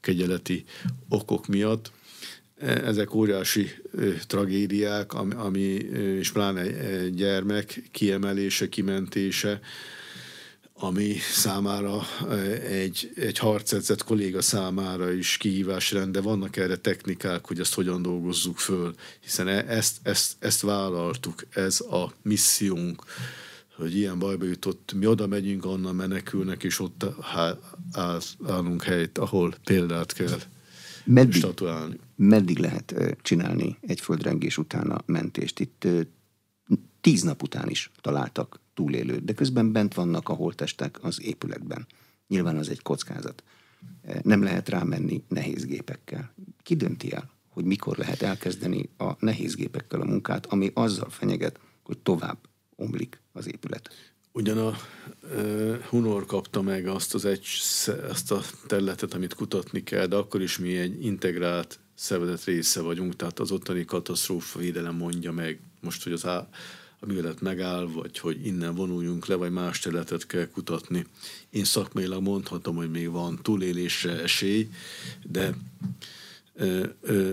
kegyeleti 0.00 0.64
okok 1.08 1.46
miatt. 1.46 1.92
E, 2.58 2.70
ezek 2.70 3.14
óriási 3.14 3.70
tragédiák, 4.26 5.12
ami, 5.14 5.58
és 6.18 6.32
pláne 6.32 7.08
gyermek 7.08 7.82
kiemelése, 7.90 8.68
kimentése, 8.68 9.60
ami 10.84 11.14
számára 11.32 12.00
egy, 12.68 13.12
egy 13.16 13.38
harcedzett 13.38 14.04
kolléga 14.04 14.42
számára 14.42 15.12
is 15.12 15.36
kihívás 15.36 15.92
rend, 15.92 16.12
de 16.12 16.20
vannak 16.20 16.56
erre 16.56 16.76
technikák, 16.76 17.46
hogy 17.46 17.60
ezt 17.60 17.74
hogyan 17.74 18.02
dolgozzuk 18.02 18.58
föl, 18.58 18.94
hiszen 19.20 19.48
e, 19.48 19.64
ezt, 19.68 19.96
ezt, 20.02 20.36
ezt 20.38 20.60
vállaltuk, 20.60 21.46
ez 21.50 21.80
a 21.80 22.12
missziónk, 22.22 23.04
hogy 23.76 23.96
ilyen 23.96 24.18
bajba 24.18 24.44
jutott, 24.44 24.92
mi 24.96 25.06
oda 25.06 25.26
megyünk, 25.26 25.66
onnan 25.66 25.94
menekülnek, 25.94 26.64
és 26.64 26.80
ott 26.80 27.06
állunk 28.46 28.82
helyt, 28.82 29.18
ahol 29.18 29.54
példát 29.64 30.12
kell 30.12 30.38
meddig, 31.04 31.34
statuálni. 31.34 31.98
Meddig 32.16 32.58
lehet 32.58 32.94
csinálni 33.22 33.78
egy 33.80 34.00
földrengés 34.00 34.58
után 34.58 34.90
a 34.90 35.00
mentést? 35.06 35.60
Itt 35.60 35.86
tíz 37.00 37.22
nap 37.22 37.42
után 37.42 37.68
is 37.68 37.90
találtak 38.00 38.62
túlélőt, 38.74 39.24
de 39.24 39.32
közben 39.32 39.72
bent 39.72 39.94
vannak 39.94 40.28
a 40.28 40.32
holtestek 40.32 40.98
az 41.02 41.22
épületben. 41.22 41.86
Nyilván 42.28 42.56
az 42.56 42.68
egy 42.68 42.82
kockázat. 42.82 43.42
E, 44.02 44.20
nem 44.22 44.42
lehet 44.42 44.68
rámenni 44.68 45.24
nehéz 45.28 45.64
gépekkel. 45.64 46.34
Ki 46.62 46.74
dönti 46.74 47.12
el, 47.12 47.30
hogy 47.48 47.64
mikor 47.64 47.96
lehet 47.96 48.22
elkezdeni 48.22 48.88
a 48.98 49.12
nehéz 49.18 49.54
gépekkel 49.54 50.00
a 50.00 50.04
munkát, 50.04 50.46
ami 50.46 50.70
azzal 50.74 51.10
fenyeget, 51.10 51.60
hogy 51.82 51.98
tovább 51.98 52.38
omlik 52.76 53.20
az 53.32 53.46
épület? 53.46 53.90
Ugyan 54.32 54.58
a 54.58 54.76
e, 55.36 55.78
Hunor 55.88 56.26
kapta 56.26 56.62
meg 56.62 56.86
azt, 56.86 57.14
az 57.14 57.24
egy, 57.24 57.46
azt 58.08 58.32
a 58.32 58.42
területet, 58.66 59.14
amit 59.14 59.34
kutatni 59.34 59.82
kell, 59.82 60.06
de 60.06 60.16
akkor 60.16 60.42
is 60.42 60.58
mi 60.58 60.76
egy 60.76 61.04
integrált 61.04 61.78
szervezet 61.94 62.44
része 62.44 62.80
vagyunk, 62.80 63.16
tehát 63.16 63.38
az 63.38 63.50
ottani 63.50 63.84
katasztrófa 63.84 64.58
védelem 64.58 64.94
mondja 64.94 65.32
meg 65.32 65.60
most, 65.80 66.02
hogy 66.02 66.12
az 66.12 66.26
a 67.04 67.06
művelet 67.06 67.40
megáll, 67.40 67.86
vagy 67.86 68.18
hogy 68.18 68.46
innen 68.46 68.74
vonuljunk 68.74 69.26
le, 69.26 69.34
vagy 69.34 69.50
más 69.50 69.78
területet 69.78 70.26
kell 70.26 70.46
kutatni. 70.46 71.06
Én 71.50 71.64
szakmailag 71.64 72.22
mondhatom, 72.22 72.76
hogy 72.76 72.90
még 72.90 73.10
van 73.10 73.38
túlélésre 73.42 74.22
esély, 74.22 74.68
de 75.22 75.54
ö, 76.54 76.86
ö, 77.00 77.30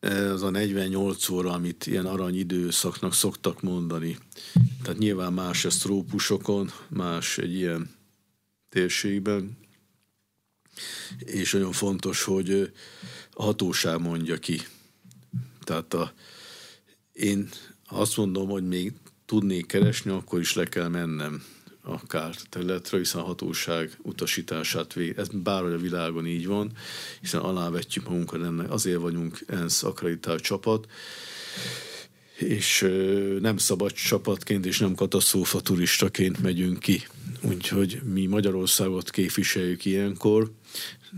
ez 0.00 0.42
a 0.42 0.50
48 0.50 1.28
óra, 1.28 1.52
amit 1.52 1.86
ilyen 1.86 2.06
aranyidőszaknak 2.06 3.14
szoktak 3.14 3.62
mondani. 3.62 4.18
Tehát 4.82 4.98
nyilván 4.98 5.32
más 5.32 5.64
ez 5.64 5.76
trópusokon, 5.76 6.70
más 6.88 7.38
egy 7.38 7.54
ilyen 7.54 7.90
térségben, 8.68 9.56
és 11.18 11.52
nagyon 11.52 11.72
fontos, 11.72 12.22
hogy 12.22 12.72
a 13.32 13.42
hatóság 13.42 14.00
mondja 14.00 14.36
ki. 14.36 14.62
Tehát 15.60 15.94
a, 15.94 16.12
én 17.12 17.48
azt 17.88 18.16
mondom, 18.16 18.48
hogy 18.48 18.68
még 18.68 18.92
tudnék 19.26 19.66
keresni, 19.66 20.10
akkor 20.10 20.40
is 20.40 20.54
le 20.54 20.64
kell 20.64 20.88
mennem. 20.88 21.42
a 21.84 22.06
kárterületre, 22.06 22.98
hiszen 22.98 23.20
a 23.20 23.24
hatóság 23.24 23.98
utasítását 24.02 24.92
vég. 24.92 25.14
Ez 25.16 25.28
bárhogy 25.28 25.72
a 25.72 25.78
világon 25.78 26.26
így 26.26 26.46
van, 26.46 26.72
hiszen 27.20 27.40
alávetjük 27.40 28.08
magunkat 28.08 28.42
ennek, 28.42 28.70
azért 28.70 29.00
vagyunk 29.00 29.44
ENSZ 29.46 29.82
akreditált 29.82 30.42
csapat, 30.42 30.86
és 32.38 32.88
nem 33.40 33.56
szabad 33.56 33.92
csapatként 33.92 34.66
és 34.66 34.78
nem 34.78 34.94
katasztrófa 34.94 35.60
turistaként 35.60 36.42
megyünk 36.42 36.78
ki. 36.78 37.02
Úgyhogy 37.40 38.00
mi 38.12 38.26
Magyarországot 38.26 39.10
képviseljük 39.10 39.84
ilyenkor, 39.84 40.50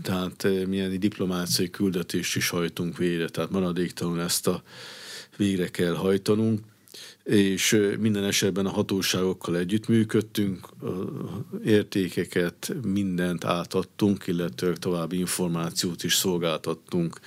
tehát 0.01 0.47
milyen 0.67 0.99
diplomáciai 0.99 1.69
küldetést 1.69 2.35
is 2.35 2.49
hajtunk 2.49 2.97
végre, 2.97 3.29
tehát 3.29 3.49
maradéktalanul 3.49 4.21
ezt 4.21 4.47
a 4.47 4.63
végre 5.37 5.67
kell 5.67 5.93
hajtanunk 5.93 6.59
és 7.25 7.81
minden 7.99 8.23
esetben 8.23 8.65
a 8.65 8.69
hatóságokkal 8.69 9.57
együttműködtünk, 9.57 10.67
értékeket, 11.63 12.73
mindent 12.83 13.43
átadtunk, 13.43 14.27
illetve 14.27 14.73
további 14.73 15.17
információt 15.17 16.03
is 16.03 16.15
szolgáltattunk 16.15 17.19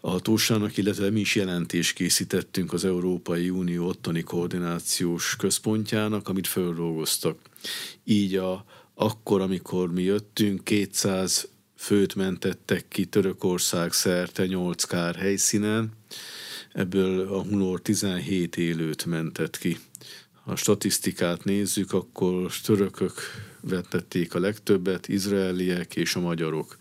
a 0.00 0.10
hatóságnak, 0.10 0.76
illetve 0.76 1.10
mi 1.10 1.20
is 1.20 1.34
jelentést 1.34 1.94
készítettünk 1.94 2.72
az 2.72 2.84
Európai 2.84 3.50
Unió 3.50 3.86
ottani 3.86 4.22
koordinációs 4.22 5.36
központjának, 5.36 6.28
amit 6.28 6.46
földolgoztak. 6.46 7.38
Így 8.04 8.36
a, 8.36 8.64
akkor, 8.94 9.40
amikor 9.40 9.92
mi 9.92 10.02
jöttünk, 10.02 10.64
200 10.64 11.48
főt 11.76 12.14
mentettek 12.14 12.88
ki 12.88 13.04
Törökország 13.04 13.92
szerte 13.92 14.46
8 14.46 14.84
kár 14.84 15.14
helyszínen, 15.14 15.92
ebből 16.72 17.28
a 17.28 17.42
Hunor 17.42 17.80
17 17.82 18.56
élőt 18.56 19.04
mentett 19.04 19.58
ki. 19.58 19.78
A 20.44 20.56
statisztikát 20.56 21.44
nézzük, 21.44 21.92
akkor 21.92 22.52
törökök 22.64 23.12
vetették 23.60 24.34
a 24.34 24.38
legtöbbet, 24.38 25.08
izraeliek 25.08 25.96
és 25.96 26.14
a 26.14 26.20
magyarok. 26.20 26.76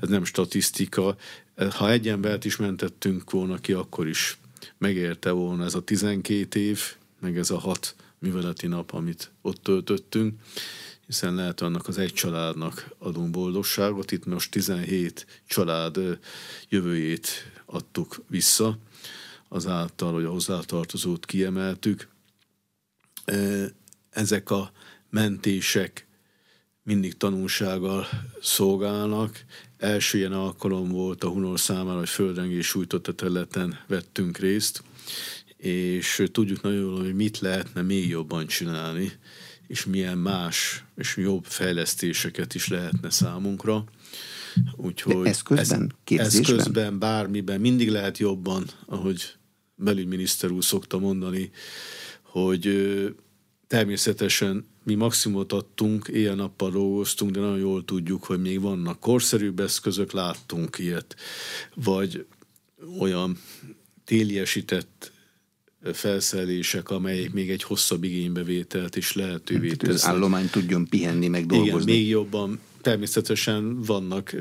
Ez 0.00 0.08
nem 0.08 0.24
statisztika. 0.24 1.16
Ha 1.70 1.90
egy 1.90 2.08
embert 2.08 2.44
is 2.44 2.56
mentettünk 2.56 3.30
volna 3.30 3.58
ki, 3.58 3.72
akkor 3.72 4.08
is 4.08 4.38
megérte 4.78 5.30
volna 5.30 5.64
ez 5.64 5.74
a 5.74 5.82
12 5.82 6.60
év, 6.60 6.80
meg 7.20 7.38
ez 7.38 7.50
a 7.50 7.58
hat 7.58 7.94
műveleti 8.18 8.66
nap, 8.66 8.92
amit 8.92 9.30
ott 9.42 9.62
töltöttünk, 9.62 10.40
hiszen 11.06 11.34
lehet 11.34 11.60
annak 11.60 11.88
az 11.88 11.98
egy 11.98 12.12
családnak 12.12 12.94
adunk 12.98 13.30
boldogságot. 13.30 14.12
Itt 14.12 14.24
most 14.24 14.50
17 14.50 15.26
család 15.46 16.18
jövőjét 16.68 17.28
adtuk 17.66 18.22
vissza 18.26 18.78
azáltal, 19.52 20.12
hogy 20.12 20.24
a 20.24 20.30
hozzátartozót 20.30 21.26
kiemeltük. 21.26 22.08
Ezek 24.10 24.50
a 24.50 24.72
mentések 25.10 26.06
mindig 26.82 27.16
tanulsággal 27.16 28.06
szolgálnak. 28.42 29.44
Első 29.78 30.18
ilyen 30.18 30.32
alkalom 30.32 30.88
volt 30.88 31.24
a 31.24 31.28
Hunor 31.28 31.60
számára, 31.60 31.98
hogy 31.98 32.08
földrengés 32.08 32.66
sújtott 32.66 33.08
a 33.08 33.14
területen 33.14 33.78
vettünk 33.86 34.38
részt, 34.38 34.82
és 35.56 36.22
tudjuk 36.32 36.62
nagyon 36.62 36.80
jól, 36.80 37.02
hogy 37.02 37.14
mit 37.14 37.38
lehetne 37.38 37.82
még 37.82 38.08
jobban 38.08 38.46
csinálni, 38.46 39.12
és 39.66 39.84
milyen 39.84 40.18
más 40.18 40.84
és 40.96 41.16
jobb 41.16 41.44
fejlesztéseket 41.44 42.54
is 42.54 42.68
lehetne 42.68 43.10
számunkra. 43.10 43.84
Úgyhogy 44.76 45.26
ez 45.26 45.42
közben, 45.42 45.92
ez, 46.04 46.34
ez 46.34 46.46
közben, 46.46 46.98
bármiben 46.98 47.60
mindig 47.60 47.88
lehet 47.88 48.18
jobban, 48.18 48.64
ahogy 48.86 49.38
belügyminiszter 49.80 50.50
úr 50.50 50.64
szokta 50.64 50.98
mondani, 50.98 51.50
hogy 52.22 52.92
természetesen 53.66 54.64
mi 54.84 54.94
maximumot 54.94 55.52
adtunk, 55.52 56.08
éjjel-nappal 56.08 56.70
dolgoztunk, 56.70 57.30
de 57.30 57.40
nagyon 57.40 57.58
jól 57.58 57.84
tudjuk, 57.84 58.24
hogy 58.24 58.40
még 58.40 58.60
vannak 58.60 59.00
korszerűbb 59.00 59.60
eszközök, 59.60 60.12
láttunk 60.12 60.78
ilyet, 60.78 61.16
vagy 61.74 62.26
olyan 62.98 63.38
téliesített 64.04 65.12
felszerelések, 65.92 66.90
amelyek 66.90 67.32
még 67.32 67.50
egy 67.50 67.62
hosszabb 67.62 68.04
igénybevételt 68.04 68.96
is 68.96 69.12
lehetővé 69.12 69.68
tesznek. 69.68 69.90
Az 69.90 70.04
állomány 70.04 70.48
tudjon 70.48 70.86
pihenni, 70.88 71.28
meg 71.28 71.46
dolgozni. 71.46 71.92
Igen, 71.92 72.02
még 72.02 72.08
jobban. 72.08 72.60
Természetesen 72.80 73.82
vannak 73.82 74.36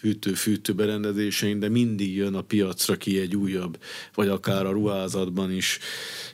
hűtő-fűtő 0.00 0.72
berendezéseink, 0.72 1.60
de 1.60 1.68
mindig 1.68 2.14
jön 2.14 2.34
a 2.34 2.42
piacra 2.42 2.96
ki 2.96 3.20
egy 3.20 3.36
újabb, 3.36 3.78
vagy 4.14 4.28
akár 4.28 4.66
a 4.66 4.70
ruházatban 4.70 5.52
is. 5.52 5.78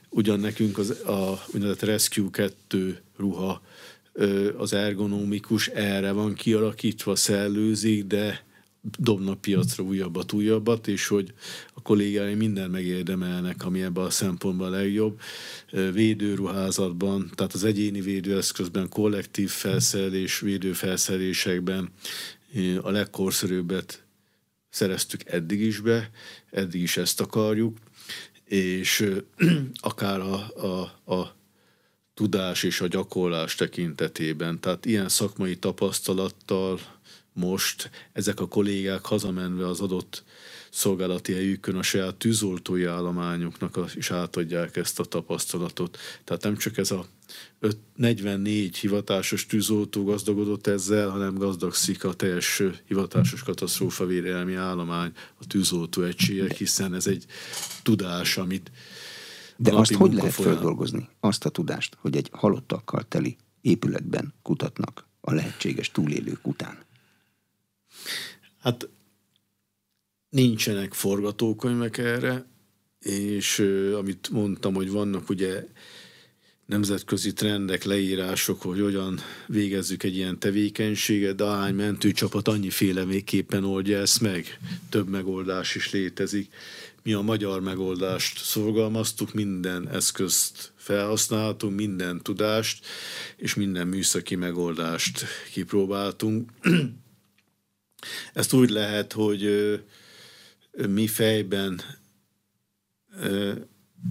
Ugyan 0.08 0.40
nekünk 0.40 0.78
az, 0.78 0.90
a 0.90 1.44
úgynevezett 1.52 1.82
Rescue 1.82 2.28
2 2.30 3.00
ruha 3.16 3.62
az 4.56 4.72
ergonomikus, 4.72 5.66
erre 5.66 6.12
van 6.12 6.34
kialakítva, 6.34 7.16
szellőzik, 7.16 8.04
de 8.04 8.44
dobnak 8.98 9.40
piacra 9.40 9.84
újabbat, 9.84 10.32
újabbat, 10.32 10.88
és 10.88 11.06
hogy 11.06 11.32
a 11.74 11.82
kollégáim 11.82 12.36
minden 12.36 12.70
megérdemelnek, 12.70 13.64
ami 13.64 13.82
ebben 13.82 14.04
a 14.04 14.10
szempontban 14.10 14.72
a 14.72 14.76
legjobb. 14.76 15.20
Védőruházatban, 15.92 17.30
tehát 17.34 17.52
az 17.52 17.64
egyéni 17.64 18.00
védőeszközben, 18.00 18.88
kollektív 18.88 19.50
felszerelés, 19.50 20.40
védőfelszerelésekben 20.40 21.90
a 22.82 22.90
legkorszerűbbet 22.90 24.04
szereztük 24.70 25.24
eddig 25.24 25.60
is 25.60 25.80
be, 25.80 26.10
eddig 26.50 26.82
is 26.82 26.96
ezt 26.96 27.20
akarjuk, 27.20 27.78
és 28.44 29.10
akár 29.80 30.20
a, 30.20 30.62
a, 30.66 31.14
a 31.14 31.34
tudás 32.14 32.62
és 32.62 32.80
a 32.80 32.86
gyakorlás 32.86 33.54
tekintetében. 33.54 34.60
Tehát 34.60 34.86
ilyen 34.86 35.08
szakmai 35.08 35.56
tapasztalattal 35.56 36.80
most 37.32 37.90
ezek 38.12 38.40
a 38.40 38.48
kollégák 38.48 39.04
hazamenve 39.04 39.66
az 39.66 39.80
adott 39.80 40.24
szolgálati 40.70 41.32
helyükön 41.32 41.76
a 41.76 41.82
saját 41.82 42.14
tűzoltói 42.14 42.84
állományoknak 42.84 43.92
is 43.94 44.10
átadják 44.10 44.76
ezt 44.76 45.00
a 45.00 45.04
tapasztalatot. 45.04 45.98
Tehát 46.24 46.42
nem 46.42 46.56
csak 46.56 46.76
ez 46.76 46.90
a 46.90 47.06
44 47.96 48.76
hivatásos 48.76 49.46
tűzoltó 49.46 50.04
gazdagodott 50.04 50.66
ezzel, 50.66 51.08
hanem 51.08 51.34
gazdagszik 51.34 52.04
a 52.04 52.14
teljes 52.14 52.62
hivatásos 52.86 53.42
katasztrófavédelmi 53.42 54.54
állomány, 54.54 55.12
a 55.40 55.46
tűzoltó 55.46 56.02
egységek, 56.02 56.52
hiszen 56.52 56.94
ez 56.94 57.06
egy 57.06 57.26
tudás, 57.82 58.36
amit 58.36 58.70
De 59.56 59.72
azt 59.72 59.94
hogy 59.94 60.12
lehet 60.12 60.32
folyam... 60.32 60.52
feldolgozni? 60.52 61.08
Azt 61.20 61.44
a 61.44 61.48
tudást, 61.48 61.96
hogy 62.00 62.16
egy 62.16 62.28
halottakkal 62.32 63.08
teli 63.08 63.36
épületben 63.60 64.34
kutatnak 64.42 65.06
a 65.20 65.32
lehetséges 65.32 65.90
túlélők 65.90 66.46
után? 66.46 66.78
Hát 68.58 68.88
nincsenek 70.28 70.92
forgatókönyvek 70.92 71.98
erre, 71.98 72.46
és 72.98 73.58
amit 73.98 74.30
mondtam, 74.30 74.74
hogy 74.74 74.90
vannak 74.90 75.28
ugye 75.28 75.64
nemzetközi 76.66 77.32
trendek, 77.32 77.84
leírások, 77.84 78.62
hogy 78.62 78.80
hogyan 78.80 79.20
végezzük 79.46 80.02
egy 80.02 80.16
ilyen 80.16 80.38
tevékenységet, 80.38 81.34
de 81.34 81.44
ahány 81.44 81.74
mentőcsapat 81.74 82.48
annyiféle 82.48 83.04
végképpen 83.04 83.64
oldja 83.64 83.98
ezt 83.98 84.20
meg. 84.20 84.58
Több 84.88 85.08
megoldás 85.08 85.74
is 85.74 85.90
létezik. 85.90 86.52
Mi 87.02 87.12
a 87.12 87.20
magyar 87.20 87.60
megoldást 87.60 88.38
szorgalmaztuk, 88.38 89.32
minden 89.32 89.88
eszközt 89.88 90.72
felhasználtunk, 90.76 91.76
minden 91.76 92.22
tudást, 92.22 92.86
és 93.36 93.54
minden 93.54 93.86
műszaki 93.86 94.34
megoldást 94.34 95.24
kipróbáltunk. 95.52 96.50
Ezt 98.32 98.52
úgy 98.52 98.70
lehet, 98.70 99.12
hogy 99.12 99.50
mi 100.88 101.06
fejben 101.06 101.80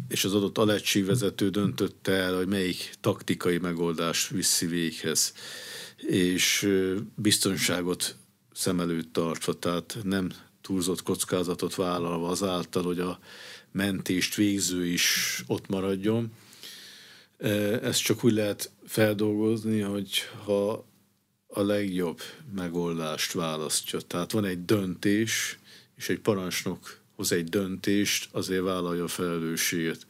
és 0.08 0.24
az 0.24 0.34
adott 0.34 0.86
vezető 1.06 1.50
döntötte 1.50 2.12
el, 2.12 2.36
hogy 2.36 2.48
melyik 2.48 2.94
taktikai 3.02 3.58
megoldás 3.58 4.28
viszi 4.28 4.66
véghez, 4.66 5.34
és 5.98 6.70
biztonságot 7.16 8.16
szem 8.54 8.80
előtt 8.80 9.14
tartva, 9.14 9.54
tehát 9.54 9.98
nem 10.04 10.32
túlzott 10.62 11.04
kockázatot 11.04 11.76
vállalva 11.76 12.28
azáltal, 12.28 12.84
hogy 12.84 13.00
a 13.00 13.20
mentést 13.72 14.36
végző 14.36 14.86
is 14.86 15.44
ott 15.48 15.68
maradjon. 15.68 16.32
Ezt 17.82 18.04
csak 18.04 18.24
úgy 18.24 18.34
lehet 18.34 18.72
feldolgozni, 18.86 19.80
hogy 19.80 20.12
ha 20.46 20.86
a 21.48 21.62
legjobb 21.62 22.22
megoldást 22.56 23.32
választja. 23.32 24.00
Tehát 24.00 24.32
van 24.32 24.46
egy 24.46 24.66
döntés, 24.66 25.60
és 25.96 26.10
egy 26.10 26.20
parancsnok 26.20 27.02
hoz 27.16 27.32
egy 27.32 27.50
döntést, 27.50 28.30
azért 28.32 28.64
vállalja 28.64 29.04
a 29.04 29.08
felelősséget. 29.08 30.08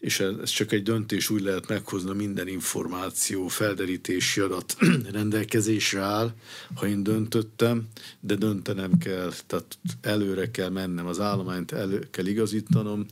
És 0.00 0.20
ez 0.20 0.50
csak 0.50 0.72
egy 0.72 0.82
döntés 0.82 1.30
úgy 1.30 1.42
lehet 1.42 1.68
meghozni, 1.68 2.14
minden 2.14 2.48
információ, 2.48 3.48
felderítési 3.48 4.40
adat 4.40 4.76
rendelkezésre 5.12 6.00
áll, 6.00 6.34
ha 6.74 6.86
én 6.86 7.02
döntöttem, 7.02 7.88
de 8.20 8.34
döntenem 8.34 8.98
kell, 8.98 9.32
tehát 9.46 9.78
előre 10.00 10.50
kell 10.50 10.68
mennem, 10.68 11.06
az 11.06 11.20
állományt 11.20 11.72
elő 11.72 12.08
kell 12.10 12.26
igazítanom, 12.26 13.06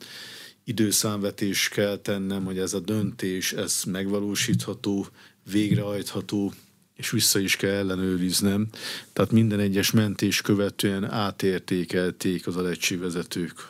időszámvetés 0.65 1.69
kell 1.69 1.97
tennem, 1.97 2.45
hogy 2.45 2.59
ez 2.59 2.73
a 2.73 2.81
döntés, 2.81 3.53
ez 3.53 3.83
megvalósítható, 3.87 5.07
végrehajtható, 5.51 6.53
és 6.99 7.11
vissza 7.11 7.39
is 7.39 7.57
kell 7.57 7.75
ellenőriznem. 7.75 8.69
Tehát 9.13 9.31
minden 9.31 9.61
egyes 9.61 9.91
mentés 9.91 10.41
követően 10.41 11.11
átértékelték 11.11 12.47
az 12.47 12.57
vezetők, 12.99 13.69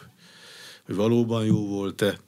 hogy 0.84 0.94
valóban 0.94 1.44
jó 1.44 1.66
volt-e, 1.66 2.18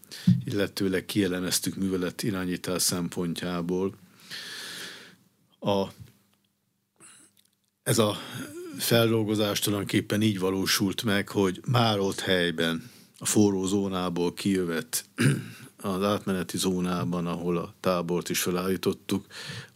illetőleg 0.45 1.05
kielemeztük 1.05 1.75
művelet 1.75 2.23
irányítás 2.23 2.83
szempontjából. 2.83 3.95
A, 5.61 5.87
ez 7.83 7.99
a 7.99 8.17
feldolgozás 8.79 9.59
tulajdonképpen 9.59 10.23
így 10.23 10.39
valósult 10.39 11.03
meg, 11.03 11.29
hogy 11.29 11.61
már 11.67 11.99
ott 11.99 12.21
helyben, 12.21 12.91
a 13.19 13.27
forró 13.27 13.67
zónából 13.67 14.35
kijövet 14.35 15.05
az 15.83 16.03
átmeneti 16.03 16.59
zónában, 16.59 17.27
ahol 17.27 17.57
a 17.57 17.75
tábort 17.81 18.29
is 18.29 18.43
felállítottuk, 18.43 19.27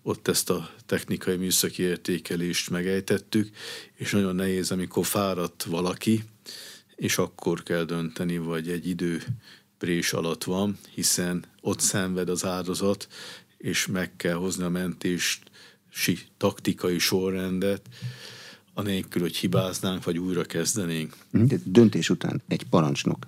ott 0.03 0.29
ezt 0.29 0.51
a 0.51 0.71
technikai 0.87 1.37
műszaki 1.37 1.83
értékelést 1.83 2.71
megejtettük, 2.71 3.51
és 3.95 4.11
nagyon 4.11 4.35
nehéz, 4.35 4.71
amikor 4.71 5.07
fáradt 5.07 5.63
valaki, 5.63 6.25
és 6.97 7.19
akkor 7.19 7.63
kell 7.63 7.85
dönteni, 7.85 8.39
vagy 8.39 8.69
egy 8.69 8.89
idő 8.89 9.23
prés 9.79 10.13
alatt 10.13 10.45
van, 10.45 10.79
hiszen 10.95 11.45
ott 11.61 11.81
szenved 11.81 12.29
az 12.29 12.45
áldozat, 12.45 13.09
és 13.57 13.87
meg 13.87 14.17
kell 14.17 14.35
hozni 14.35 14.65
a 14.65 14.69
mentést, 14.69 15.51
taktikai 16.37 16.99
sorrendet, 16.99 17.89
anélkül, 18.75 19.23
hogy 19.23 19.37
hibáznánk, 19.37 20.05
vagy 20.05 20.19
újra 20.19 20.43
kezdenénk. 20.43 21.17
De 21.31 21.57
döntés 21.65 22.11
után 22.11 22.43
egy 22.49 22.63
parancsnok 22.63 23.27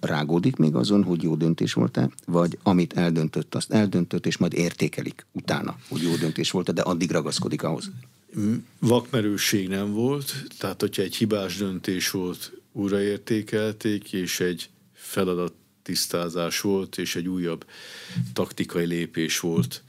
rágódik 0.00 0.56
még 0.56 0.74
azon, 0.74 1.02
hogy 1.02 1.22
jó 1.22 1.34
döntés 1.34 1.72
volt-e, 1.72 2.10
vagy 2.26 2.58
amit 2.62 2.92
eldöntött, 2.92 3.54
azt 3.54 3.72
eldöntött, 3.72 4.26
és 4.26 4.36
majd 4.36 4.52
értékelik 4.52 5.26
utána, 5.32 5.76
hogy 5.88 6.02
jó 6.02 6.16
döntés 6.16 6.50
volt-e, 6.50 6.72
de 6.72 6.82
addig 6.82 7.10
ragaszkodik 7.10 7.62
ahhoz. 7.62 7.90
Vakmerőség 8.78 9.68
nem 9.68 9.92
volt, 9.92 10.32
tehát 10.58 10.80
hogyha 10.80 11.02
egy 11.02 11.16
hibás 11.16 11.56
döntés 11.56 12.10
volt, 12.10 12.52
újraértékelték, 12.72 14.12
és 14.12 14.40
egy 14.40 14.70
feladat 14.92 15.52
tisztázás 15.82 16.60
volt, 16.60 16.98
és 16.98 17.16
egy 17.16 17.28
újabb 17.28 17.66
taktikai 18.32 18.86
lépés 18.86 19.40
volt 19.40 19.82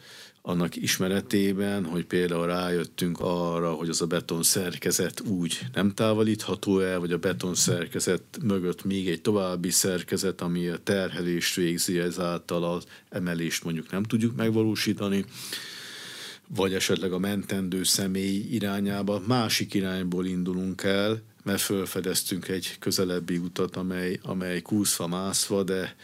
annak 0.48 0.76
ismeretében, 0.76 1.86
hogy 1.86 2.06
például 2.06 2.46
rájöttünk 2.46 3.18
arra, 3.20 3.72
hogy 3.72 3.90
az 3.90 4.02
a 4.02 4.06
beton 4.06 4.44
szerkezet 4.44 5.22
úgy 5.22 5.60
nem 5.74 5.94
távolítható 5.94 6.80
el, 6.80 7.00
vagy 7.00 7.12
a 7.12 7.18
beton 7.18 7.56
szerkezet 7.56 8.24
mögött 8.44 8.84
még 8.84 9.10
egy 9.10 9.22
további 9.22 9.70
szerkezet, 9.70 10.42
ami 10.42 10.68
a 10.68 10.78
terhelést 10.78 11.56
végzi, 11.56 12.00
ezáltal 12.00 12.64
az 12.64 12.84
emelést 13.10 13.64
mondjuk 13.64 13.92
nem 13.92 14.04
tudjuk 14.04 14.36
megvalósítani, 14.36 15.26
vagy 16.48 16.74
esetleg 16.74 17.14
a 17.14 17.20
mentendő 17.20 17.84
személy 17.84 18.48
irányába. 18.52 19.22
Másik 19.28 19.74
irányból 19.74 20.26
indulunk 20.26 20.84
el, 20.84 21.22
mert 21.44 21.62
felfedeztünk 21.62 22.48
egy 22.48 22.76
közelebbi 22.80 23.38
utat, 23.38 23.76
amely, 23.76 24.20
amely 24.24 24.62
kúszva, 24.62 25.08
mászva, 25.08 25.64
de 25.64 25.96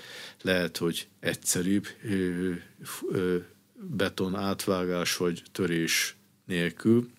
lehet, 0.42 0.78
hogy 0.78 1.08
egyszerűbb 1.20 1.88
ö, 2.04 2.52
ö, 3.12 3.38
beton 3.90 4.36
átvágás 4.36 5.18
vagy 5.18 5.44
törés 5.52 6.16
nélkül. 6.46 7.10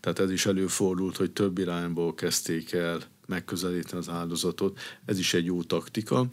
Tehát 0.00 0.18
ez 0.18 0.30
is 0.30 0.46
előfordult, 0.46 1.16
hogy 1.16 1.30
több 1.30 1.58
irányból 1.58 2.14
kezdték 2.14 2.72
el 2.72 3.02
megközelíteni 3.26 3.98
az 3.98 4.08
áldozatot. 4.08 4.78
Ez 5.04 5.18
is 5.18 5.34
egy 5.34 5.44
jó 5.44 5.62
taktika. 5.62 6.26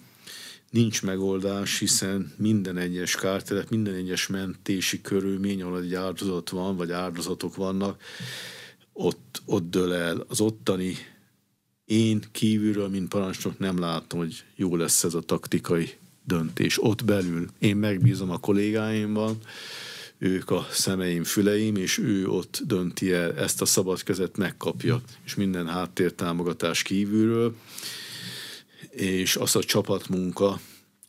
Nincs 0.70 1.04
megoldás, 1.04 1.80
hiszen 1.80 2.34
minden 2.38 2.78
egyes 2.78 3.16
kártelep, 3.16 3.70
minden 3.70 3.94
egyes 3.94 4.28
mentési 4.28 5.02
körülmény, 5.02 5.62
ahol 5.62 5.82
egy 5.82 5.94
áldozat 5.94 6.50
van, 6.50 6.76
vagy 6.76 6.92
áldozatok 6.92 7.56
vannak, 7.56 8.02
ott, 8.94 9.42
ott 9.46 9.70
dől 9.70 9.94
el 9.94 10.26
az 10.28 10.42
ottani 10.42 10.96
én 11.86 12.24
kívülről, 12.32 12.88
mint 12.88 13.10
parancsnok 13.10 13.60
nem 13.60 13.80
látom, 13.80 14.20
hogy 14.20 14.44
jó 14.56 14.76
lesz 14.76 15.04
ez 15.04 15.14
a 15.14 15.22
taktikai 15.22 15.94
döntés. 16.26 16.84
Ott 16.84 17.06
belül 17.06 17.48
én 17.60 17.76
megbízom 17.76 18.30
a 18.30 18.38
kollégáimban, 18.38 19.38
ők 20.18 20.50
a 20.52 20.68
szemeim, 20.72 21.24
füleim, 21.24 21.76
és 21.76 21.98
ő 21.98 22.28
ott 22.28 22.62
dönti 22.66 23.12
el, 23.12 23.38
ezt 23.38 23.62
a 23.62 23.66
szabad 23.66 24.04
kezet 24.04 24.38
megkapja, 24.38 25.02
és 25.26 25.36
minden 25.36 25.68
háttértámogatás 25.68 26.82
kívülről, 26.82 27.56
és 28.90 29.36
az 29.36 29.56
a 29.56 29.64
csapatmunka, 29.64 30.60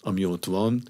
ami 0.01 0.25
ott 0.25 0.45
van. 0.45 0.83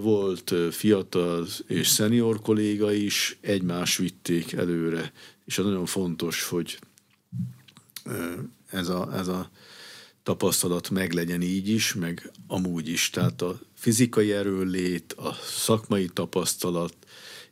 Volt 0.00 0.54
fiatal 0.70 1.46
és 1.66 1.88
szenior 1.88 2.40
kolléga 2.40 2.92
is, 2.92 3.38
egymás 3.40 3.96
vitték 3.96 4.52
előre, 4.52 5.12
és 5.44 5.58
az 5.58 5.64
nagyon 5.64 5.86
fontos, 5.86 6.42
hogy 6.42 6.78
ez 8.70 8.88
a, 8.88 9.16
ez 9.18 9.28
a 9.28 9.50
tapasztalat 10.22 10.90
meglegyen 10.90 11.42
így 11.42 11.68
is, 11.68 11.94
meg 11.94 12.30
amúgy 12.46 12.88
is. 12.88 13.10
Tehát 13.10 13.42
a 13.42 13.60
fizikai 13.74 14.32
erőlét, 14.32 15.12
a 15.12 15.32
szakmai 15.42 16.08
tapasztalat, 16.12 16.96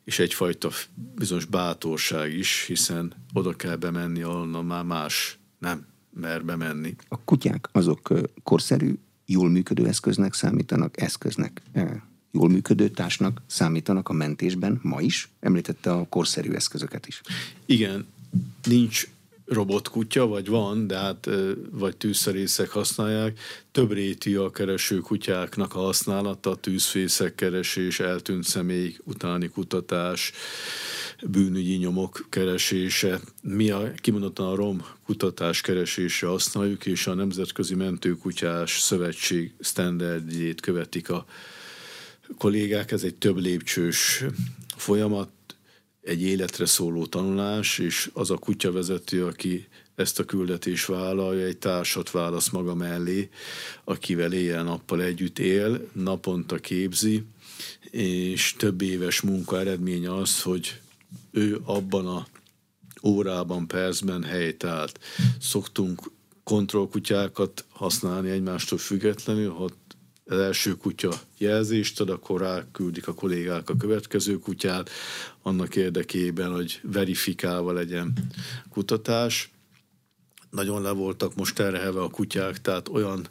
és 0.04 0.18
egyfajta 0.18 0.70
bizonyos 1.14 1.44
bátorság 1.44 2.32
is, 2.32 2.64
hiszen 2.66 3.12
oda 3.32 3.56
kell 3.56 3.76
bemenni, 3.76 4.22
ahol 4.22 4.62
már 4.62 4.84
más 4.84 5.38
nem 5.58 5.86
mer 6.10 6.44
bemenni. 6.44 6.96
A 7.08 7.24
kutyák 7.24 7.68
azok 7.72 8.12
korszerű, 8.42 8.94
jól 9.26 9.50
működő 9.50 9.86
eszköznek 9.86 10.34
számítanak, 10.34 11.00
eszköznek 11.00 11.62
jól 12.32 12.48
működő 12.48 12.88
társnak 12.88 13.42
számítanak 13.46 14.08
a 14.08 14.12
mentésben 14.12 14.80
ma 14.82 15.00
is? 15.00 15.28
Említette 15.40 15.92
a 15.92 16.06
korszerű 16.08 16.52
eszközöket 16.52 17.06
is. 17.06 17.20
Igen, 17.66 18.06
nincs 18.64 19.08
robotkutya, 19.50 20.26
vagy 20.26 20.46
van, 20.46 20.86
de 20.86 20.96
hát 20.96 21.28
vagy 21.70 21.96
tűzszerészek 21.96 22.68
használják. 22.68 23.38
Több 23.72 23.92
rétű 23.92 24.36
a 24.36 24.50
kereső 24.50 24.98
kutyáknak 24.98 25.74
a 25.74 25.78
használata, 25.78 26.54
tűzfészek 26.54 27.34
keresés, 27.34 28.00
eltűnt 28.00 28.44
személy 28.44 28.96
utáni 29.04 29.48
kutatás, 29.48 30.32
bűnügyi 31.26 31.76
nyomok 31.76 32.26
keresése. 32.28 33.20
Mi 33.42 33.70
a, 33.70 33.92
kimondottan 33.96 34.46
a 34.46 34.54
ROM 34.54 34.84
kutatás 35.04 35.60
keresésre 35.60 36.26
használjuk, 36.26 36.86
és 36.86 37.06
a 37.06 37.14
Nemzetközi 37.14 37.74
Mentőkutyás 37.74 38.80
Szövetség 38.80 39.52
standardjét 39.60 40.60
követik 40.60 41.10
a 41.10 41.26
kollégák. 42.38 42.92
Ez 42.92 43.02
egy 43.02 43.14
több 43.14 43.36
lépcsős 43.36 44.24
folyamat, 44.76 45.28
egy 46.02 46.22
életre 46.22 46.66
szóló 46.66 47.06
tanulás, 47.06 47.78
és 47.78 48.10
az 48.12 48.30
a 48.30 48.36
kutyavezető, 48.36 49.26
aki 49.26 49.68
ezt 49.94 50.18
a 50.18 50.24
küldetést 50.24 50.86
vállalja, 50.86 51.46
egy 51.46 51.58
társat 51.58 52.10
válasz 52.10 52.48
maga 52.48 52.74
mellé, 52.74 53.28
akivel 53.84 54.32
éjjel-nappal 54.32 55.02
együtt 55.02 55.38
él, 55.38 55.88
naponta 55.92 56.56
képzi, 56.56 57.24
és 57.90 58.54
több 58.58 58.82
éves 58.82 59.20
munka 59.20 59.58
eredménye 59.58 60.14
az, 60.14 60.42
hogy 60.42 60.80
ő 61.30 61.60
abban 61.64 62.06
a 62.06 62.26
órában, 63.02 63.66
percben 63.66 64.22
helytált. 64.22 65.00
Szoktunk 65.40 66.10
kontrollkutyákat 66.44 67.64
használni 67.68 68.30
egymástól 68.30 68.78
függetlenül, 68.78 69.50
ha 69.50 69.70
az 70.30 70.38
első 70.38 70.76
kutya 70.76 71.20
jelzést 71.38 72.00
ad, 72.00 72.10
akkor 72.10 72.40
ráküldik 72.40 73.08
a 73.08 73.14
kollégák 73.14 73.68
a 73.68 73.76
következő 73.76 74.38
kutyát, 74.38 74.90
annak 75.42 75.76
érdekében, 75.76 76.52
hogy 76.52 76.80
verifikálva 76.82 77.72
legyen 77.72 78.12
kutatás. 78.68 79.50
Nagyon 80.50 80.82
le 80.82 80.90
voltak 80.90 81.34
most 81.34 81.54
terhelve 81.54 82.02
a 82.02 82.08
kutyák, 82.08 82.60
tehát 82.60 82.88
olyan 82.88 83.26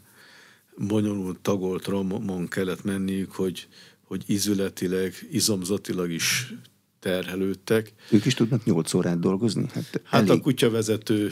bonyolult 0.78 1.40
tagolt 1.40 1.86
romon 1.86 2.48
kellett 2.48 2.84
menniük, 2.84 3.32
hogy, 3.32 3.68
hogy 4.04 4.24
izületileg, 4.26 5.28
izomzatilag 5.32 6.12
is 6.12 6.54
terhelődtek. 7.00 7.94
Ők 8.10 8.26
is 8.26 8.34
tudnak 8.34 8.66
8 8.66 8.94
órát 8.94 9.20
dolgozni? 9.20 9.66
Hát, 9.74 10.02
hát 10.04 10.22
elég... 10.22 10.40
a 10.40 10.42
kutyavezető 10.44 11.32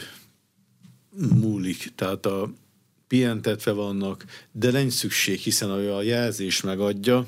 múlik, 1.40 1.92
tehát 1.94 2.26
a 2.26 2.52
pihentetve 3.08 3.70
vannak, 3.70 4.24
de 4.52 4.70
nincs 4.70 4.92
szükség, 4.92 5.38
hiszen 5.38 5.70
a 5.70 6.02
jelzés 6.02 6.60
megadja 6.60 7.26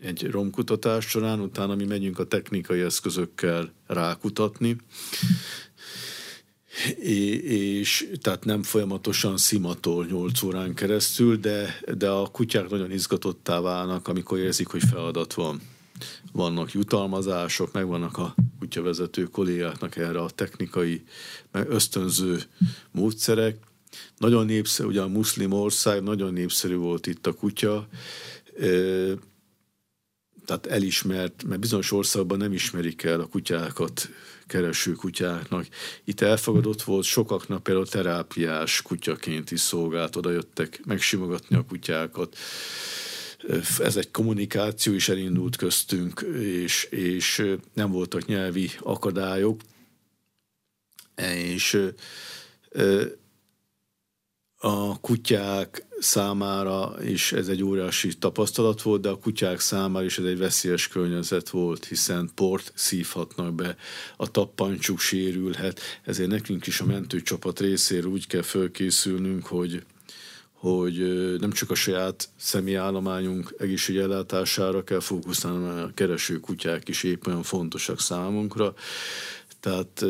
egy 0.00 0.30
romkutatás 0.30 1.04
során, 1.06 1.40
utána 1.40 1.74
mi 1.74 1.84
megyünk 1.84 2.18
a 2.18 2.26
technikai 2.26 2.80
eszközökkel 2.80 3.72
rákutatni, 3.86 4.76
és 7.42 8.10
tehát 8.20 8.44
nem 8.44 8.62
folyamatosan 8.62 9.36
szimatol 9.36 10.06
8 10.06 10.42
órán 10.42 10.74
keresztül, 10.74 11.36
de, 11.36 11.80
de 11.96 12.08
a 12.08 12.26
kutyák 12.26 12.68
nagyon 12.68 12.90
izgatottá 12.90 13.60
válnak, 13.60 14.08
amikor 14.08 14.38
érzik, 14.38 14.66
hogy 14.66 14.82
feladat 14.90 15.34
van. 15.34 15.60
Vannak 16.32 16.72
jutalmazások, 16.72 17.72
megvannak 17.72 18.18
a 18.18 18.34
kutyavezető 18.58 19.22
kollégáknak 19.22 19.96
erre 19.96 20.20
a 20.20 20.30
technikai, 20.30 21.02
meg 21.52 21.70
ösztönző 21.70 22.42
módszerek, 22.90 23.56
nagyon 24.16 24.46
népszerű, 24.46 24.88
ugye 24.88 25.00
a 25.00 25.08
muszlim 25.08 25.52
ország, 25.52 26.02
nagyon 26.02 26.32
népszerű 26.32 26.76
volt 26.76 27.06
itt 27.06 27.26
a 27.26 27.32
kutya, 27.32 27.88
tehát 30.44 30.66
elismert, 30.66 31.44
mert 31.44 31.60
bizonyos 31.60 31.92
országban 31.92 32.38
nem 32.38 32.52
ismerik 32.52 33.02
el 33.02 33.20
a 33.20 33.26
kutyákat 33.26 34.08
kereső 34.46 34.92
kutyáknak. 34.92 35.66
Itt 36.04 36.20
elfogadott 36.20 36.82
volt, 36.82 37.04
sokaknak 37.04 37.62
például 37.62 37.86
terápiás 37.86 38.82
kutyaként 38.82 39.50
is 39.50 39.60
szolgált, 39.60 40.16
oda 40.16 40.30
jöttek 40.30 40.80
megsimogatni 40.84 41.56
a 41.56 41.64
kutyákat. 41.64 42.36
Ez 43.78 43.96
egy 43.96 44.10
kommunikáció 44.10 44.92
is 44.92 45.08
elindult 45.08 45.56
köztünk, 45.56 46.20
és, 46.40 46.84
és 46.84 47.56
nem 47.72 47.90
voltak 47.90 48.26
nyelvi 48.26 48.70
akadályok. 48.80 49.60
És 51.34 51.78
a 54.60 55.00
kutyák 55.00 55.86
számára 55.98 56.94
is 57.04 57.32
ez 57.32 57.48
egy 57.48 57.62
óriási 57.62 58.14
tapasztalat 58.18 58.82
volt, 58.82 59.00
de 59.00 59.08
a 59.08 59.18
kutyák 59.18 59.60
számára 59.60 60.04
is 60.04 60.18
ez 60.18 60.24
egy 60.24 60.38
veszélyes 60.38 60.88
környezet 60.88 61.48
volt, 61.48 61.84
hiszen 61.84 62.30
port 62.34 62.72
szívhatnak 62.74 63.54
be, 63.54 63.76
a 64.16 64.30
tappancsuk 64.30 64.98
sérülhet, 64.98 65.80
ezért 66.02 66.30
nekünk 66.30 66.66
is 66.66 66.80
a 66.80 66.84
mentőcsapat 66.84 67.60
részéről 67.60 68.10
úgy 68.10 68.26
kell 68.26 68.42
fölkészülnünk, 68.42 69.46
hogy 69.46 69.84
hogy 70.52 70.98
nem 71.40 71.50
csak 71.50 71.70
a 71.70 71.74
saját 71.74 72.28
személyállományunk 72.36 73.54
egészségügyi 73.58 74.04
ellátására 74.04 74.84
kell 74.84 75.00
fókuszálni, 75.00 75.64
mert 75.64 75.88
a 75.88 75.94
kereső 75.94 76.40
kutyák 76.40 76.88
is 76.88 77.02
épp 77.02 77.26
olyan 77.26 77.42
fontosak 77.42 78.00
számunkra. 78.00 78.74
Tehát 79.60 80.04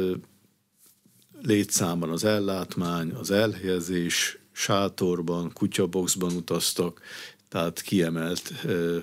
létszámban 1.43 2.11
az 2.11 2.25
ellátmány, 2.25 3.11
az 3.11 3.31
elhelyezés, 3.31 4.38
sátorban, 4.59 5.53
kutyaboxban 5.53 6.33
utaztak, 6.33 7.01
tehát 7.49 7.81
kiemelt 7.81 8.53
ö, 8.65 8.99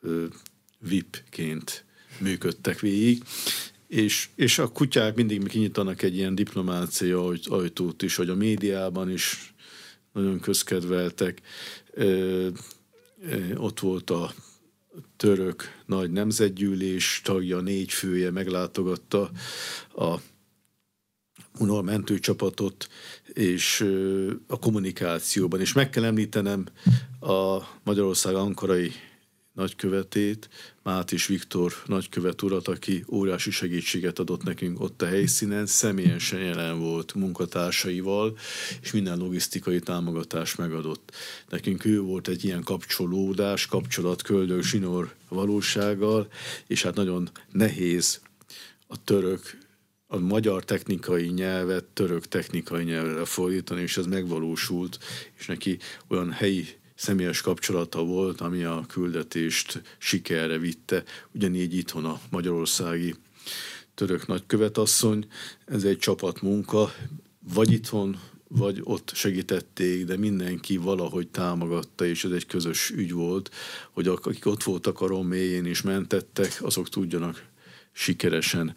ö, 0.00 0.24
VIP-ként 0.78 1.84
működtek 2.18 2.80
végig, 2.80 3.22
és, 3.86 4.28
és 4.34 4.58
a 4.58 4.68
kutyák 4.68 5.14
mindig 5.14 5.48
kinyitanak 5.48 6.02
egy 6.02 6.16
ilyen 6.16 6.34
diplomácia 6.34 7.34
ajtót 7.44 8.02
is, 8.02 8.16
hogy 8.16 8.28
a 8.28 8.34
médiában 8.34 9.10
is 9.10 9.54
nagyon 10.12 10.40
közkedveltek. 10.40 11.40
Ö, 11.90 12.48
ö, 13.22 13.54
ott 13.54 13.80
volt 13.80 14.10
a 14.10 14.34
török 15.16 15.62
nagy 15.86 16.10
nemzetgyűlés 16.10 17.20
tagja, 17.24 17.60
négy 17.60 17.92
fője 17.92 18.30
meglátogatta 18.30 19.30
a 19.96 20.20
Unor 21.58 21.82
mentőcsapatot, 21.82 22.88
és 23.34 23.80
a 24.46 24.58
kommunikációban. 24.58 25.60
És 25.60 25.72
meg 25.72 25.90
kell 25.90 26.04
említenem 26.04 26.66
a 27.20 27.58
Magyarország 27.84 28.34
ankarai 28.34 28.92
nagykövetét, 29.52 30.48
Mátis 30.82 31.26
Viktor 31.26 31.72
nagykövet 31.86 32.42
urat, 32.42 32.68
aki 32.68 33.04
óriási 33.10 33.50
segítséget 33.50 34.18
adott 34.18 34.42
nekünk 34.42 34.80
ott 34.80 35.02
a 35.02 35.06
helyszínen, 35.06 35.66
személyesen 35.66 36.40
jelen 36.40 36.78
volt 36.78 37.14
munkatársaival, 37.14 38.38
és 38.82 38.92
minden 38.92 39.18
logisztikai 39.18 39.80
támogatást 39.80 40.58
megadott. 40.58 41.12
Nekünk 41.48 41.84
ő 41.84 42.00
volt 42.00 42.28
egy 42.28 42.44
ilyen 42.44 42.62
kapcsolódás, 42.62 43.66
kapcsolat 43.66 44.22
Köldök 44.22 44.62
Zsinór 44.62 45.14
valósággal, 45.28 46.28
és 46.66 46.82
hát 46.82 46.94
nagyon 46.94 47.30
nehéz 47.50 48.20
a 48.86 49.04
török 49.04 49.58
a 50.12 50.18
magyar 50.18 50.64
technikai 50.64 51.26
nyelvet 51.26 51.84
török 51.84 52.28
technikai 52.28 52.84
nyelvre 52.84 53.24
fordítani, 53.24 53.80
és 53.80 53.96
ez 53.96 54.06
megvalósult, 54.06 54.98
és 55.38 55.46
neki 55.46 55.78
olyan 56.08 56.30
helyi 56.30 56.66
személyes 56.94 57.40
kapcsolata 57.40 58.04
volt, 58.04 58.40
ami 58.40 58.62
a 58.62 58.84
küldetést 58.88 59.82
sikerre 59.98 60.58
vitte. 60.58 61.02
Ugyanígy 61.34 61.74
itthon 61.76 62.04
a 62.04 62.20
magyarországi 62.30 63.14
török 63.94 64.26
nagykövetasszony, 64.26 65.26
ez 65.66 65.84
egy 65.84 65.98
csapatmunka, 65.98 66.92
vagy 67.54 67.72
itthon, 67.72 68.20
vagy 68.48 68.80
ott 68.84 69.10
segítették, 69.14 70.04
de 70.04 70.16
mindenki 70.16 70.76
valahogy 70.76 71.28
támogatta, 71.28 72.06
és 72.06 72.24
ez 72.24 72.30
egy 72.30 72.46
közös 72.46 72.90
ügy 72.90 73.12
volt, 73.12 73.50
hogy 73.90 74.08
akik 74.08 74.46
ott 74.46 74.62
voltak 74.62 75.00
a 75.00 75.06
roméjén 75.06 75.66
és 75.66 75.82
mentettek, 75.82 76.58
azok 76.60 76.88
tudjanak 76.88 77.50
sikeresen 77.92 78.74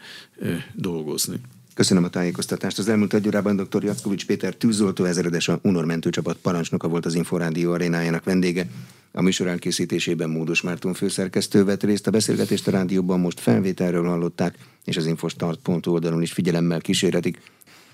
dolgozni. 0.74 1.40
Köszönöm 1.74 2.04
a 2.04 2.10
tájékoztatást. 2.10 2.80
Az 2.80 2.90
elmúlt 2.90 3.14
egy 3.14 3.28
órában 3.28 3.56
dr. 3.56 3.84
Jackovics 3.84 4.26
Péter 4.26 4.54
tűzoltó 4.54 5.04
ezredes 5.04 5.48
a 5.48 5.60
Unor 5.64 5.86
mentőcsapat 5.86 6.38
parancsnoka 6.38 6.88
volt 6.88 7.06
az 7.06 7.14
Inforádió 7.14 7.72
arénájának 7.72 8.24
vendége. 8.24 8.68
A 9.12 9.22
műsor 9.22 9.48
elkészítésében 9.48 10.30
Módos 10.30 10.62
Márton 10.62 10.94
főszerkesztő 10.94 11.64
vett 11.64 11.84
részt 11.84 12.08
a 12.08 12.12
beszélgetést 12.12 12.68
a 12.68 12.72
rádióban 12.72 13.20
most 13.20 13.40
felvételről 13.40 14.08
hallották, 14.08 14.58
és 14.86 14.98
az 14.98 15.06
infostart.hu 15.06 15.92
oldalon 15.92 16.22
is 16.22 16.32
figyelemmel 16.32 16.82
kísérhetik. 16.82 17.42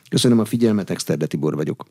Köszönöm 0.09 0.39
a 0.39 0.45
figyelmet, 0.45 0.89
Exterde 0.89 1.25
Tibor 1.25 1.55
vagyok. 1.55 1.85